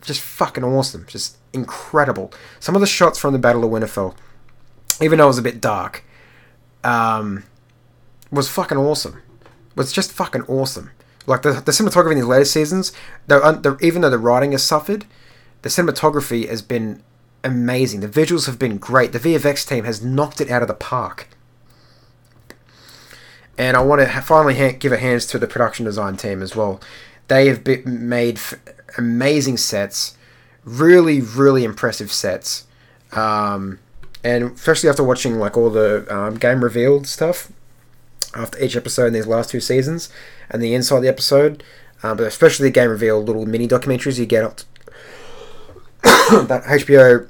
just 0.02 0.22
fucking 0.22 0.64
awesome, 0.64 1.06
just 1.08 1.38
incredible. 1.54 2.32
Some 2.60 2.76
of 2.76 2.82
the 2.82 2.88
shots 2.88 3.20
from 3.20 3.34
the 3.34 3.40
Battle 3.40 3.64
of 3.64 3.72
Winterfell, 3.72 4.16
even 5.02 5.18
though 5.18 5.26
it 5.26 5.28
was 5.28 5.38
a 5.38 5.44
bit 5.44 5.62
dark, 5.62 6.04
um, 6.84 7.44
was 8.32 8.50
fucking 8.50 8.78
awesome. 8.78 9.22
Was 9.76 9.92
just 9.92 10.12
fucking 10.12 10.44
awesome. 10.44 10.92
Like 11.26 11.42
the, 11.44 11.54
the 11.54 11.72
cinematography 11.72 12.12
in 12.12 12.18
these 12.18 12.26
later 12.26 12.46
seasons, 12.46 12.92
though, 13.28 13.52
the, 13.52 13.78
even 13.82 14.02
though 14.02 14.10
the 14.10 14.18
writing 14.18 14.52
has 14.54 14.64
suffered, 14.64 15.06
the 15.62 15.70
cinematography 15.70 16.48
has 16.50 16.62
been 16.62 17.04
amazing. 17.44 18.02
The 18.02 18.08
visuals 18.08 18.46
have 18.46 18.60
been 18.60 18.78
great. 18.78 19.12
The 19.12 19.20
VFX 19.20 19.68
team 19.68 19.84
has 19.86 20.04
knocked 20.04 20.42
it 20.42 20.50
out 20.50 20.62
of 20.62 20.68
the 20.68 20.74
park. 20.74 21.28
And 23.58 23.76
I 23.76 23.82
want 23.82 24.02
to 24.02 24.22
finally 24.22 24.56
ha- 24.56 24.78
give 24.78 24.92
a 24.92 24.98
hands 24.98 25.26
to 25.28 25.40
the 25.40 25.48
production 25.48 25.86
design 25.86 26.16
team 26.16 26.42
as 26.42 26.56
well. 26.56 26.80
They 27.28 27.48
have 27.48 27.66
made 27.86 28.38
f- 28.38 28.56
amazing 28.98 29.58
sets, 29.58 30.18
really, 30.64 31.22
really 31.22 31.64
impressive 31.64 32.12
sets. 32.12 32.66
Um, 33.12 33.80
and 34.24 34.52
especially 34.52 34.90
after 34.90 35.04
watching 35.04 35.40
like 35.40 35.58
all 35.58 35.70
the 35.70 36.06
um, 36.14 36.36
game 36.36 36.64
revealed 36.64 37.08
stuff 37.08 37.52
after 38.36 38.62
each 38.64 38.76
episode 38.76 39.08
in 39.08 39.14
these 39.14 39.28
last 39.28 39.50
two 39.50 39.60
seasons 39.60 40.10
and 40.50 40.62
the 40.62 40.74
inside 40.74 41.00
the 41.00 41.08
episode, 41.08 41.64
um, 42.04 42.18
but 42.18 42.28
especially 42.28 42.68
the 42.68 42.74
game 42.74 42.90
reveal 42.90 43.22
little 43.22 43.46
mini 43.46 43.68
documentaries 43.68 44.20
you 44.20 44.26
get 44.26 44.44
up 44.44 44.58
to, 44.58 44.66
that 46.48 46.64
HBO 46.64 47.28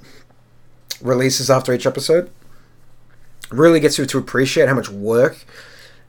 releases 1.01 1.49
after 1.49 1.74
each 1.74 1.86
episode 1.86 2.30
really 3.51 3.80
gets 3.80 3.97
you 3.97 4.05
to 4.05 4.18
appreciate 4.18 4.68
how 4.68 4.76
much 4.76 4.89
work, 4.89 5.45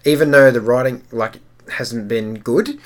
even 0.04 0.30
though 0.30 0.50
the 0.50 0.60
writing 0.60 1.02
like 1.12 1.36
hasn't 1.70 2.08
been 2.08 2.34
good, 2.34 2.78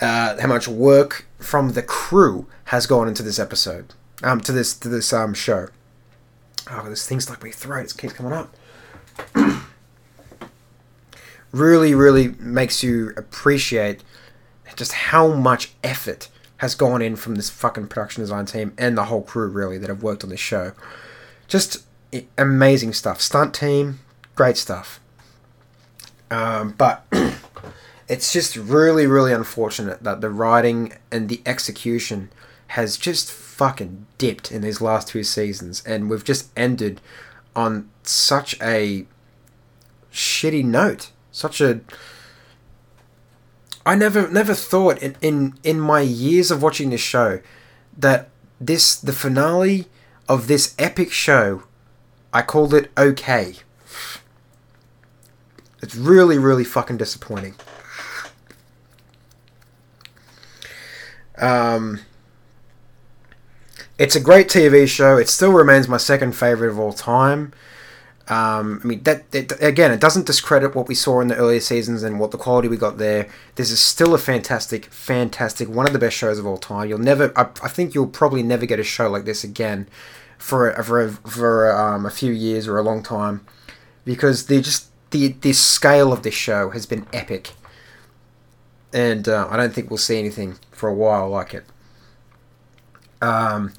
uh, 0.00 0.40
how 0.40 0.48
much 0.48 0.68
work 0.68 1.26
from 1.42 1.72
the 1.72 1.82
crew 1.82 2.46
has 2.66 2.86
gone 2.86 3.08
into 3.08 3.22
this 3.22 3.38
episode, 3.38 3.92
um, 4.22 4.40
to 4.40 4.52
this 4.52 4.74
to 4.74 4.88
this 4.88 5.12
um 5.12 5.34
show. 5.34 5.68
Oh, 6.70 6.88
this 6.88 7.06
thing's 7.06 7.28
like 7.28 7.42
my 7.42 7.50
throat. 7.50 7.86
It 7.86 7.98
keeps 7.98 8.12
coming 8.12 8.32
up. 8.32 8.54
really, 11.52 11.94
really 11.94 12.28
makes 12.38 12.82
you 12.82 13.12
appreciate 13.16 14.02
just 14.76 14.92
how 14.92 15.28
much 15.28 15.72
effort 15.84 16.28
has 16.58 16.74
gone 16.74 17.02
in 17.02 17.16
from 17.16 17.34
this 17.34 17.50
fucking 17.50 17.88
production 17.88 18.22
design 18.22 18.46
team 18.46 18.72
and 18.78 18.96
the 18.96 19.04
whole 19.04 19.22
crew, 19.22 19.48
really, 19.48 19.78
that 19.78 19.88
have 19.88 20.02
worked 20.02 20.24
on 20.24 20.30
this 20.30 20.40
show. 20.40 20.72
Just 21.48 21.84
amazing 22.38 22.92
stuff. 22.92 23.20
Stunt 23.20 23.54
team, 23.54 24.00
great 24.34 24.56
stuff. 24.56 25.00
Um, 26.30 26.74
but 26.78 27.04
it's 28.08 28.32
just 28.32 28.56
really, 28.56 29.06
really 29.06 29.32
unfortunate 29.32 30.02
that 30.02 30.20
the 30.20 30.30
writing 30.30 30.94
and 31.10 31.28
the 31.28 31.42
execution 31.46 32.30
has 32.68 32.96
just 32.96 33.30
fucking 33.30 34.06
dipped 34.18 34.50
in 34.50 34.62
these 34.62 34.80
last 34.80 35.08
two 35.08 35.22
seasons, 35.22 35.82
and 35.86 36.08
we've 36.08 36.24
just 36.24 36.50
ended 36.56 37.00
on 37.54 37.88
such 38.02 38.60
a 38.60 39.06
shitty 40.12 40.64
note. 40.64 41.10
Such 41.30 41.60
a 41.60 41.80
I 43.84 43.94
never 43.94 44.28
never 44.28 44.54
thought 44.54 44.98
in, 45.02 45.16
in 45.20 45.54
in 45.62 45.80
my 45.80 46.00
years 46.00 46.50
of 46.50 46.62
watching 46.62 46.90
this 46.90 47.00
show 47.00 47.40
that 47.96 48.28
this 48.60 48.96
the 48.96 49.12
finale 49.12 49.86
of 50.28 50.46
this 50.46 50.74
epic 50.78 51.10
show 51.10 51.64
I 52.32 52.42
called 52.42 52.74
it 52.74 52.90
okay. 52.96 53.56
It's 55.82 55.96
really 55.96 56.38
really 56.38 56.64
fucking 56.64 56.96
disappointing. 56.98 57.54
Um 61.42 62.00
it's 63.98 64.16
a 64.16 64.20
great 64.20 64.48
TV 64.48 64.88
show. 64.88 65.16
It 65.16 65.28
still 65.28 65.52
remains 65.52 65.86
my 65.86 65.96
second 65.96 66.32
favorite 66.32 66.70
of 66.70 66.78
all 66.78 66.92
time. 66.92 67.52
Um, 68.28 68.80
I 68.82 68.86
mean, 68.86 69.02
that, 69.02 69.30
that, 69.32 69.62
again, 69.62 69.90
it 69.90 70.00
doesn't 70.00 70.26
discredit 70.26 70.74
what 70.74 70.88
we 70.88 70.94
saw 70.94 71.20
in 71.20 71.28
the 71.28 71.36
earlier 71.36 71.60
seasons 71.60 72.02
and 72.02 72.18
what 72.18 72.30
the 72.30 72.38
quality 72.38 72.68
we 72.68 72.76
got 72.76 72.96
there. 72.96 73.28
This 73.56 73.70
is 73.70 73.80
still 73.80 74.14
a 74.14 74.18
fantastic, 74.18 74.86
fantastic, 74.86 75.68
one 75.68 75.86
of 75.86 75.92
the 75.92 75.98
best 75.98 76.16
shows 76.16 76.38
of 76.38 76.46
all 76.46 76.56
time. 76.56 76.88
You'll 76.88 76.98
never, 76.98 77.32
I, 77.36 77.42
I 77.62 77.68
think 77.68 77.94
you'll 77.94 78.06
probably 78.06 78.42
never 78.42 78.64
get 78.64 78.80
a 78.80 78.84
show 78.84 79.10
like 79.10 79.24
this 79.24 79.44
again 79.44 79.88
for 80.38 80.70
a, 80.70 80.82
for 80.82 81.10
for 81.10 81.72
um, 81.72 82.04
a 82.04 82.10
few 82.10 82.32
years 82.32 82.66
or 82.66 82.78
a 82.78 82.82
long 82.82 83.02
time 83.02 83.46
because 84.04 84.46
they 84.46 84.60
just 84.60 84.88
the 85.10 85.28
the 85.40 85.52
scale 85.52 86.12
of 86.12 86.22
this 86.22 86.34
show 86.34 86.70
has 86.70 86.86
been 86.86 87.06
epic, 87.12 87.52
and 88.92 89.28
uh, 89.28 89.48
I 89.50 89.56
don't 89.56 89.72
think 89.72 89.90
we'll 89.90 89.98
see 89.98 90.18
anything 90.18 90.58
for 90.70 90.88
a 90.88 90.94
while 90.94 91.28
like 91.28 91.54
it. 91.54 91.64
Um, 93.20 93.72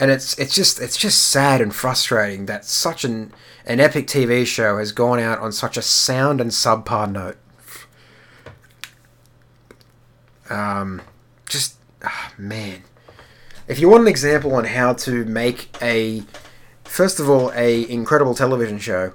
and 0.00 0.10
it's 0.10 0.38
it's 0.38 0.54
just 0.54 0.80
it's 0.80 0.96
just 0.96 1.22
sad 1.28 1.60
and 1.60 1.74
frustrating 1.74 2.46
that 2.46 2.64
such 2.64 3.04
an 3.04 3.32
an 3.66 3.80
epic 3.80 4.06
TV 4.06 4.46
show 4.46 4.78
has 4.78 4.92
gone 4.92 5.20
out 5.20 5.38
on 5.38 5.52
such 5.52 5.76
a 5.76 5.82
sound 5.82 6.40
and 6.40 6.50
subpar 6.50 7.10
note. 7.10 7.36
Um, 10.50 11.02
just 11.48 11.76
oh, 12.04 12.32
man, 12.36 12.82
if 13.66 13.78
you 13.78 13.88
want 13.88 14.02
an 14.02 14.08
example 14.08 14.54
on 14.54 14.64
how 14.64 14.92
to 14.94 15.24
make 15.24 15.74
a 15.82 16.22
first 16.84 17.18
of 17.18 17.28
all 17.28 17.50
a 17.54 17.88
incredible 17.88 18.34
television 18.34 18.78
show 18.78 19.14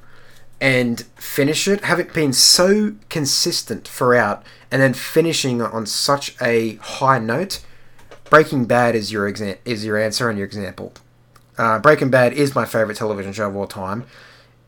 and 0.61 1.01
finish 1.15 1.67
it, 1.67 1.83
have 1.85 1.99
it 1.99 2.13
been 2.13 2.33
so 2.33 2.93
consistent 3.09 3.87
throughout, 3.87 4.43
and 4.71 4.81
then 4.81 4.93
finishing 4.93 5.61
on 5.61 5.85
such 5.85 6.35
a 6.41 6.75
high 6.75 7.19
note 7.19 7.61
Breaking 8.29 8.65
Bad 8.65 8.95
is 8.95 9.11
your 9.11 9.31
exa- 9.31 9.57
is 9.65 9.83
your 9.83 9.97
answer 9.97 10.29
and 10.29 10.37
your 10.37 10.45
example. 10.45 10.93
Uh, 11.57 11.79
Breaking 11.79 12.09
Bad 12.09 12.33
is 12.33 12.53
my 12.53 12.65
favorite 12.65 12.97
television 12.97 13.33
show 13.33 13.49
of 13.49 13.55
all 13.55 13.67
time. 13.67 14.05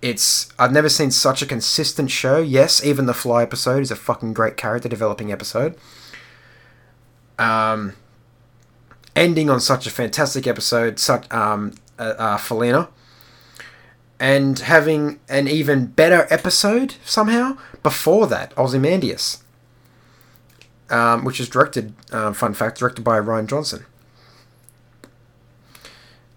It's 0.02 0.52
I've 0.58 0.72
never 0.72 0.90
seen 0.90 1.12
such 1.12 1.42
a 1.42 1.46
consistent 1.46 2.10
show. 2.10 2.42
Yes, 2.42 2.84
even 2.84 3.06
the 3.06 3.14
Fly 3.14 3.44
episode 3.44 3.84
is 3.84 3.92
a 3.92 3.96
fucking 3.96 4.34
great 4.34 4.58
character 4.58 4.90
developing 4.90 5.32
episode. 5.32 5.78
Um, 7.38 7.94
ending 9.16 9.50
on 9.50 9.60
such 9.60 9.86
a 9.86 9.92
fantastic 9.92 10.48
episode, 10.48 10.98
such 10.98 11.32
um, 11.32 11.74
uh, 12.00 12.14
uh, 12.18 12.38
Felina, 12.38 12.90
and 14.22 14.60
having 14.60 15.20
an 15.28 15.50
even 15.50 15.88
better 15.88 16.28
episode 16.30 16.96
somehow 17.04 17.58
before 17.84 18.28
that, 18.28 18.58
Ozymandias 18.58 19.44
um, 20.92 21.24
which 21.24 21.40
is 21.40 21.50
directed, 21.50 21.94
uh, 22.12 22.34
fun 22.34 22.54
fact, 22.54 22.78
directed 22.78 23.04
by 23.04 23.18
Rian 23.20 23.48
Johnson. 23.48 23.86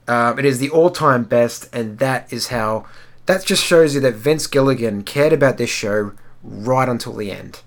Um, 0.07 0.39
it 0.39 0.45
is 0.45 0.59
the 0.59 0.71
all-time 0.71 1.25
best, 1.25 1.69
and 1.75 1.99
that 1.99 2.33
is 2.33 2.49
how. 2.49 2.87
That 3.27 3.45
just 3.45 3.65
shows 3.65 3.95
you 3.95 4.01
that 4.03 4.15
Vince 4.15 4.47
Gilligan 4.47 5.03
cared 5.03 5.33
about 5.33 5.57
this 5.57 5.71
show 5.71 6.13
right 6.43 6.89
until 6.89 7.15
the 7.15 7.33
end, 7.33 7.63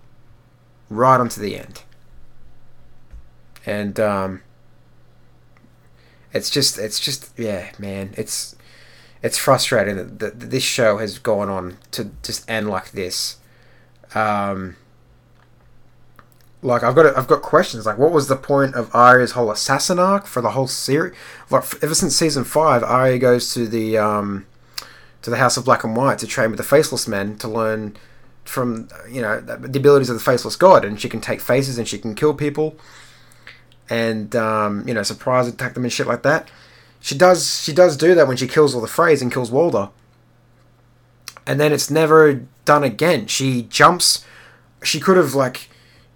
right 0.89 1.19
until 1.19 1.43
the 1.43 1.57
end. 1.57 1.81
And 3.65 3.99
um, 3.99 4.43
it's 6.31 6.51
just, 6.51 6.77
it's 6.77 6.99
just, 6.99 7.31
yeah, 7.37 7.71
man, 7.79 8.13
it's, 8.15 8.55
it's 9.21 9.37
frustrating 9.37 9.95
that, 9.95 10.19
that 10.19 10.39
this 10.39 10.63
show 10.63 10.97
has 10.97 11.19
gone 11.19 11.49
on 11.49 11.77
to 11.91 12.11
just 12.23 12.49
end 12.49 12.69
like 12.69 12.91
this. 12.91 13.37
Um, 14.15 14.75
like 16.61 16.83
I've 16.83 16.95
got 16.95 17.15
I've 17.17 17.27
got 17.27 17.41
questions 17.41 17.85
like 17.85 17.97
what 17.97 18.11
was 18.11 18.27
the 18.27 18.35
point 18.35 18.75
of 18.75 18.93
Arya's 18.93 19.31
whole 19.31 19.51
assassin 19.51 19.99
arc 19.99 20.25
for 20.25 20.41
the 20.41 20.51
whole 20.51 20.67
series? 20.67 21.15
Like 21.49 21.63
ever 21.83 21.93
since 21.93 22.15
season 22.15 22.43
five, 22.43 22.83
Arya 22.83 23.19
goes 23.19 23.53
to 23.53 23.67
the 23.67 23.97
um, 23.97 24.45
to 25.21 25.29
the 25.29 25.37
House 25.37 25.57
of 25.57 25.65
Black 25.65 25.83
and 25.83 25.95
White 25.95 26.19
to 26.19 26.27
train 26.27 26.49
with 26.49 26.57
the 26.57 26.63
Faceless 26.63 27.07
Men 27.07 27.37
to 27.37 27.47
learn 27.47 27.95
from 28.43 28.87
you 29.09 29.21
know 29.21 29.39
the 29.39 29.79
abilities 29.79 30.09
of 30.09 30.15
the 30.15 30.23
Faceless 30.23 30.55
God, 30.55 30.83
and 30.83 30.99
she 30.99 31.09
can 31.09 31.21
take 31.21 31.41
faces 31.41 31.77
and 31.77 31.87
she 31.87 31.99
can 31.99 32.15
kill 32.15 32.33
people, 32.33 32.75
and 33.89 34.35
um, 34.35 34.87
you 34.87 34.93
know 34.93 35.03
surprise 35.03 35.47
attack 35.47 35.73
them 35.75 35.83
and 35.83 35.93
shit 35.93 36.07
like 36.07 36.23
that. 36.23 36.49
She 36.99 37.17
does 37.17 37.63
she 37.63 37.73
does 37.73 37.97
do 37.97 38.15
that 38.15 38.27
when 38.27 38.37
she 38.37 38.47
kills 38.47 38.75
all 38.75 38.81
the 38.81 38.87
Freys 38.87 39.21
and 39.21 39.31
kills 39.31 39.51
Walder, 39.51 39.89
and 41.45 41.59
then 41.59 41.71
it's 41.71 41.89
never 41.89 42.45
done 42.65 42.83
again. 42.83 43.27
She 43.27 43.63
jumps 43.63 44.25
she 44.83 44.99
could 44.99 45.17
have 45.17 45.33
like 45.33 45.69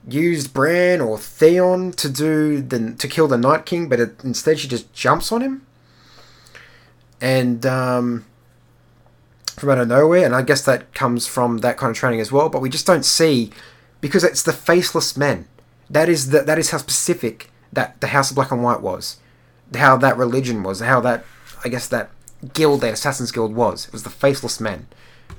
used 0.07 0.53
Bran 0.53 1.01
or 1.01 1.17
Theon 1.17 1.91
to 1.93 2.09
do 2.09 2.61
the 2.61 2.93
to 2.93 3.07
kill 3.07 3.27
the 3.27 3.38
Night 3.38 3.65
King, 3.65 3.89
but 3.89 3.99
it, 3.99 4.23
instead 4.23 4.59
she 4.59 4.67
just 4.67 4.91
jumps 4.93 5.32
on 5.32 5.41
him. 5.41 5.65
And 7.19 7.65
um, 7.65 8.25
from 9.57 9.69
out 9.69 9.77
of 9.77 9.88
nowhere, 9.88 10.25
and 10.25 10.36
I 10.36 10.41
guess 10.41 10.63
that 10.65 10.93
comes 10.93 11.27
from 11.27 11.59
that 11.59 11.77
kind 11.77 11.91
of 11.91 11.97
training 11.97 12.19
as 12.19 12.32
well. 12.32 12.49
But 12.49 12.61
we 12.61 12.69
just 12.69 12.88
don't 12.88 13.05
see 13.05 13.51
because 13.99 14.23
it's 14.23 14.43
the 14.43 14.53
faceless 14.53 15.15
men. 15.15 15.47
That 15.89 16.09
is 16.09 16.32
the, 16.32 16.41
that 16.41 16.57
is 16.57 16.71
how 16.71 16.77
specific 16.77 17.51
that 17.71 17.99
the 18.01 18.07
House 18.07 18.32
of 18.32 18.36
Black 18.36 18.51
and 18.51 18.63
White 18.63 18.82
was, 18.82 19.17
how 19.76 19.97
that 19.97 20.17
religion 20.17 20.63
was, 20.63 20.80
how 20.80 20.99
that 21.01 21.24
I 21.63 21.69
guess 21.69 21.88
that 21.88 22.09
guild, 22.53 22.82
that 22.82 22.93
Assassin's 22.93 23.32
Guild 23.32 23.55
was. 23.55 23.88
It 23.88 23.93
was 23.93 24.03
the 24.03 24.09
faceless 24.09 24.59
men. 24.59 24.88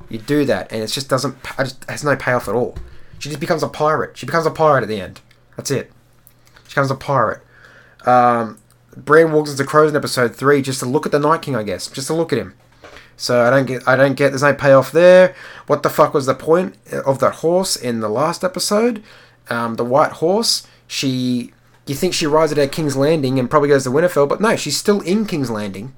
You 0.08 0.18
do 0.18 0.44
that, 0.44 0.70
and 0.72 0.82
it 0.82 0.88
just 0.88 1.08
doesn't. 1.08 1.36
It 1.58 1.64
just 1.64 1.84
has 1.90 2.04
no 2.04 2.16
payoff 2.16 2.48
at 2.48 2.54
all. 2.54 2.76
She 3.18 3.28
just 3.28 3.40
becomes 3.40 3.62
a 3.62 3.68
pirate. 3.68 4.16
She 4.16 4.26
becomes 4.26 4.46
a 4.46 4.50
pirate 4.50 4.82
at 4.82 4.88
the 4.88 5.00
end. 5.00 5.20
That's 5.56 5.70
it. 5.70 5.92
She 6.64 6.70
becomes 6.70 6.90
a 6.90 6.96
pirate. 6.96 7.40
Um, 8.04 8.58
Bran 8.96 9.28
wargs 9.28 9.50
into 9.50 9.64
Crows 9.64 9.90
in 9.90 9.96
episode 9.96 10.34
three 10.34 10.60
just 10.60 10.80
to 10.80 10.86
look 10.86 11.06
at 11.06 11.12
the 11.12 11.18
Night 11.18 11.42
King, 11.42 11.56
I 11.56 11.62
guess, 11.62 11.86
just 11.86 12.08
to 12.08 12.14
look 12.14 12.32
at 12.32 12.38
him. 12.38 12.54
So 13.16 13.42
I 13.42 13.50
don't 13.50 13.66
get, 13.66 13.86
I 13.86 13.96
don't 13.96 14.16
get. 14.16 14.30
There's 14.30 14.42
no 14.42 14.54
payoff 14.54 14.90
there. 14.90 15.34
What 15.66 15.82
the 15.82 15.90
fuck 15.90 16.14
was 16.14 16.26
the 16.26 16.34
point 16.34 16.76
of 16.92 17.20
that 17.20 17.36
horse 17.36 17.76
in 17.76 18.00
the 18.00 18.08
last 18.08 18.42
episode? 18.42 19.02
Um, 19.48 19.76
the 19.76 19.84
white 19.84 20.12
horse. 20.12 20.66
She, 20.86 21.52
you 21.86 21.94
think 21.94 22.14
she 22.14 22.26
rides 22.26 22.52
at 22.52 22.72
King's 22.72 22.96
Landing 22.96 23.38
and 23.38 23.50
probably 23.50 23.68
goes 23.68 23.84
to 23.84 23.90
Winterfell, 23.90 24.28
but 24.28 24.40
no, 24.40 24.56
she's 24.56 24.76
still 24.76 25.00
in 25.00 25.26
King's 25.26 25.50
Landing. 25.50 25.94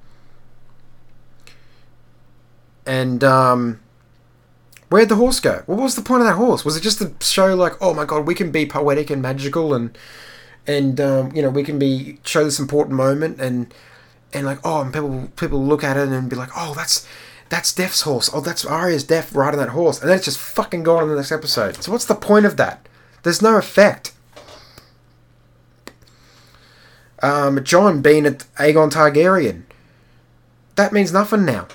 And 2.87 3.23
um, 3.23 3.81
where'd 4.89 5.09
the 5.09 5.17
horse 5.17 5.41
go? 5.41 5.63
What 5.67 5.79
was 5.79 5.97
the 5.97 6.03
point 6.03 6.23
of 6.23 6.27
that 6.27 6.37
horse? 6.37 6.65
Was 6.65 6.77
it 6.77 6.83
just 6.83 6.99
to 6.99 7.13
show 7.21 7.55
like, 7.55 7.75
oh 7.81 7.95
my 7.95 8.05
god, 8.05 8.27
we 8.27 8.35
can 8.35 8.51
be 8.51 8.67
poetic 8.67 9.11
and 9.11 9.21
magical 9.21 9.75
and 9.75 9.97
and 10.67 11.01
um, 11.01 11.35
you 11.35 11.43
know 11.43 11.51
we 11.51 11.63
can 11.63 11.79
be 11.79 12.19
show 12.25 12.45
this 12.45 12.59
important 12.59 12.97
moment 12.97 13.39
and 13.39 13.73
and 14.33 14.47
like 14.47 14.59
oh 14.65 14.81
and 14.81 14.93
people 14.93 15.29
people 15.37 15.63
look 15.63 15.85
at 15.85 15.97
it 15.97 16.09
and 16.09 16.31
be 16.31 16.37
like 16.37 16.49
oh 16.57 16.73
that's 16.75 17.07
that's 17.51 17.75
Death's 17.75 18.01
horse 18.03 18.31
oh 18.33 18.41
that's 18.41 18.65
Arya's 18.65 19.05
Death 19.05 19.35
riding 19.35 19.61
that 19.61 19.71
horse 19.71 20.01
and 20.01 20.09
then 20.09 20.17
it's 20.17 20.25
just 20.25 20.39
fucking 20.39 20.83
gone 20.83 21.03
in 21.03 21.11
the 21.11 21.17
next 21.17 21.33
episode. 21.33 21.83
So 21.83 21.93
what's 21.93 22.07
the 22.07 22.15
point 22.15 22.47
of 22.47 22.57
that? 22.57 22.89
There's 23.23 23.43
no 23.43 23.57
effect. 23.57 24.14
Um, 27.25 27.65
Jon 27.65 28.03
being 28.03 28.27
at 28.27 28.41
Aegon 28.59 28.93
Targaryen. 28.93 29.63
That 30.77 30.93
means 30.93 31.11
nothing 31.11 31.47
now. 31.47 31.69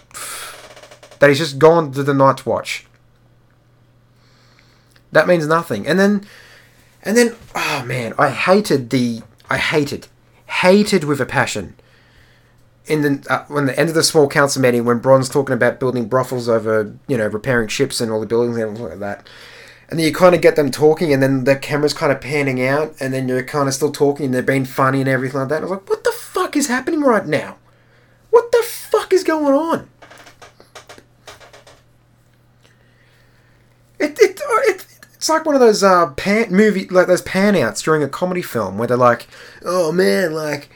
That 1.18 1.30
he's 1.30 1.40
just 1.40 1.58
gone 1.58 1.92
to 1.94 2.04
the 2.04 2.14
Night's 2.14 2.46
Watch. 2.46 2.86
That 5.12 5.28
means 5.28 5.48
nothing. 5.48 5.88
And 5.88 6.00
then, 6.00 6.28
and 7.02 7.18
then, 7.18 7.36
oh 7.56 7.84
man, 7.84 8.14
I 8.20 8.30
hated 8.30 8.92
the, 8.92 9.24
I 9.50 9.58
hated, 9.58 10.06
hated 10.46 11.04
with 11.04 11.20
a 11.20 11.26
passion. 11.26 11.74
In 12.86 13.02
the 13.02 13.26
uh, 13.28 13.46
when 13.48 13.66
the 13.66 13.80
end 13.80 13.90
of 13.90 13.96
the 13.96 14.04
small 14.04 14.28
council 14.28 14.62
meeting, 14.62 14.86
when 14.86 15.00
Bronn's 15.00 15.30
talking 15.30 15.54
about 15.54 15.80
building 15.80 16.08
brothels 16.08 16.48
over, 16.48 16.96
you 17.08 17.18
know, 17.18 17.26
repairing 17.26 17.70
ships 17.70 18.00
and 18.00 18.12
all 18.12 18.20
the 18.20 18.28
buildings 18.28 18.58
and 18.58 18.78
all 18.78 18.90
like 18.90 19.00
that, 19.00 19.28
and 19.90 19.98
then 19.98 20.06
you 20.06 20.14
kind 20.14 20.36
of 20.36 20.42
get 20.42 20.56
them 20.56 20.70
talking, 20.70 21.12
and 21.12 21.22
then 21.22 21.46
the 21.46 21.56
camera's 21.56 21.94
kind 21.94 22.12
of 22.12 22.22
panning 22.22 22.64
out, 22.64 22.96
and 23.00 23.12
then 23.12 23.28
you're 23.28 23.44
kind 23.44 23.68
of 23.68 23.74
still 23.74 23.92
talking, 23.92 24.28
and 24.28 24.36
they're 24.36 24.44
being 24.44 24.66
funny 24.66 25.00
and 25.00 25.10
everything 25.10 25.40
like 25.40 25.50
that. 25.50 25.60
I 25.60 25.62
was 25.62 25.72
like, 25.72 25.90
what 25.90 26.04
the 26.04 26.12
fuck 26.12 26.56
is 26.56 26.68
happening 26.68 27.02
right 27.02 27.26
now? 27.26 27.58
What 28.30 28.52
the 28.52 28.64
fuck 28.64 29.12
is 29.12 29.24
going 29.24 29.56
on? 29.56 29.90
It, 33.98 34.18
it, 34.20 34.40
it, 34.40 34.86
it's 35.16 35.28
like 35.28 35.46
one 35.46 35.56
of 35.56 35.62
those 35.62 35.84
uh, 35.84 36.12
pan 36.12 36.52
movie 36.52 36.88
like 36.88 37.08
those 37.08 37.22
pan 37.22 37.56
outs 37.56 37.82
during 37.82 38.02
a 38.04 38.08
comedy 38.08 38.42
film 38.42 38.78
where 38.78 38.88
they're 38.88 38.96
like, 38.96 39.28
"Oh 39.66 39.92
man, 39.92 40.34
like 40.34 40.70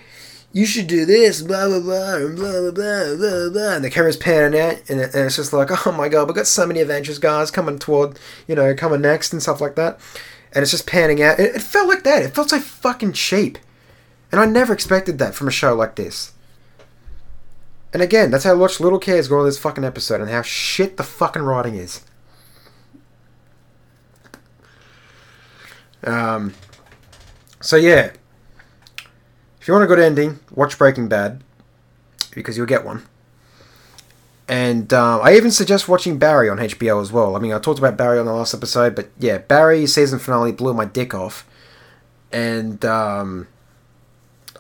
you 0.54 0.68
should 0.68 0.86
do 0.86 1.04
this, 1.04 1.42
blah 1.42 1.68
blah 1.68 1.80
blah, 1.80 2.16
and 2.16 2.36
blah 2.36 2.52
blah 2.52 2.72
blah 2.72 3.16
blah 3.16 3.50
blah," 3.50 3.76
and 3.76 3.84
the 3.84 3.90
camera's 3.90 4.16
panning 4.16 4.60
out, 4.60 4.76
and, 4.88 5.02
it, 5.02 5.14
and 5.14 5.26
it's 5.26 5.36
just 5.36 5.52
like, 5.52 5.70
"Oh 5.88 5.92
my 5.92 6.08
god, 6.08 6.28
we've 6.28 6.36
got 6.36 6.48
so 6.48 6.66
many 6.66 6.80
Avengers 6.80 7.20
guys 7.20 7.52
coming 7.52 7.80
toward, 7.80 8.18
you 8.48 8.56
know, 8.56 8.74
coming 8.76 9.02
next 9.02 9.34
and 9.34 9.42
stuff 9.42 9.60
like 9.60 9.76
that," 9.76 10.00
and 10.54 10.62
it's 10.62 10.72
just 10.72 10.88
panning 10.88 11.22
out. 11.22 11.40
It, 11.40 11.56
it 11.56 11.62
felt 11.62 11.90
like 11.90 12.04
that. 12.04 12.22
It 12.22 12.36
felt 12.36 12.52
so 12.52 12.60
fucking 12.60 13.14
cheap, 13.14 13.58
and 14.32 14.40
I 14.40 14.46
never 14.46 14.72
expected 14.72 15.18
that 15.18 15.34
from 15.34 15.48
a 15.48 15.52
show 15.52 15.74
like 15.74 15.96
this. 15.96 16.34
And 17.92 18.02
again, 18.02 18.32
that's 18.32 18.44
how 18.44 18.52
I 18.52 18.56
watched 18.56 18.80
Little 18.80 19.00
Cares 19.00 19.28
go 19.28 19.40
on 19.40 19.46
this 19.46 19.60
fucking 19.60 19.84
episode 19.84 20.20
and 20.22 20.30
how 20.30 20.42
shit 20.42 20.98
the 20.98 21.04
fucking 21.04 21.44
writing 21.44 21.76
is. 21.76 22.02
Um, 26.04 26.54
so 27.62 27.76
yeah, 27.76 28.12
if 29.64 29.70
you 29.70 29.74
want 29.74 29.86
a 29.86 29.88
good 29.88 29.98
ending, 29.98 30.42
watch 30.52 30.78
Breaking 30.78 31.08
Bad 31.08 31.42
because 32.36 32.58
you'll 32.58 32.66
get 32.66 32.84
one. 32.84 33.04
And 34.46 34.92
um, 34.92 35.22
I 35.24 35.38
even 35.38 35.52
suggest 35.52 35.88
watching 35.88 36.20
Barry 36.20 36.50
on 36.50 36.58
HBO 36.58 37.02
as 37.02 37.14
well. 37.14 37.38
I 37.38 37.40
mean, 37.40 37.54
I 37.54 37.60
talked 37.60 37.80
about 37.80 37.96
Barry 37.96 38.20
on 38.20 38.26
the 38.26 38.34
last 38.34 38.54
episode, 38.54 38.94
but 38.94 39.10
yeah, 39.18 39.38
Barry 39.38 39.88
season 39.88 40.20
finale 40.20 40.52
blew 40.52 40.74
my 40.74 40.84
dick 40.84 41.14
off, 41.14 41.48
and 42.30 42.84
um, 42.84 43.48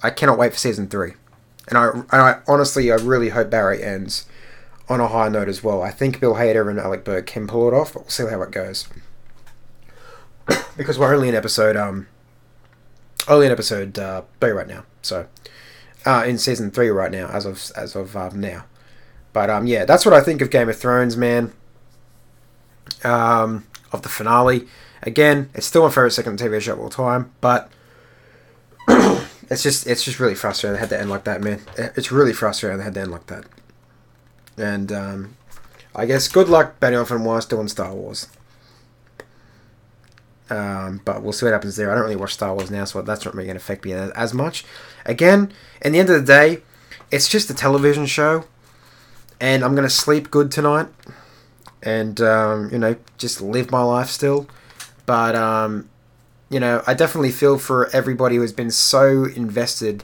I 0.01 0.09
cannot 0.09 0.37
wait 0.37 0.53
for 0.53 0.57
season 0.57 0.87
three. 0.87 1.15
And 1.67 1.77
I, 1.77 1.89
and 1.89 2.05
I 2.13 2.39
honestly, 2.47 2.89
I 2.89 2.95
really 2.95 3.27
hope 3.27 3.49
Barry 3.49 3.83
ends 3.83 4.25
on 4.87 5.01
a 5.01 5.09
high 5.09 5.27
note 5.27 5.49
as 5.49 5.61
well. 5.61 5.81
I 5.81 5.91
think 5.91 6.21
Bill 6.21 6.35
Hader 6.35 6.69
and 6.69 6.79
Alec 6.79 7.03
Berg 7.03 7.25
can 7.25 7.45
pull 7.45 7.67
it 7.67 7.73
off, 7.73 7.91
but 7.91 8.03
we'll 8.03 8.09
see 8.09 8.25
how 8.25 8.41
it 8.41 8.51
goes 8.51 8.87
because 10.77 10.97
we're 10.97 11.13
only 11.13 11.27
in 11.27 11.35
episode 11.35 11.75
um 11.75 12.07
only 13.27 13.45
in 13.45 13.51
episode 13.51 13.97
uh, 13.97 14.23
three 14.39 14.51
right 14.51 14.67
now. 14.67 14.83
So 15.01 15.27
uh, 16.05 16.23
in 16.27 16.37
season 16.37 16.71
three 16.71 16.89
right 16.89 17.11
now, 17.11 17.27
as 17.27 17.45
of 17.45 17.71
as 17.75 17.95
of 17.95 18.15
um, 18.15 18.39
now. 18.39 18.65
But 19.31 19.49
um, 19.49 19.67
yeah, 19.67 19.85
that's 19.85 20.05
what 20.05 20.13
I 20.13 20.21
think 20.21 20.41
of 20.41 20.49
Game 20.49 20.69
of 20.69 20.77
Thrones, 20.77 21.17
man. 21.17 21.53
Um, 23.03 23.65
of 23.91 24.01
the 24.01 24.09
finale. 24.09 24.67
Again, 25.01 25.49
it's 25.53 25.65
still 25.65 25.83
my 25.83 25.89
favorite 25.89 26.11
second 26.11 26.39
TV 26.39 26.61
show 26.61 26.73
of 26.73 26.79
all 26.79 26.89
time, 26.89 27.31
but 27.41 27.69
it's 28.87 29.63
just 29.63 29.87
it's 29.87 30.03
just 30.03 30.19
really 30.19 30.35
frustrating. 30.35 30.75
They 30.75 30.79
had 30.79 30.89
to 30.89 30.99
end 30.99 31.09
like 31.09 31.23
that, 31.25 31.41
man. 31.41 31.61
It's 31.77 32.11
really 32.11 32.33
frustrating. 32.33 32.77
They 32.77 32.83
had 32.83 32.93
to 32.93 33.01
end 33.01 33.11
like 33.11 33.27
that. 33.27 33.45
And 34.57 34.91
um, 34.91 35.35
I 35.95 36.05
guess 36.05 36.27
good 36.27 36.47
luck, 36.47 36.79
Benioff 36.79 37.11
and 37.11 37.25
Weiss 37.25 37.45
doing 37.45 37.67
Star 37.67 37.93
Wars. 37.93 38.27
Um, 40.53 41.01
but 41.03 41.23
we'll 41.23 41.33
see 41.33 41.47
what 41.47 41.53
happens 41.53 41.77
there. 41.77 41.89
I 41.89 41.95
don't 41.95 42.03
really 42.03 42.15
watch 42.15 42.35
Star 42.35 42.53
Wars 42.53 42.69
now, 42.69 42.85
so 42.85 43.01
that's 43.01 43.25
not 43.25 43.33
really 43.33 43.47
going 43.47 43.57
to 43.57 43.63
affect 43.63 43.85
me 43.85 43.93
as 43.93 44.35
much. 44.35 44.63
Again, 45.03 45.51
in 45.81 45.93
the 45.93 45.99
end 45.99 46.11
of 46.11 46.23
the 46.23 46.27
day, 46.27 46.61
it's 47.09 47.27
just 47.27 47.49
a 47.49 47.55
television 47.55 48.05
show, 48.05 48.45
and 49.41 49.63
I'm 49.63 49.73
going 49.73 49.87
to 49.87 49.93
sleep 49.93 50.29
good 50.29 50.51
tonight, 50.51 50.89
and 51.81 52.21
um, 52.21 52.69
you 52.71 52.77
know, 52.77 52.95
just 53.17 53.41
live 53.41 53.71
my 53.71 53.81
life 53.81 54.09
still. 54.09 54.47
But 55.07 55.35
um, 55.35 55.89
you 56.51 56.59
know, 56.59 56.83
I 56.85 56.93
definitely 56.93 57.31
feel 57.31 57.57
for 57.57 57.89
everybody 57.89 58.35
who 58.35 58.41
has 58.41 58.53
been 58.53 58.71
so 58.71 59.25
invested. 59.25 60.03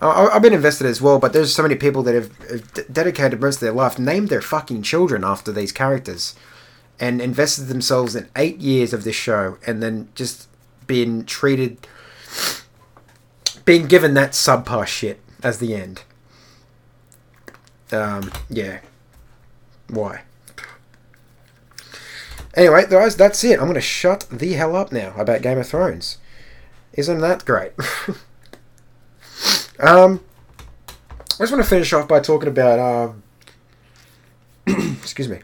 I've 0.00 0.42
been 0.42 0.52
invested 0.52 0.88
as 0.88 1.00
well, 1.00 1.20
but 1.20 1.32
there's 1.32 1.54
so 1.54 1.62
many 1.62 1.76
people 1.76 2.02
that 2.02 2.14
have 2.14 2.92
dedicated 2.92 3.40
most 3.40 3.56
of 3.56 3.60
their 3.60 3.72
life, 3.72 4.00
named 4.00 4.30
their 4.30 4.42
fucking 4.42 4.82
children 4.82 5.22
after 5.24 5.52
these 5.52 5.70
characters 5.72 6.34
and 6.98 7.20
invested 7.20 7.64
themselves 7.64 8.16
in 8.16 8.28
eight 8.36 8.58
years 8.58 8.92
of 8.92 9.04
this 9.04 9.16
show 9.16 9.58
and 9.66 9.82
then 9.82 10.08
just 10.14 10.48
being 10.86 11.24
treated 11.24 11.86
being 13.64 13.86
given 13.86 14.14
that 14.14 14.30
subpar 14.30 14.86
shit 14.86 15.20
as 15.42 15.58
the 15.58 15.74
end. 15.74 16.02
Um 17.92 18.30
yeah. 18.48 18.80
Why? 19.88 20.22
Anyway 22.54 22.86
guys 22.88 23.16
that's 23.16 23.42
it. 23.44 23.60
I'm 23.60 23.66
gonna 23.66 23.80
shut 23.80 24.26
the 24.30 24.52
hell 24.54 24.76
up 24.76 24.92
now 24.92 25.14
about 25.16 25.42
game 25.42 25.58
of 25.58 25.66
thrones. 25.68 26.18
Isn't 26.94 27.20
that 27.20 27.44
great? 27.44 27.72
Um 29.78 30.20
i 31.38 31.42
just 31.42 31.52
want 31.52 31.62
to 31.62 31.68
finish 31.68 31.92
off 31.92 32.08
by 32.08 32.18
talking 32.20 32.48
about 32.48 32.78
um 32.78 33.22
excuse 34.96 35.28
me 35.28 35.40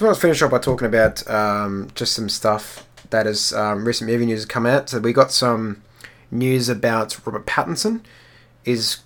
I 0.00 0.04
want 0.04 0.16
to 0.16 0.20
finish 0.20 0.40
off 0.40 0.50
by 0.50 0.58
talking 0.58 0.86
about 0.86 1.28
um, 1.28 1.90
just 1.94 2.14
some 2.14 2.28
stuff 2.28 2.86
that 3.10 3.26
is 3.26 3.52
um, 3.52 3.84
recent 3.84 4.08
movie 4.10 4.24
news 4.24 4.40
has 4.40 4.46
come 4.46 4.64
out. 4.64 4.88
So 4.88 4.98
we 4.98 5.12
got 5.12 5.30
some 5.30 5.82
news 6.30 6.68
about 6.68 7.18
Robert 7.26 7.46
Pattinson 7.46 8.00
is 8.64 9.00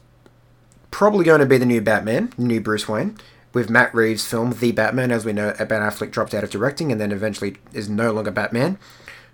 probably 0.91 1.25
going 1.25 1.41
to 1.41 1.47
be 1.47 1.59
the 1.59 1.67
new 1.67 1.81
Batman, 1.81 2.33
new 2.39 2.61
Bruce 2.61 2.89
Wayne, 2.89 3.19
with 3.53 3.69
Matt 3.69 3.93
Reeves' 3.93 4.25
film 4.25 4.55
The 4.61 4.71
Batman. 4.71 5.11
As 5.11 5.25
we 5.25 5.33
know, 5.33 5.53
Ben 5.59 5.83
Affleck 5.83 6.13
dropped 6.13 6.33
out 6.33 6.45
of 6.45 6.51
directing 6.51 6.93
and 6.93 7.01
then 7.01 7.11
eventually 7.11 7.57
is 7.73 7.89
no 7.89 8.13
longer 8.13 8.31
Batman. 8.31 8.79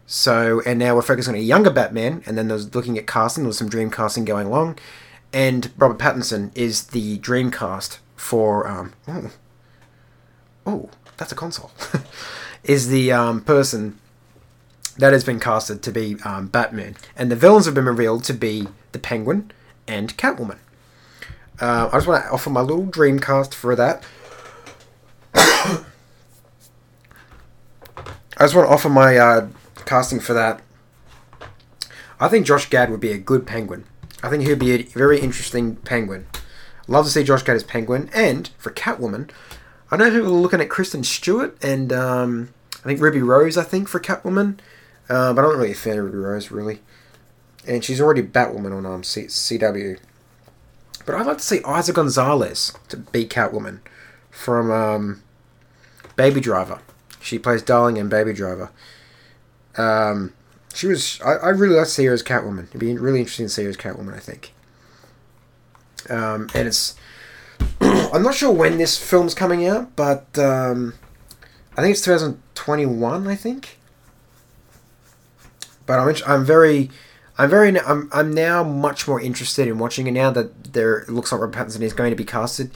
So, 0.07 0.63
and 0.65 0.79
now 0.79 0.95
we're 0.95 1.03
focusing 1.03 1.35
on 1.35 1.41
a 1.41 1.43
younger 1.43 1.71
Batman, 1.71 2.23
and 2.27 2.37
then 2.37 2.49
there's 2.49 2.75
looking 2.75 2.99
at 2.99 3.07
casting. 3.07 3.45
There's 3.45 3.59
some 3.59 3.69
dream 3.69 3.91
casting 3.91 4.25
going 4.25 4.49
along, 4.49 4.79
and 5.33 5.71
Robert 5.77 5.99
Pattinson 5.99 6.51
is 6.57 6.89
the 6.89 7.19
dream 7.19 7.51
cast 7.51 8.01
for. 8.17 8.67
Um, 8.67 8.93
oh, 9.07 9.31
oh, 10.67 10.91
that's 11.21 11.31
a 11.31 11.37
console, 11.37 11.71
is 12.65 12.89
the 12.89 13.13
um, 13.13 13.43
person 13.43 13.99
that 14.97 15.13
has 15.13 15.23
been 15.23 15.39
casted 15.39 15.83
to 15.83 15.93
be 15.93 16.17
um, 16.25 16.49
Batman, 16.49 16.97
and 17.15 17.31
the 17.31 17.37
villains 17.37 17.67
have 17.67 17.75
been 17.75 17.85
revealed 17.85 18.25
to 18.25 18.33
be 18.33 18.67
the 18.93 18.99
Penguin 18.99 19.53
and 19.87 20.17
Catwoman. 20.17 20.57
Uh, 21.61 21.91
I 21.93 21.97
just 21.99 22.07
want 22.07 22.25
to 22.25 22.31
offer 22.31 22.49
my 22.49 22.63
little 22.63 22.87
dream 22.87 23.21
cast 23.21 23.55
for 23.55 23.77
that. 23.77 24.03
I 25.35 25.85
just 28.39 28.55
want 28.55 28.67
to 28.67 28.73
offer 28.73 28.89
my 28.89 29.19
uh, 29.19 29.49
casting 29.85 30.21
for 30.21 30.33
that. 30.33 30.63
I 32.19 32.29
think 32.29 32.47
Josh 32.47 32.71
Gad 32.71 32.91
would 32.91 33.01
be 33.01 33.13
a 33.13 33.19
good 33.19 33.47
Penguin. 33.47 33.85
I 34.23 34.31
think 34.31 34.45
he'd 34.45 34.59
be 34.59 34.73
a 34.73 34.83
very 34.85 35.21
interesting 35.21 35.77
Penguin. 35.77 36.27
Love 36.89 37.05
to 37.05 37.11
see 37.11 37.25
Josh 37.25 37.43
Gad 37.43 37.57
as 37.57 37.65
Penguin, 37.65 38.09
and 38.15 38.49
for 38.57 38.71
Catwoman, 38.71 39.31
I 39.91 39.97
know 39.97 40.11
people 40.11 40.29
are 40.29 40.41
looking 40.41 40.61
at 40.61 40.69
Kristen 40.69 41.03
Stewart 41.03 41.57
and 41.63 41.93
um, 41.93 42.51
I 42.85 42.89
think 42.89 43.01
Ruby 43.01 43.23
Rose. 43.23 43.57
I 43.57 43.65
think 43.65 43.89
for 43.89 44.01
Catwoman. 44.01 44.59
Uh, 45.09 45.33
but 45.33 45.45
I'm 45.45 45.51
not 45.51 45.57
really 45.57 45.73
a 45.73 45.75
fan 45.75 45.99
of 45.99 46.05
Ruby 46.05 46.19
Rose, 46.19 46.51
really. 46.53 46.81
And 47.67 47.85
she's 47.85 48.01
already 48.01 48.23
Batwoman 48.23 48.77
on 48.77 48.87
um, 48.87 49.03
C- 49.03 49.25
CW. 49.25 49.99
But 51.05 51.15
I'd 51.15 51.27
like 51.27 51.39
to 51.39 51.45
see 51.45 51.59
Eiza 51.61 51.93
Gonzalez 51.93 52.73
to 52.89 52.97
be 52.97 53.27
Catwoman 53.27 53.81
from 54.31 54.71
um, 54.71 55.23
Baby 56.15 56.41
Driver. 56.41 56.81
She 57.21 57.39
plays 57.39 57.63
Darling 57.63 57.97
in 57.97 58.09
Baby 58.09 58.33
Driver. 58.33 58.71
Um, 59.77 60.33
she 60.73 60.87
was. 60.87 61.21
I, 61.23 61.33
I 61.33 61.49
really 61.49 61.75
like 61.75 61.87
to 61.87 61.91
see 61.91 62.05
her 62.07 62.13
as 62.13 62.23
Catwoman. 62.23 62.69
It'd 62.69 62.81
be 62.81 62.97
really 62.97 63.19
interesting 63.19 63.47
to 63.47 63.51
see 63.51 63.65
her 63.65 63.71
as 63.71 63.77
Catwoman. 63.77 64.15
I 64.15 64.21
think. 64.21 64.53
Um, 66.09 66.49
and 66.55 66.69
it's. 66.69 66.95
I'm 68.13 68.23
not 68.23 68.35
sure 68.35 68.53
when 68.53 68.79
this 68.79 68.97
film's 68.97 69.35
coming 69.35 69.67
out, 69.67 69.95
but 69.97 70.39
um, 70.39 70.95
I 71.77 71.83
think 71.83 71.93
it's 71.93 72.03
2021. 72.03 73.27
I 73.27 73.35
think 73.35 73.79
but 75.91 75.99
I'm 75.99 76.15
I'm 76.25 76.45
very 76.45 76.89
I'm 77.37 77.51
very 77.51 77.77
I'm, 77.81 78.09
I'm 78.13 78.33
now 78.33 78.63
much 78.63 79.09
more 79.09 79.21
interested 79.21 79.67
in 79.67 79.79
watching 79.79 80.07
it 80.07 80.13
now 80.13 80.31
that 80.31 80.73
there 80.73 80.99
it 80.99 81.09
looks 81.09 81.33
like 81.33 81.41
Robert 81.41 81.57
Pattinson 81.57 81.81
is 81.81 81.93
going 81.93 82.11
to 82.11 82.17
be 82.17 82.25
casted. 82.25 82.71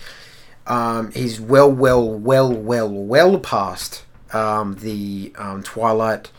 Um, 0.66 1.12
he's 1.12 1.41
well, 1.41 1.70
well, 1.70 2.11
well, 2.11 2.53
well, 2.53 2.91
well 2.91 3.39
past 3.39 4.05
um, 4.32 4.74
the 4.80 5.32
um, 5.39 5.62
Twilight 5.62 6.32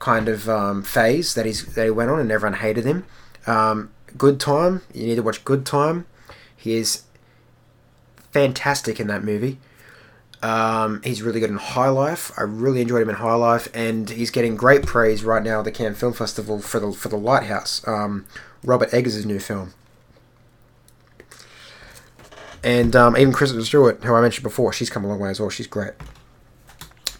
kind 0.00 0.28
of 0.28 0.50
um, 0.50 0.82
phase 0.82 1.32
that 1.32 1.46
he's 1.46 1.74
that 1.76 1.84
he 1.84 1.90
went 1.90 2.10
on, 2.10 2.20
and 2.20 2.30
everyone 2.30 2.58
hated 2.58 2.84
him. 2.84 3.06
Um, 3.46 3.90
Good 4.18 4.38
Time, 4.38 4.82
you 4.92 5.06
need 5.06 5.16
to 5.16 5.22
watch 5.22 5.46
Good 5.46 5.64
Time. 5.64 6.04
He 6.54 6.74
is 6.74 7.04
fantastic 8.32 8.98
in 8.98 9.06
that 9.06 9.22
movie. 9.22 9.58
Um, 10.42 11.00
he's 11.04 11.22
really 11.22 11.38
good 11.38 11.50
in 11.50 11.56
High 11.56 11.88
Life. 11.88 12.32
I 12.36 12.42
really 12.42 12.80
enjoyed 12.80 13.02
him 13.02 13.10
in 13.10 13.14
High 13.16 13.34
Life, 13.34 13.68
and 13.72 14.10
he's 14.10 14.32
getting 14.32 14.56
great 14.56 14.84
praise 14.84 15.22
right 15.22 15.42
now 15.42 15.60
at 15.60 15.64
the 15.64 15.70
Cannes 15.70 15.94
Film 15.94 16.12
Festival 16.12 16.60
for 16.60 16.80
the 16.80 16.92
for 16.92 17.08
the 17.08 17.16
Lighthouse, 17.16 17.86
um, 17.86 18.26
Robert 18.64 18.92
Eggers' 18.92 19.24
new 19.24 19.38
film. 19.38 19.72
And 22.64 22.94
um, 22.96 23.16
even 23.16 23.32
Kristen 23.32 23.62
Stewart, 23.62 24.02
who 24.02 24.14
I 24.14 24.20
mentioned 24.20 24.44
before, 24.44 24.72
she's 24.72 24.90
come 24.90 25.04
a 25.04 25.08
long 25.08 25.20
way 25.20 25.30
as 25.30 25.40
well. 25.40 25.50
She's 25.50 25.66
great. 25.66 25.92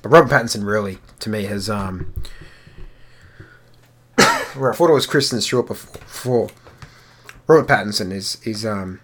But 0.00 0.08
Robert 0.08 0.32
Pattinson 0.32 0.66
really, 0.66 0.98
to 1.20 1.30
me, 1.30 1.44
has 1.44 1.70
um, 1.70 2.12
where 4.54 4.72
I 4.72 4.74
thought 4.74 4.90
it 4.90 4.94
was 4.94 5.06
Kristen 5.06 5.40
Stewart 5.40 5.68
before. 5.68 6.48
Robert 7.46 7.68
Pattinson 7.68 8.12
is 8.12 8.38
is 8.44 8.66
um, 8.66 9.00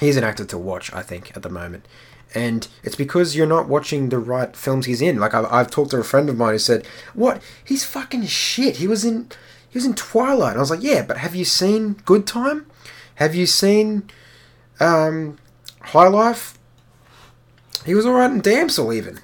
he's 0.00 0.16
an 0.16 0.24
actor 0.24 0.44
to 0.44 0.58
watch. 0.58 0.92
I 0.92 1.02
think 1.02 1.36
at 1.36 1.42
the 1.42 1.50
moment 1.50 1.86
and 2.34 2.68
it's 2.82 2.94
because 2.94 3.34
you're 3.34 3.46
not 3.46 3.68
watching 3.68 4.08
the 4.08 4.18
right 4.18 4.54
films 4.56 4.86
he's 4.86 5.02
in. 5.02 5.18
Like 5.18 5.34
I've, 5.34 5.46
I've 5.46 5.70
talked 5.70 5.90
to 5.90 5.98
a 5.98 6.04
friend 6.04 6.28
of 6.28 6.36
mine 6.36 6.52
who 6.52 6.58
said, 6.58 6.86
"What? 7.14 7.42
He's 7.64 7.84
fucking 7.84 8.26
shit. 8.26 8.76
He 8.76 8.86
was 8.86 9.04
in 9.04 9.28
he 9.68 9.76
was 9.76 9.86
in 9.86 9.94
Twilight." 9.94 10.50
And 10.50 10.58
I 10.58 10.60
was 10.60 10.70
like, 10.70 10.82
"Yeah, 10.82 11.02
but 11.02 11.18
have 11.18 11.34
you 11.34 11.44
seen 11.44 11.94
Good 12.04 12.26
Time? 12.26 12.66
Have 13.16 13.34
you 13.34 13.46
seen 13.46 14.08
um, 14.78 15.38
High 15.80 16.08
Life? 16.08 16.56
He 17.84 17.94
was 17.94 18.06
alright 18.06 18.30
in 18.30 18.40
Damsel 18.40 18.92
even." 18.92 19.20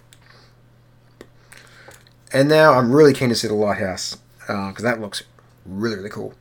And 2.33 2.49
now 2.49 2.73
I'm 2.73 2.93
really 2.93 3.15
keen 3.15 3.29
to 3.29 3.35
see 3.37 3.49
the 3.49 3.55
Lighthouse 3.55 4.19
because 4.41 4.85
uh, 4.85 4.91
that 4.91 5.01
looks 5.01 5.23
really 5.65 5.97
really 5.97 6.11
cool. 6.11 6.35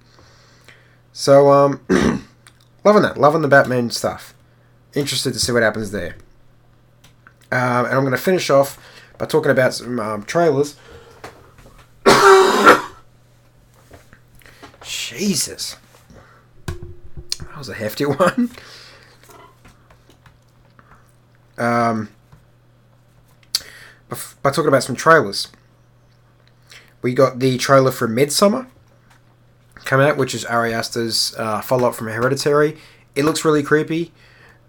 So 1.14 1.52
um, 1.52 1.80
loving 2.86 3.02
that, 3.02 3.18
loving 3.18 3.42
the 3.42 3.50
Batman 3.50 3.90
stuff. 3.90 4.34
Interested 4.94 5.34
to 5.34 5.40
see 5.40 5.52
what 5.52 5.64
happens 5.64 5.92
there. 5.92 6.16
Um, 7.52 7.86
and 7.86 7.94
I'm 7.94 8.02
going 8.02 8.12
to 8.12 8.18
finish 8.18 8.50
off 8.50 8.80
by 9.18 9.26
talking 9.26 9.52
about 9.52 9.74
some 9.74 10.00
um, 10.00 10.24
trailers. 10.24 10.78
Jesus. 14.84 15.76
That 16.68 17.58
was 17.58 17.68
a 17.68 17.74
hefty 17.74 18.06
one. 18.06 18.52
Um, 21.58 22.10
by 24.42 24.52
talking 24.52 24.68
about 24.68 24.84
some 24.84 24.96
trailers. 24.96 25.48
We 27.02 27.14
got 27.14 27.40
the 27.40 27.58
trailer 27.58 27.92
for 27.92 28.08
Midsommar 28.08 28.68
coming 29.86 30.08
out, 30.08 30.18
which 30.18 30.36
is 30.36 30.44
Ari 30.44 30.74
Aster's 30.74 31.34
uh, 31.38 31.62
follow 31.62 31.88
up 31.88 31.96
from 31.96 32.08
Hereditary. 32.08 32.78
It 33.16 33.24
looks 33.24 33.46
really 33.46 33.64
creepy. 33.64 34.12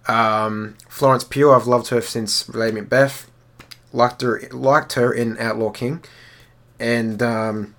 Um, 0.06 0.76
Florence 0.88 1.24
Pugh, 1.24 1.50
I've 1.50 1.66
loved 1.66 1.88
her 1.88 2.00
since 2.00 2.48
Lady 2.48 2.76
Macbeth. 2.76 3.30
Liked 3.92 4.22
her, 4.22 4.42
liked 4.52 4.92
her 4.92 5.10
in 5.12 5.38
Outlaw 5.38 5.70
King, 5.70 6.04
and 6.78 7.22
um, 7.22 7.74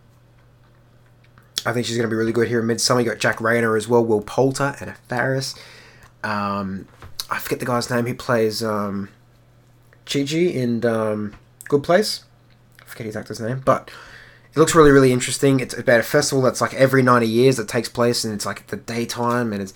I 1.64 1.74
think 1.74 1.86
she's 1.86 1.96
going 1.96 2.10
to 2.10 2.14
be 2.14 2.18
really 2.18 2.32
good 2.32 2.48
here 2.48 2.60
in 2.60 2.66
Midsommar. 2.66 3.04
You 3.04 3.10
got 3.10 3.20
Jack 3.20 3.38
Reynor 3.38 3.78
as 3.78 3.88
well, 3.88 4.04
Will 4.04 4.22
Poulter, 4.22 4.76
and 4.80 4.96
Faris. 5.10 5.54
Um, 6.24 6.88
I 7.30 7.38
forget 7.38 7.60
the 7.60 7.66
guy's 7.66 7.90
name. 7.92 8.08
He 8.08 8.14
plays 8.14 8.64
um, 8.64 9.10
Chidi 10.08 10.56
in 10.56 10.84
um, 10.86 11.36
Good 11.68 11.84
Place. 11.84 12.24
I 12.82 12.86
forget 12.86 13.06
his 13.06 13.16
actor's 13.16 13.42
name, 13.42 13.62
but 13.64 13.92
it 14.58 14.60
looks 14.60 14.74
really, 14.74 14.90
really 14.90 15.12
interesting. 15.12 15.60
It's 15.60 15.78
about 15.78 16.00
a 16.00 16.04
festival 16.04 16.42
that's 16.42 16.62
like 16.62 16.74
every 16.74 17.04
ninety 17.04 17.28
years 17.28 17.58
that 17.58 17.68
takes 17.68 17.90
place, 17.90 18.26
and 18.26 18.34
it's 18.34 18.44
like 18.44 18.66
the 18.68 18.76
daytime, 18.76 19.54
and 19.54 19.62
it's 19.62 19.72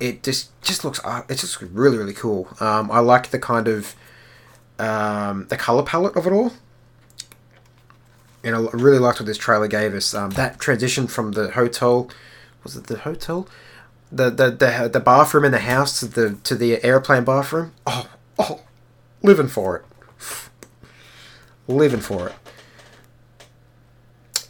it 0.00 0.24
just 0.24 0.50
just 0.62 0.84
looks 0.84 1.00
uh, 1.04 1.22
it's 1.28 1.42
just 1.42 1.62
really 1.62 1.96
really 1.96 2.12
cool. 2.12 2.48
Um, 2.58 2.90
I 2.90 2.98
like 2.98 3.30
the 3.30 3.38
kind 3.38 3.68
of 3.68 3.94
um, 4.80 5.46
the 5.46 5.56
color 5.56 5.84
palette 5.84 6.16
of 6.16 6.26
it 6.26 6.32
all. 6.32 6.54
And 8.42 8.56
I 8.56 8.58
really 8.72 8.98
liked 8.98 9.20
what 9.20 9.26
this 9.26 9.38
trailer 9.38 9.68
gave 9.68 9.94
us. 9.94 10.12
Um, 10.12 10.30
that 10.30 10.58
transition 10.58 11.06
from 11.06 11.32
the 11.32 11.52
hotel, 11.52 12.10
was 12.64 12.76
it 12.76 12.88
the 12.88 12.98
hotel, 12.98 13.48
the, 14.10 14.28
the 14.30 14.50
the 14.50 14.90
the 14.92 15.00
bathroom 15.00 15.44
in 15.44 15.52
the 15.52 15.60
house 15.60 16.00
to 16.00 16.06
the 16.06 16.34
to 16.42 16.56
the 16.56 16.82
airplane 16.84 17.22
bathroom. 17.22 17.74
Oh 17.86 18.08
oh, 18.40 18.62
living 19.22 19.46
for 19.46 19.76
it, 19.76 19.84
living 21.68 22.00
for 22.00 22.30
it. 22.30 22.34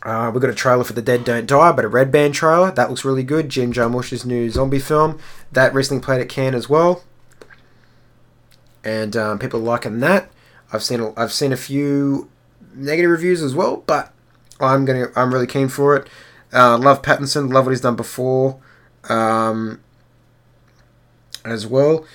Uh, 0.06 0.30
we 0.30 0.40
got 0.40 0.48
a 0.48 0.54
trailer 0.54 0.84
for 0.84 0.92
The 0.92 1.02
Dead 1.02 1.24
Don't 1.24 1.46
Die, 1.46 1.72
but 1.72 1.84
a 1.84 1.88
red 1.88 2.12
band 2.12 2.32
trailer. 2.32 2.70
That 2.70 2.90
looks 2.90 3.04
really 3.04 3.24
good. 3.24 3.48
Jim 3.48 3.72
Jarmusch's 3.72 4.24
new 4.24 4.48
zombie 4.48 4.78
film. 4.78 5.18
That 5.50 5.74
recently 5.74 6.00
played 6.00 6.20
at 6.20 6.28
Cannes 6.28 6.54
as 6.54 6.68
well. 6.68 7.02
And 8.84 9.16
um, 9.16 9.40
people 9.40 9.58
are 9.58 9.64
liking 9.64 9.98
that. 9.98 10.30
I've 10.72 10.84
seen 10.84 11.00
a, 11.00 11.12
I've 11.18 11.32
seen 11.32 11.52
a 11.52 11.56
few 11.56 12.30
negative 12.72 13.10
reviews 13.10 13.42
as 13.42 13.52
well, 13.52 13.78
but 13.78 14.12
I'm 14.60 14.84
gonna 14.84 15.08
I'm 15.16 15.34
really 15.34 15.48
keen 15.48 15.66
for 15.66 15.96
it. 15.96 16.08
Uh, 16.52 16.78
love 16.78 17.02
Pattinson. 17.02 17.52
Love 17.52 17.66
what 17.66 17.72
he's 17.72 17.80
done 17.80 17.96
before, 17.96 18.60
um, 19.08 19.80
as 21.44 21.66
well. 21.66 22.06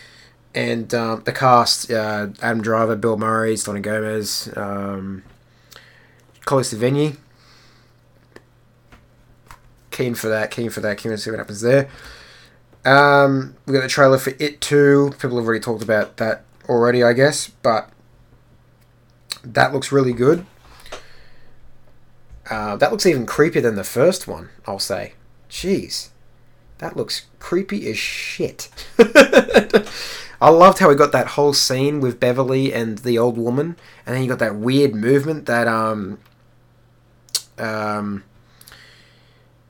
And 0.56 0.94
um, 0.94 1.24
the 1.26 1.34
cast: 1.34 1.92
uh, 1.92 2.30
Adam 2.42 2.62
Driver, 2.62 2.96
Bill 2.96 3.18
Murray, 3.18 3.58
Selena 3.58 3.82
Gomez, 3.82 4.50
um, 4.56 5.24
Chloe 6.46 6.64
Sevigny 6.64 7.18
keen 10.02 10.16
for 10.16 10.30
that, 10.30 10.50
keen 10.50 10.72
for 10.72 10.80
that, 10.82 10.98
keen 10.98 11.12
to 11.12 11.18
see 11.18 11.30
what 11.30 11.38
happens 11.38 11.62
there. 11.62 11.88
Um, 12.84 13.56
we 13.68 13.74
got 13.74 13.84
the 13.84 13.88
trailer 13.88 14.18
for 14.18 14.34
It 14.40 14.60
2. 14.60 15.12
People 15.20 15.38
have 15.38 15.46
already 15.46 15.60
talked 15.60 15.84
about 15.84 16.18
that 16.18 16.44
already, 16.68 17.04
I 17.04 17.14
guess, 17.14 17.50
but 17.62 17.90
that 19.44 19.74
looks 19.74 19.92
really 19.92 20.14
good. 20.14 20.48
Uh, 22.50 22.76
that 22.78 22.92
looks 22.92 23.06
even 23.06 23.28
creepier 23.28 23.62
than 23.62 23.76
the 23.76 23.84
first 23.84 24.28
one, 24.28 24.50
I'll 24.66 24.80
say. 24.80 25.14
Jeez. 25.50 26.10
That 26.80 26.98
looks 26.98 27.28
creepy 27.38 27.88
as 27.88 27.98
shit. 28.00 28.70
I 30.42 30.50
loved 30.50 30.80
how 30.80 30.90
we 30.90 30.96
got 30.96 31.12
that 31.12 31.28
whole 31.28 31.54
scene 31.54 32.02
with 32.02 32.20
Beverly 32.20 32.74
and 32.74 32.98
the 32.98 33.20
old 33.20 33.38
woman, 33.38 33.78
and 34.04 34.16
then 34.16 34.24
you 34.24 34.30
got 34.30 34.40
that 34.40 34.56
weird 34.56 34.96
movement 34.96 35.46
that 35.46 35.68
um 35.68 36.18
um 37.60 38.24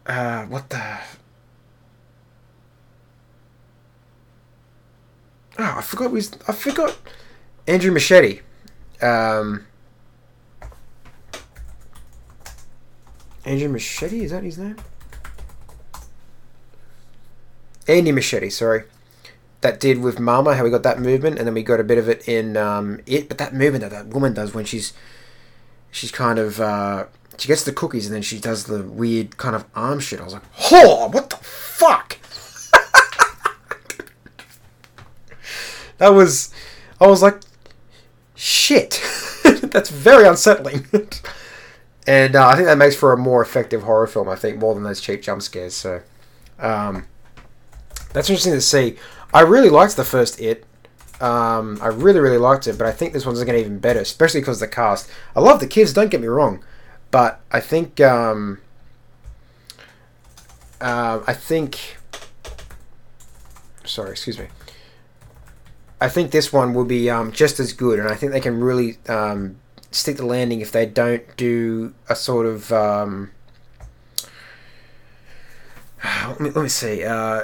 uh, 0.05 0.45
what 0.45 0.69
the? 0.69 0.99
Oh, 5.59 5.75
I 5.77 5.81
forgot. 5.81 6.11
We 6.11 6.21
I 6.47 6.53
forgot. 6.53 6.97
Andrew 7.67 7.91
Muschietti. 7.91 8.41
Um, 9.01 9.65
Andrew 13.45 13.69
Machete, 13.69 14.23
is 14.23 14.31
that 14.31 14.43
his 14.43 14.57
name? 14.57 14.77
Andy 17.87 18.11
Machete, 18.11 18.49
sorry. 18.49 18.83
That 19.61 19.79
did 19.79 20.01
with 20.01 20.19
Mama, 20.19 20.55
how 20.55 20.63
we 20.63 20.69
got 20.69 20.83
that 20.83 20.99
movement, 20.99 21.37
and 21.37 21.47
then 21.47 21.53
we 21.53 21.63
got 21.63 21.79
a 21.79 21.83
bit 21.83 21.97
of 21.97 22.09
it 22.09 22.27
in 22.27 22.57
um, 22.57 22.99
it. 23.05 23.27
But 23.27 23.37
that 23.37 23.53
movement 23.53 23.81
that 23.81 23.91
that 23.91 24.07
woman 24.07 24.33
does 24.33 24.53
when 24.53 24.65
she's 24.65 24.93
she's 25.91 26.11
kind 26.11 26.39
of 26.39 26.59
uh, 26.59 27.05
she 27.37 27.47
gets 27.47 27.63
the 27.63 27.73
cookies 27.73 28.05
and 28.05 28.15
then 28.15 28.21
she 28.21 28.39
does 28.39 28.65
the 28.65 28.83
weird 28.83 29.37
kind 29.37 29.55
of 29.55 29.65
arm 29.75 29.99
shit. 29.99 30.19
I 30.19 30.23
was 30.23 30.33
like, 30.33 30.43
oh, 30.71 31.09
what 31.09 31.29
the 31.29 31.37
fuck? 31.37 32.17
that 35.97 36.09
was, 36.09 36.53
I 36.99 37.07
was 37.07 37.21
like, 37.21 37.41
shit. 38.35 39.01
That's 39.43 39.89
very 39.89 40.27
unsettling. 40.27 40.87
and 42.07 42.35
uh, 42.35 42.47
I 42.47 42.55
think 42.55 42.67
that 42.67 42.77
makes 42.77 42.95
for 42.95 43.13
a 43.13 43.17
more 43.17 43.41
effective 43.41 43.83
horror 43.83 44.07
film. 44.07 44.29
I 44.29 44.35
think 44.35 44.59
more 44.59 44.73
than 44.73 44.83
those 44.83 45.01
cheap 45.01 45.21
jump 45.21 45.41
scares. 45.41 45.73
So, 45.73 46.01
um, 46.59 47.05
that's 48.13 48.29
interesting 48.29 48.53
to 48.53 48.61
see. 48.61 48.97
I 49.33 49.41
really 49.41 49.69
liked 49.69 49.95
the 49.95 50.03
first 50.03 50.39
It. 50.39 50.65
Um, 51.21 51.77
I 51.81 51.87
really, 51.87 52.19
really 52.19 52.39
liked 52.39 52.65
it, 52.65 52.79
but 52.79 52.87
I 52.87 52.91
think 52.91 53.13
this 53.13 53.27
one's 53.27 53.37
going 53.37 53.49
to 53.49 53.53
get 53.53 53.59
even 53.59 53.77
better, 53.77 53.99
especially 53.99 54.41
because 54.41 54.59
the 54.59 54.67
cast. 54.67 55.07
I 55.35 55.39
love 55.39 55.59
the 55.59 55.67
kids, 55.67 55.93
don't 55.93 56.09
get 56.09 56.19
me 56.19 56.27
wrong, 56.27 56.63
but 57.11 57.41
I 57.51 57.59
think 57.59 57.99
um, 58.01 58.59
uh, 60.81 61.21
I 61.25 61.33
think. 61.33 61.97
Sorry, 63.85 64.11
excuse 64.11 64.39
me. 64.39 64.47
I 65.99 66.09
think 66.09 66.31
this 66.31 66.51
one 66.51 66.73
will 66.73 66.85
be 66.85 67.09
um, 67.09 67.31
just 67.31 67.59
as 67.59 67.73
good, 67.73 67.99
and 67.99 68.07
I 68.07 68.15
think 68.15 68.31
they 68.31 68.39
can 68.39 68.59
really 68.59 68.97
um, 69.07 69.57
stick 69.91 70.17
the 70.17 70.25
landing 70.25 70.61
if 70.61 70.71
they 70.71 70.87
don't 70.87 71.23
do 71.37 71.93
a 72.09 72.15
sort 72.15 72.47
of. 72.47 72.71
Um, 72.71 73.31
let, 76.03 76.39
me, 76.39 76.49
let 76.49 76.63
me 76.63 76.69
see. 76.69 77.03
Uh, 77.03 77.43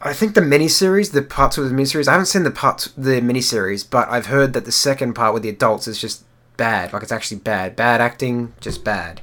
I 0.00 0.12
think 0.12 0.34
the 0.34 0.40
miniseries, 0.40 1.12
the 1.12 1.22
part 1.22 1.52
two 1.52 1.64
of 1.64 1.70
the 1.70 1.76
miniseries, 1.76 2.08
I 2.08 2.12
haven't 2.12 2.26
seen 2.26 2.44
the 2.44 2.50
part 2.50 2.88
the 2.96 3.20
miniseries, 3.20 3.88
but 3.88 4.08
I've 4.08 4.26
heard 4.26 4.54
that 4.54 4.64
the 4.64 4.72
second 4.72 5.14
part 5.14 5.34
with 5.34 5.42
the 5.42 5.48
adults 5.50 5.86
is 5.86 6.00
just 6.00 6.24
bad. 6.58 6.92
Like 6.92 7.02
it's 7.02 7.12
actually 7.12 7.38
bad, 7.38 7.74
bad 7.74 8.02
acting, 8.02 8.52
just 8.60 8.84
bad. 8.84 9.22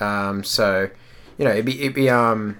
Um, 0.00 0.42
so, 0.42 0.90
you 1.38 1.44
know, 1.44 1.52
it'd 1.52 1.64
be 1.64 1.80
it'd 1.80 1.94
be 1.94 2.10
um, 2.10 2.58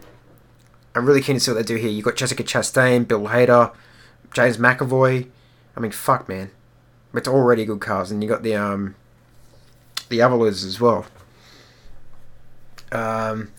I'm 0.95 1.07
really 1.07 1.23
keen 1.23 1.35
to 1.35 1.41
see 1.41 1.51
what 1.51 1.57
they 1.57 1.65
do 1.65 1.75
here. 1.75 1.91
You've 1.91 2.05
got 2.05 2.15
Jessica 2.15 2.45
Chastain, 2.45 3.09
Bill 3.09 3.23
Hader, 3.23 3.75
James 4.33 4.59
McAvoy. 4.59 5.29
I 5.77 5.81
mean, 5.81 5.91
fuck, 5.91 6.29
man, 6.29 6.51
it's 7.13 7.27
already 7.27 7.65
good 7.65 7.81
cars, 7.81 8.13
and 8.13 8.23
you 8.23 8.29
got 8.29 8.45
the 8.45 8.55
um, 8.55 8.95
the 10.09 10.23
others 10.23 10.63
as 10.63 10.81
well. 10.81 11.07
Um, 12.93 13.53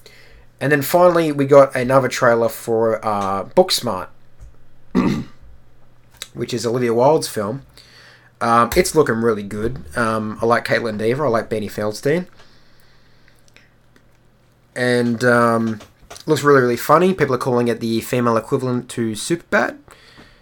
and 0.59 0.71
then 0.71 0.81
finally, 0.81 1.31
we 1.31 1.45
got 1.45 1.75
another 1.75 2.07
trailer 2.07 2.49
for 2.49 3.03
uh, 3.03 3.45
Booksmart, 3.45 4.09
which 6.33 6.53
is 6.53 6.65
Olivia 6.65 6.93
Wilde's 6.93 7.27
film. 7.27 7.63
Um, 8.41 8.69
it's 8.75 8.95
looking 8.95 9.15
really 9.15 9.43
good. 9.43 9.83
Um, 9.95 10.37
I 10.41 10.45
like 10.45 10.65
Kaitlyn 10.65 10.97
Dever. 10.97 11.25
I 11.25 11.29
like 11.29 11.49
Beanie 11.49 11.71
Feldstein. 11.71 12.27
And 14.75 15.23
um, 15.23 15.79
looks 16.25 16.43
really, 16.43 16.61
really 16.61 16.77
funny. 16.77 17.13
People 17.13 17.35
are 17.35 17.39
calling 17.39 17.67
it 17.67 17.79
the 17.79 18.01
female 18.01 18.37
equivalent 18.37 18.89
to 18.91 19.11
Superbad. 19.11 19.77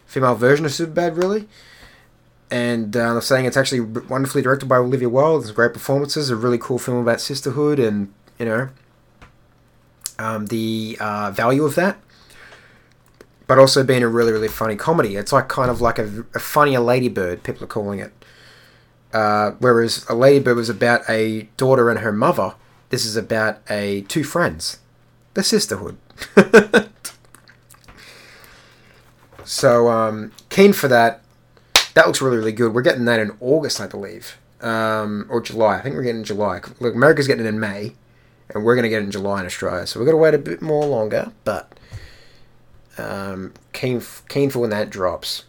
Female 0.05 0.35
version 0.35 0.65
of 0.65 0.71
Superbad, 0.71 1.17
really. 1.17 1.47
And 2.49 2.95
uh, 2.95 3.13
they're 3.13 3.21
saying 3.21 3.45
it's 3.45 3.57
actually 3.57 3.81
wonderfully 3.81 4.41
directed 4.41 4.67
by 4.67 4.77
Olivia 4.77 5.09
Wilde. 5.09 5.43
There's 5.43 5.51
great 5.51 5.73
performances. 5.73 6.29
A 6.29 6.35
really 6.35 6.57
cool 6.57 6.79
film 6.79 6.97
about 6.97 7.21
sisterhood 7.21 7.79
and, 7.79 8.11
you 8.39 8.45
know, 8.45 8.69
um, 10.19 10.47
the 10.47 10.97
uh, 10.99 11.31
value 11.31 11.63
of 11.63 11.75
that, 11.75 11.97
but 13.49 13.57
also 13.57 13.83
being 13.83 14.03
a 14.03 14.07
really 14.07 14.31
really 14.31 14.47
funny 14.47 14.75
comedy. 14.75 15.15
It's 15.15 15.33
like 15.33 15.49
kind 15.49 15.71
of 15.71 15.81
like 15.81 15.97
a, 15.97 16.23
a 16.35 16.39
funnier 16.39 16.79
Ladybird. 16.79 17.41
People 17.41 17.63
are 17.63 17.67
calling 17.67 17.99
it. 17.99 18.13
Uh, 19.11 19.53
whereas 19.57 20.05
a 20.07 20.13
Ladybird 20.13 20.55
was 20.55 20.69
about 20.69 21.01
a 21.09 21.49
daughter 21.57 21.89
and 21.89 21.99
her 21.99 22.11
mother, 22.11 22.53
this 22.89 23.05
is 23.05 23.15
about 23.15 23.57
a 23.67 24.01
two 24.01 24.23
friends, 24.23 24.77
the 25.33 25.43
sisterhood. 25.43 25.97
so 29.43 29.89
um, 29.89 30.31
keen 30.49 30.71
for 30.71 30.87
that. 30.87 31.21
That 31.95 32.05
looks 32.05 32.21
really 32.21 32.37
really 32.37 32.51
good. 32.51 32.75
We're 32.75 32.83
getting 32.83 33.05
that 33.05 33.19
in 33.19 33.35
August, 33.39 33.81
I 33.81 33.87
believe, 33.87 34.37
um, 34.61 35.25
or 35.27 35.41
July. 35.41 35.79
I 35.79 35.81
think 35.81 35.95
we're 35.95 36.03
getting 36.03 36.23
July. 36.23 36.61
Look, 36.79 36.93
America's 36.93 37.25
getting 37.25 37.47
it 37.47 37.49
in 37.49 37.59
May 37.59 37.95
and 38.51 38.63
we're 38.63 38.75
going 38.75 38.83
to 38.83 38.89
get 38.89 39.01
it 39.01 39.05
in 39.05 39.11
July 39.11 39.39
in 39.39 39.47
Australia. 39.47 39.87
So 39.87 39.99
we've 39.99 40.05
got 40.05 40.11
to 40.11 40.17
wait 40.17 40.35
a 40.35 40.37
bit 40.37 40.61
more 40.61 40.85
longer, 40.85 41.31
but 41.43 41.73
um, 42.99 43.53
keen, 43.73 44.01
keen 44.27 44.49
for 44.49 44.59
when 44.59 44.69
that 44.69 44.89
drops. 44.89 45.45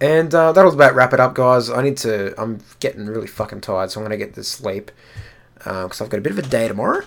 And 0.00 0.32
uh, 0.34 0.52
that'll 0.52 0.72
about 0.72 0.94
wrap 0.94 1.12
it 1.12 1.20
up, 1.20 1.34
guys. 1.34 1.70
I 1.70 1.82
need 1.82 1.96
to. 1.98 2.40
I'm 2.40 2.60
getting 2.78 3.06
really 3.06 3.26
fucking 3.26 3.62
tired, 3.62 3.90
so 3.90 4.00
I'm 4.00 4.04
gonna 4.04 4.16
get 4.16 4.34
to 4.34 4.44
sleep 4.44 4.92
because 5.54 6.00
uh, 6.00 6.04
I've 6.04 6.10
got 6.10 6.18
a 6.18 6.20
bit 6.20 6.32
of 6.32 6.38
a 6.38 6.42
day 6.42 6.68
tomorrow. 6.68 7.02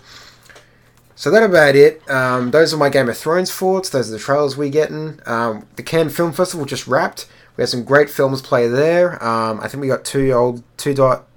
So 1.16 1.32
that 1.32 1.44
about 1.44 1.76
it. 1.76 2.02
Um, 2.10 2.52
those 2.52 2.74
are 2.74 2.78
my 2.78 2.90
Game 2.90 3.08
of 3.08 3.18
Thrones 3.18 3.52
thoughts. 3.52 3.90
Those 3.90 4.10
are 4.10 4.14
the 4.14 4.20
trailers 4.20 4.58
we're 4.58 4.70
getting. 4.70 5.20
Um, 5.26 5.68
the 5.76 5.84
Cannes 5.84 6.10
Film 6.10 6.34
Festival 6.34 6.66
just 6.66 6.88
wrapped. 6.88 7.28
We 7.56 7.62
had 7.62 7.70
some 7.70 7.84
great 7.84 8.10
films 8.10 8.42
play 8.42 8.68
there. 8.68 9.24
Um, 9.24 9.62
I 9.62 9.68
think 9.70 9.82
we 9.82 9.88
got 9.88 10.04
two 10.04 10.32
old 10.32 10.64
two 10.78 10.94
dot 10.94 11.28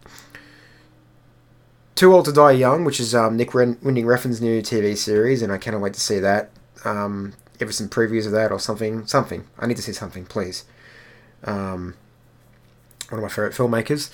too 1.95 2.13
Old 2.13 2.25
to 2.25 2.33
Die 2.33 2.53
Young, 2.53 2.85
which 2.85 2.99
is 2.99 3.15
um, 3.15 3.37
Nick 3.37 3.55
Ren- 3.55 3.79
Winding 3.83 4.07
Refn's 4.07 4.41
new 4.41 4.61
TV 4.63 4.97
series, 4.97 5.43
and 5.43 5.53
I 5.53 5.59
cannot 5.59 5.81
wait 5.81 5.95
to 5.95 6.01
see 6.01 6.19
that. 6.19 6.51
Um, 6.85 7.35
ever 7.61 7.73
some 7.73 7.89
previews 7.89 8.27
of 8.27 8.33
that 8.33 8.53
or 8.53 8.59
something. 8.59 9.07
Something. 9.07 9.47
I 9.59 9.67
need 9.67 9.77
to 9.77 9.83
see 9.83 9.93
something, 9.93 10.25
please. 10.27 10.65
Um, 11.45 11.95
one 13.09 13.19
of 13.19 13.23
my 13.23 13.29
favorite 13.29 13.55
filmmakers. 13.55 14.11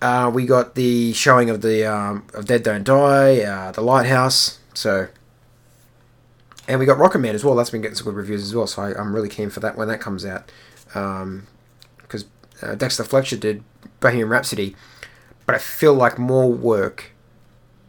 Uh, 0.00 0.30
we 0.32 0.46
got 0.46 0.74
the 0.74 1.12
showing 1.12 1.48
of 1.48 1.62
the 1.62 1.86
um, 1.86 2.26
of 2.34 2.46
Dead 2.46 2.62
Don't 2.62 2.84
Die, 2.84 3.40
uh, 3.40 3.70
The 3.72 3.80
Lighthouse. 3.80 4.58
So, 4.74 5.08
and 6.66 6.80
we 6.80 6.86
got 6.86 6.98
Rocketman 6.98 7.34
as 7.34 7.44
well. 7.44 7.54
That's 7.54 7.70
been 7.70 7.82
getting 7.82 7.96
some 7.96 8.06
good 8.06 8.14
reviews 8.14 8.42
as 8.42 8.54
well. 8.54 8.66
So 8.66 8.82
I, 8.82 9.00
am 9.00 9.14
really 9.14 9.28
keen 9.28 9.50
for 9.50 9.60
that 9.60 9.76
when 9.76 9.88
that 9.88 10.00
comes 10.00 10.24
out. 10.24 10.50
Because 10.86 12.24
um, 12.24 12.28
uh, 12.60 12.74
Dexter 12.74 13.04
Fletcher 13.04 13.36
did 13.36 13.62
Bohemian 14.00 14.28
Rhapsody 14.28 14.74
but 15.46 15.54
I 15.54 15.58
feel 15.58 15.94
like 15.94 16.18
more 16.18 16.50
work 16.50 17.12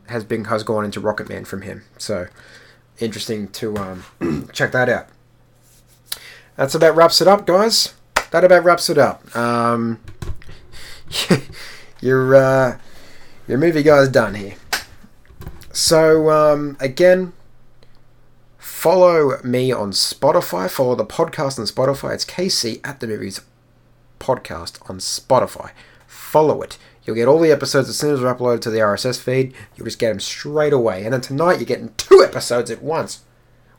has 0.07 0.23
been 0.23 0.45
has 0.45 0.63
gone 0.63 0.85
into 0.85 0.99
Rocketman 0.99 1.47
from 1.47 1.61
him. 1.61 1.83
So 1.97 2.27
interesting 2.99 3.47
to 3.49 3.77
um, 3.77 4.49
check 4.53 4.71
that 4.71 4.89
out. 4.89 5.07
That's 6.55 6.75
about 6.75 6.95
wraps 6.95 7.21
it 7.21 7.27
up, 7.27 7.45
guys. 7.45 7.93
That 8.31 8.43
about 8.43 8.63
wraps 8.63 8.89
it 8.89 8.97
up. 8.97 9.35
Um, 9.35 9.99
your 12.01 12.35
uh, 12.35 12.79
your 13.47 13.57
movie 13.57 13.83
guy's 13.83 14.09
done 14.09 14.35
here. 14.35 14.55
So 15.71 16.29
um, 16.29 16.77
again, 16.79 17.33
follow 18.57 19.41
me 19.43 19.71
on 19.71 19.91
Spotify. 19.91 20.69
Follow 20.69 20.95
the 20.95 21.05
podcast 21.05 21.57
on 21.57 21.65
Spotify. 21.65 22.13
It's 22.13 22.25
KC 22.25 22.79
at 22.83 22.99
the 22.99 23.07
movies 23.07 23.41
podcast 24.19 24.87
on 24.89 24.99
Spotify. 24.99 25.71
Follow 26.05 26.61
it. 26.61 26.77
You'll 27.05 27.15
get 27.15 27.27
all 27.27 27.39
the 27.39 27.51
episodes 27.51 27.89
as 27.89 27.97
soon 27.97 28.13
as 28.13 28.21
they're 28.21 28.33
uploaded 28.33 28.61
to 28.61 28.69
the 28.69 28.79
RSS 28.79 29.19
feed. 29.19 29.53
You'll 29.75 29.85
just 29.85 29.99
get 29.99 30.09
them 30.09 30.19
straight 30.19 30.73
away. 30.73 31.03
And 31.03 31.13
then 31.13 31.21
tonight 31.21 31.57
you're 31.57 31.65
getting 31.65 31.93
two 31.97 32.23
episodes 32.23 32.71
at 32.71 32.81
once. 32.81 33.21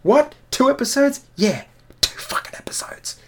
What? 0.02 0.34
Two 0.50 0.68
episodes? 0.68 1.24
Yeah, 1.36 1.64
two 2.00 2.18
fucking 2.18 2.54
episodes. 2.56 3.18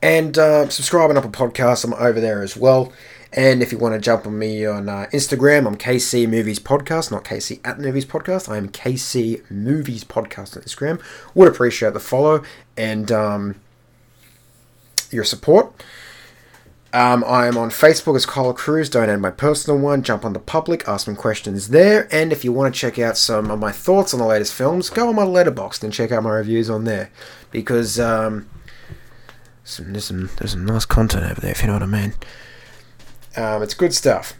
And 0.00 0.38
uh, 0.38 0.68
subscribe 0.68 1.10
on 1.10 1.18
Apple 1.18 1.30
Podcasts. 1.30 1.84
I'm 1.84 1.92
over 1.94 2.20
there 2.20 2.42
as 2.42 2.56
well. 2.56 2.92
And 3.32 3.62
if 3.62 3.72
you 3.72 3.78
want 3.78 3.94
to 3.94 4.00
jump 4.00 4.26
on 4.26 4.38
me 4.38 4.64
on 4.64 4.88
uh, 4.88 5.06
Instagram, 5.12 5.66
I'm 5.66 5.76
KC 5.76 6.28
Movies 6.28 6.58
Podcast, 6.58 7.10
not 7.10 7.24
KC 7.24 7.60
at 7.64 7.78
Movies 7.78 8.06
Podcast. 8.06 8.48
I 8.48 8.56
am 8.56 8.68
KC 8.68 9.50
Movies 9.50 10.04
Podcast 10.04 10.56
on 10.56 10.62
Instagram. 10.62 11.02
Would 11.34 11.48
appreciate 11.48 11.92
the 11.92 12.00
follow 12.00 12.42
and 12.76 13.12
um, 13.12 13.56
your 15.10 15.24
support. 15.24 15.82
Um, 16.96 17.24
I 17.26 17.46
am 17.46 17.58
on 17.58 17.68
Facebook 17.68 18.16
as 18.16 18.24
Kyle 18.24 18.54
Cruz. 18.54 18.88
Don't 18.88 19.10
add 19.10 19.20
my 19.20 19.30
personal 19.30 19.78
one. 19.78 20.02
Jump 20.02 20.24
on 20.24 20.32
the 20.32 20.38
public, 20.38 20.88
ask 20.88 21.04
some 21.04 21.14
questions 21.14 21.68
there. 21.68 22.08
And 22.10 22.32
if 22.32 22.42
you 22.42 22.54
want 22.54 22.74
to 22.74 22.80
check 22.80 22.98
out 22.98 23.18
some 23.18 23.50
of 23.50 23.58
my 23.58 23.70
thoughts 23.70 24.14
on 24.14 24.20
the 24.20 24.24
latest 24.24 24.54
films, 24.54 24.88
go 24.88 25.10
on 25.10 25.14
my 25.14 25.22
Letterboxd 25.22 25.84
and 25.84 25.92
check 25.92 26.10
out 26.10 26.22
my 26.22 26.30
reviews 26.30 26.70
on 26.70 26.84
there. 26.84 27.10
Because 27.50 28.00
um, 28.00 28.48
some, 29.62 29.92
there's, 29.92 30.06
some, 30.06 30.30
there's 30.38 30.52
some 30.52 30.64
nice 30.64 30.86
content 30.86 31.30
over 31.30 31.38
there, 31.38 31.50
if 31.50 31.60
you 31.60 31.66
know 31.66 31.74
what 31.74 31.82
I 31.82 31.86
mean. 31.86 32.14
Um, 33.36 33.62
it's 33.62 33.74
good 33.74 33.92
stuff. 33.92 34.32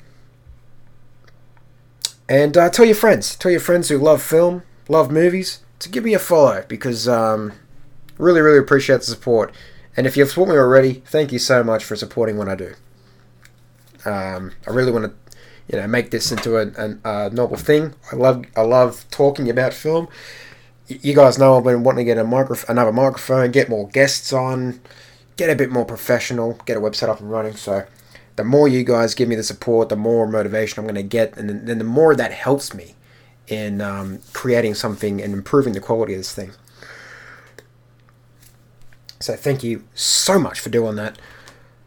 And 2.27 2.57
uh, 2.57 2.71
tell 2.71 2.87
your 2.87 2.95
friends. 2.95 3.37
Tell 3.37 3.51
your 3.51 3.61
friends 3.61 3.91
who 3.91 3.99
love 3.99 4.23
film, 4.23 4.63
love 4.89 5.11
movies, 5.11 5.61
to 5.81 5.91
give 5.91 6.05
me 6.05 6.15
a 6.15 6.19
follow. 6.19 6.65
Because 6.67 7.07
um, 7.07 7.53
really, 8.17 8.41
really 8.41 8.61
appreciate 8.61 9.01
the 9.01 9.03
support. 9.03 9.55
And 9.97 10.07
if 10.07 10.17
you've 10.17 10.29
supported 10.29 10.53
me 10.53 10.59
already, 10.59 10.95
thank 11.07 11.33
you 11.33 11.39
so 11.39 11.65
much 11.65 11.85
for 11.85 11.97
supporting 11.97 12.37
what 12.37 12.49
I 12.49 12.55
do. 12.55 12.75
Um, 14.05 14.53
I 14.67 14.71
really 14.71 14.93
want 14.93 15.07
to 15.07 15.13
you 15.73 15.81
know 15.81 15.87
make 15.87 16.11
this 16.11 16.31
into 16.31 16.59
a, 16.59 16.67
a, 16.77 16.99
a 17.05 17.31
novel 17.31 17.57
thing. 17.57 17.95
I 18.13 18.17
love 18.17 18.45
I 18.57 18.63
love 18.63 19.05
talking 19.11 19.51
about 19.51 19.73
film. 19.73 20.09
You 20.87 21.15
guys 21.15 21.39
know 21.39 21.57
I've 21.57 21.65
been 21.65 21.83
wanting 21.83 22.07
to 22.07 22.15
get 22.15 22.19
a 22.19 22.25
micro 22.25 22.57
another 22.69 22.93
microphone, 22.93 23.51
get 23.51 23.69
more 23.69 23.89
guests 23.89 24.33
on, 24.33 24.81
get 25.37 25.51
a 25.51 25.57
bit 25.57 25.71
more 25.71 25.85
professional, 25.85 26.61
get 26.65 26.77
a 26.77 26.81
website 26.81 27.09
up 27.09 27.21
and 27.21 27.31
running. 27.31 27.57
So 27.57 27.87
the 28.37 28.45
more 28.45 28.69
you 28.69 28.85
guys 28.85 29.15
give 29.15 29.29
me 29.29 29.35
the 29.35 29.43
support, 29.43 29.89
the 29.89 29.97
more 29.97 30.29
motivation 30.29 30.79
I'm 30.79 30.85
going 30.85 30.95
to 30.95 31.03
get, 31.03 31.37
and 31.37 31.49
then, 31.49 31.65
then 31.65 31.79
the 31.79 31.85
more 31.85 32.15
that 32.15 32.33
helps 32.33 32.75
me 32.75 32.95
in 33.49 33.81
um, 33.81 34.21
creating 34.33 34.75
something 34.75 35.23
and 35.23 35.33
improving 35.33 35.73
the 35.73 35.81
quality 35.81 36.15
of 36.15 36.21
this 36.21 36.33
thing. 36.35 36.53
So 39.19 39.35
thank 39.35 39.63
you 39.63 39.85
so 39.95 40.39
much 40.39 40.61
for 40.61 40.69
doing 40.69 40.97
that. 40.97 41.19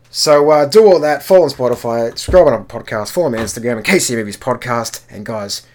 So 0.10 0.50
uh, 0.50 0.66
do 0.66 0.86
all 0.86 1.00
that. 1.00 1.22
Follow 1.24 1.44
on 1.44 1.50
Spotify, 1.50 2.10
subscribe 2.18 2.48
on 2.48 2.54
our 2.54 2.66
podcast, 2.66 3.12
follow 3.12 3.30
me 3.30 3.38
on 3.38 3.46
Instagram, 3.46 3.78
and 3.78 3.86
KC 3.86 4.16
Movies 4.16 4.38
Podcast. 4.38 5.04
And 5.10 5.26
guys, 5.26 5.68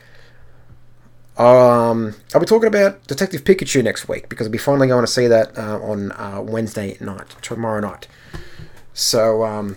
um, 1.36 2.16
I'll 2.34 2.40
be 2.40 2.46
talking 2.46 2.66
about 2.66 3.06
Detective 3.06 3.44
Pikachu 3.44 3.82
next 3.84 4.08
week 4.08 4.28
because 4.28 4.46
I'll 4.48 4.52
be 4.52 4.58
finally 4.58 4.88
going 4.88 5.04
to 5.04 5.10
see 5.10 5.28
that 5.28 5.56
uh, 5.56 5.78
on 5.80 6.12
uh, 6.12 6.40
Wednesday 6.44 6.96
night, 7.00 7.36
tomorrow 7.42 7.80
night. 7.80 8.08
So 8.92 9.44
um, 9.44 9.76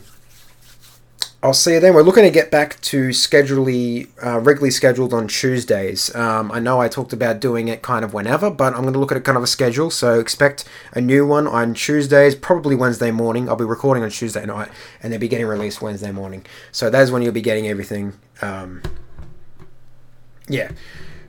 I'll 1.44 1.54
see 1.54 1.74
you 1.74 1.80
then. 1.80 1.94
We're 1.94 2.02
looking 2.02 2.24
to 2.24 2.32
get 2.32 2.50
back 2.50 2.82
to 2.82 3.10
schedulely, 3.10 4.08
uh, 4.26 4.40
regularly 4.40 4.72
scheduled 4.72 5.14
on 5.14 5.28
Tuesdays. 5.28 6.14
Um, 6.16 6.52
I 6.52 6.60
know 6.60 6.82
I 6.82 6.88
talked 6.88 7.14
about 7.14 7.40
doing 7.40 7.68
it 7.68 7.84
kind 7.84 8.04
of 8.04 8.12
whenever, 8.12 8.50
but 8.50 8.74
I'm 8.74 8.82
going 8.82 8.94
to 8.94 9.00
look 9.00 9.12
at 9.12 9.18
a 9.18 9.22
kind 9.22 9.38
of 9.38 9.44
a 9.44 9.48
schedule. 9.48 9.92
So 9.92 10.20
expect 10.20 10.66
a 10.94 11.00
new 11.00 11.28
one 11.28 11.46
on 11.46 11.76
Tuesdays, 11.76 12.34
probably 12.34 12.76
Wednesday 12.76 13.12
morning. 13.12 13.48
I'll 13.48 13.56
be 13.56 13.66
recording 13.66 14.04
on 14.04 14.10
Tuesday 14.10 14.46
night, 14.48 14.70
and 15.04 15.14
they'll 15.14 15.20
be 15.20 15.28
getting 15.28 15.46
released 15.46 15.80
Wednesday 15.80 16.12
morning. 16.12 16.44
So 16.72 16.90
that's 16.90 17.12
when 17.12 17.22
you'll 17.22 17.34
be 17.34 17.42
getting 17.42 17.68
everything. 17.68 18.14
Um, 18.42 18.82
yeah. 20.48 20.72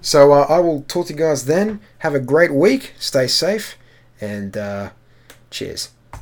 So 0.01 0.33
uh, 0.33 0.47
I 0.49 0.59
will 0.59 0.83
talk 0.83 1.09
to 1.09 1.13
you 1.13 1.19
guys 1.19 1.45
then. 1.45 1.81
Have 1.99 2.15
a 2.15 2.21
great 2.21 2.55
week. 2.55 2.95
Stay 2.99 3.27
safe, 3.27 3.77
and 4.23 4.57
uh, 4.57 4.91
cheers. 5.51 5.91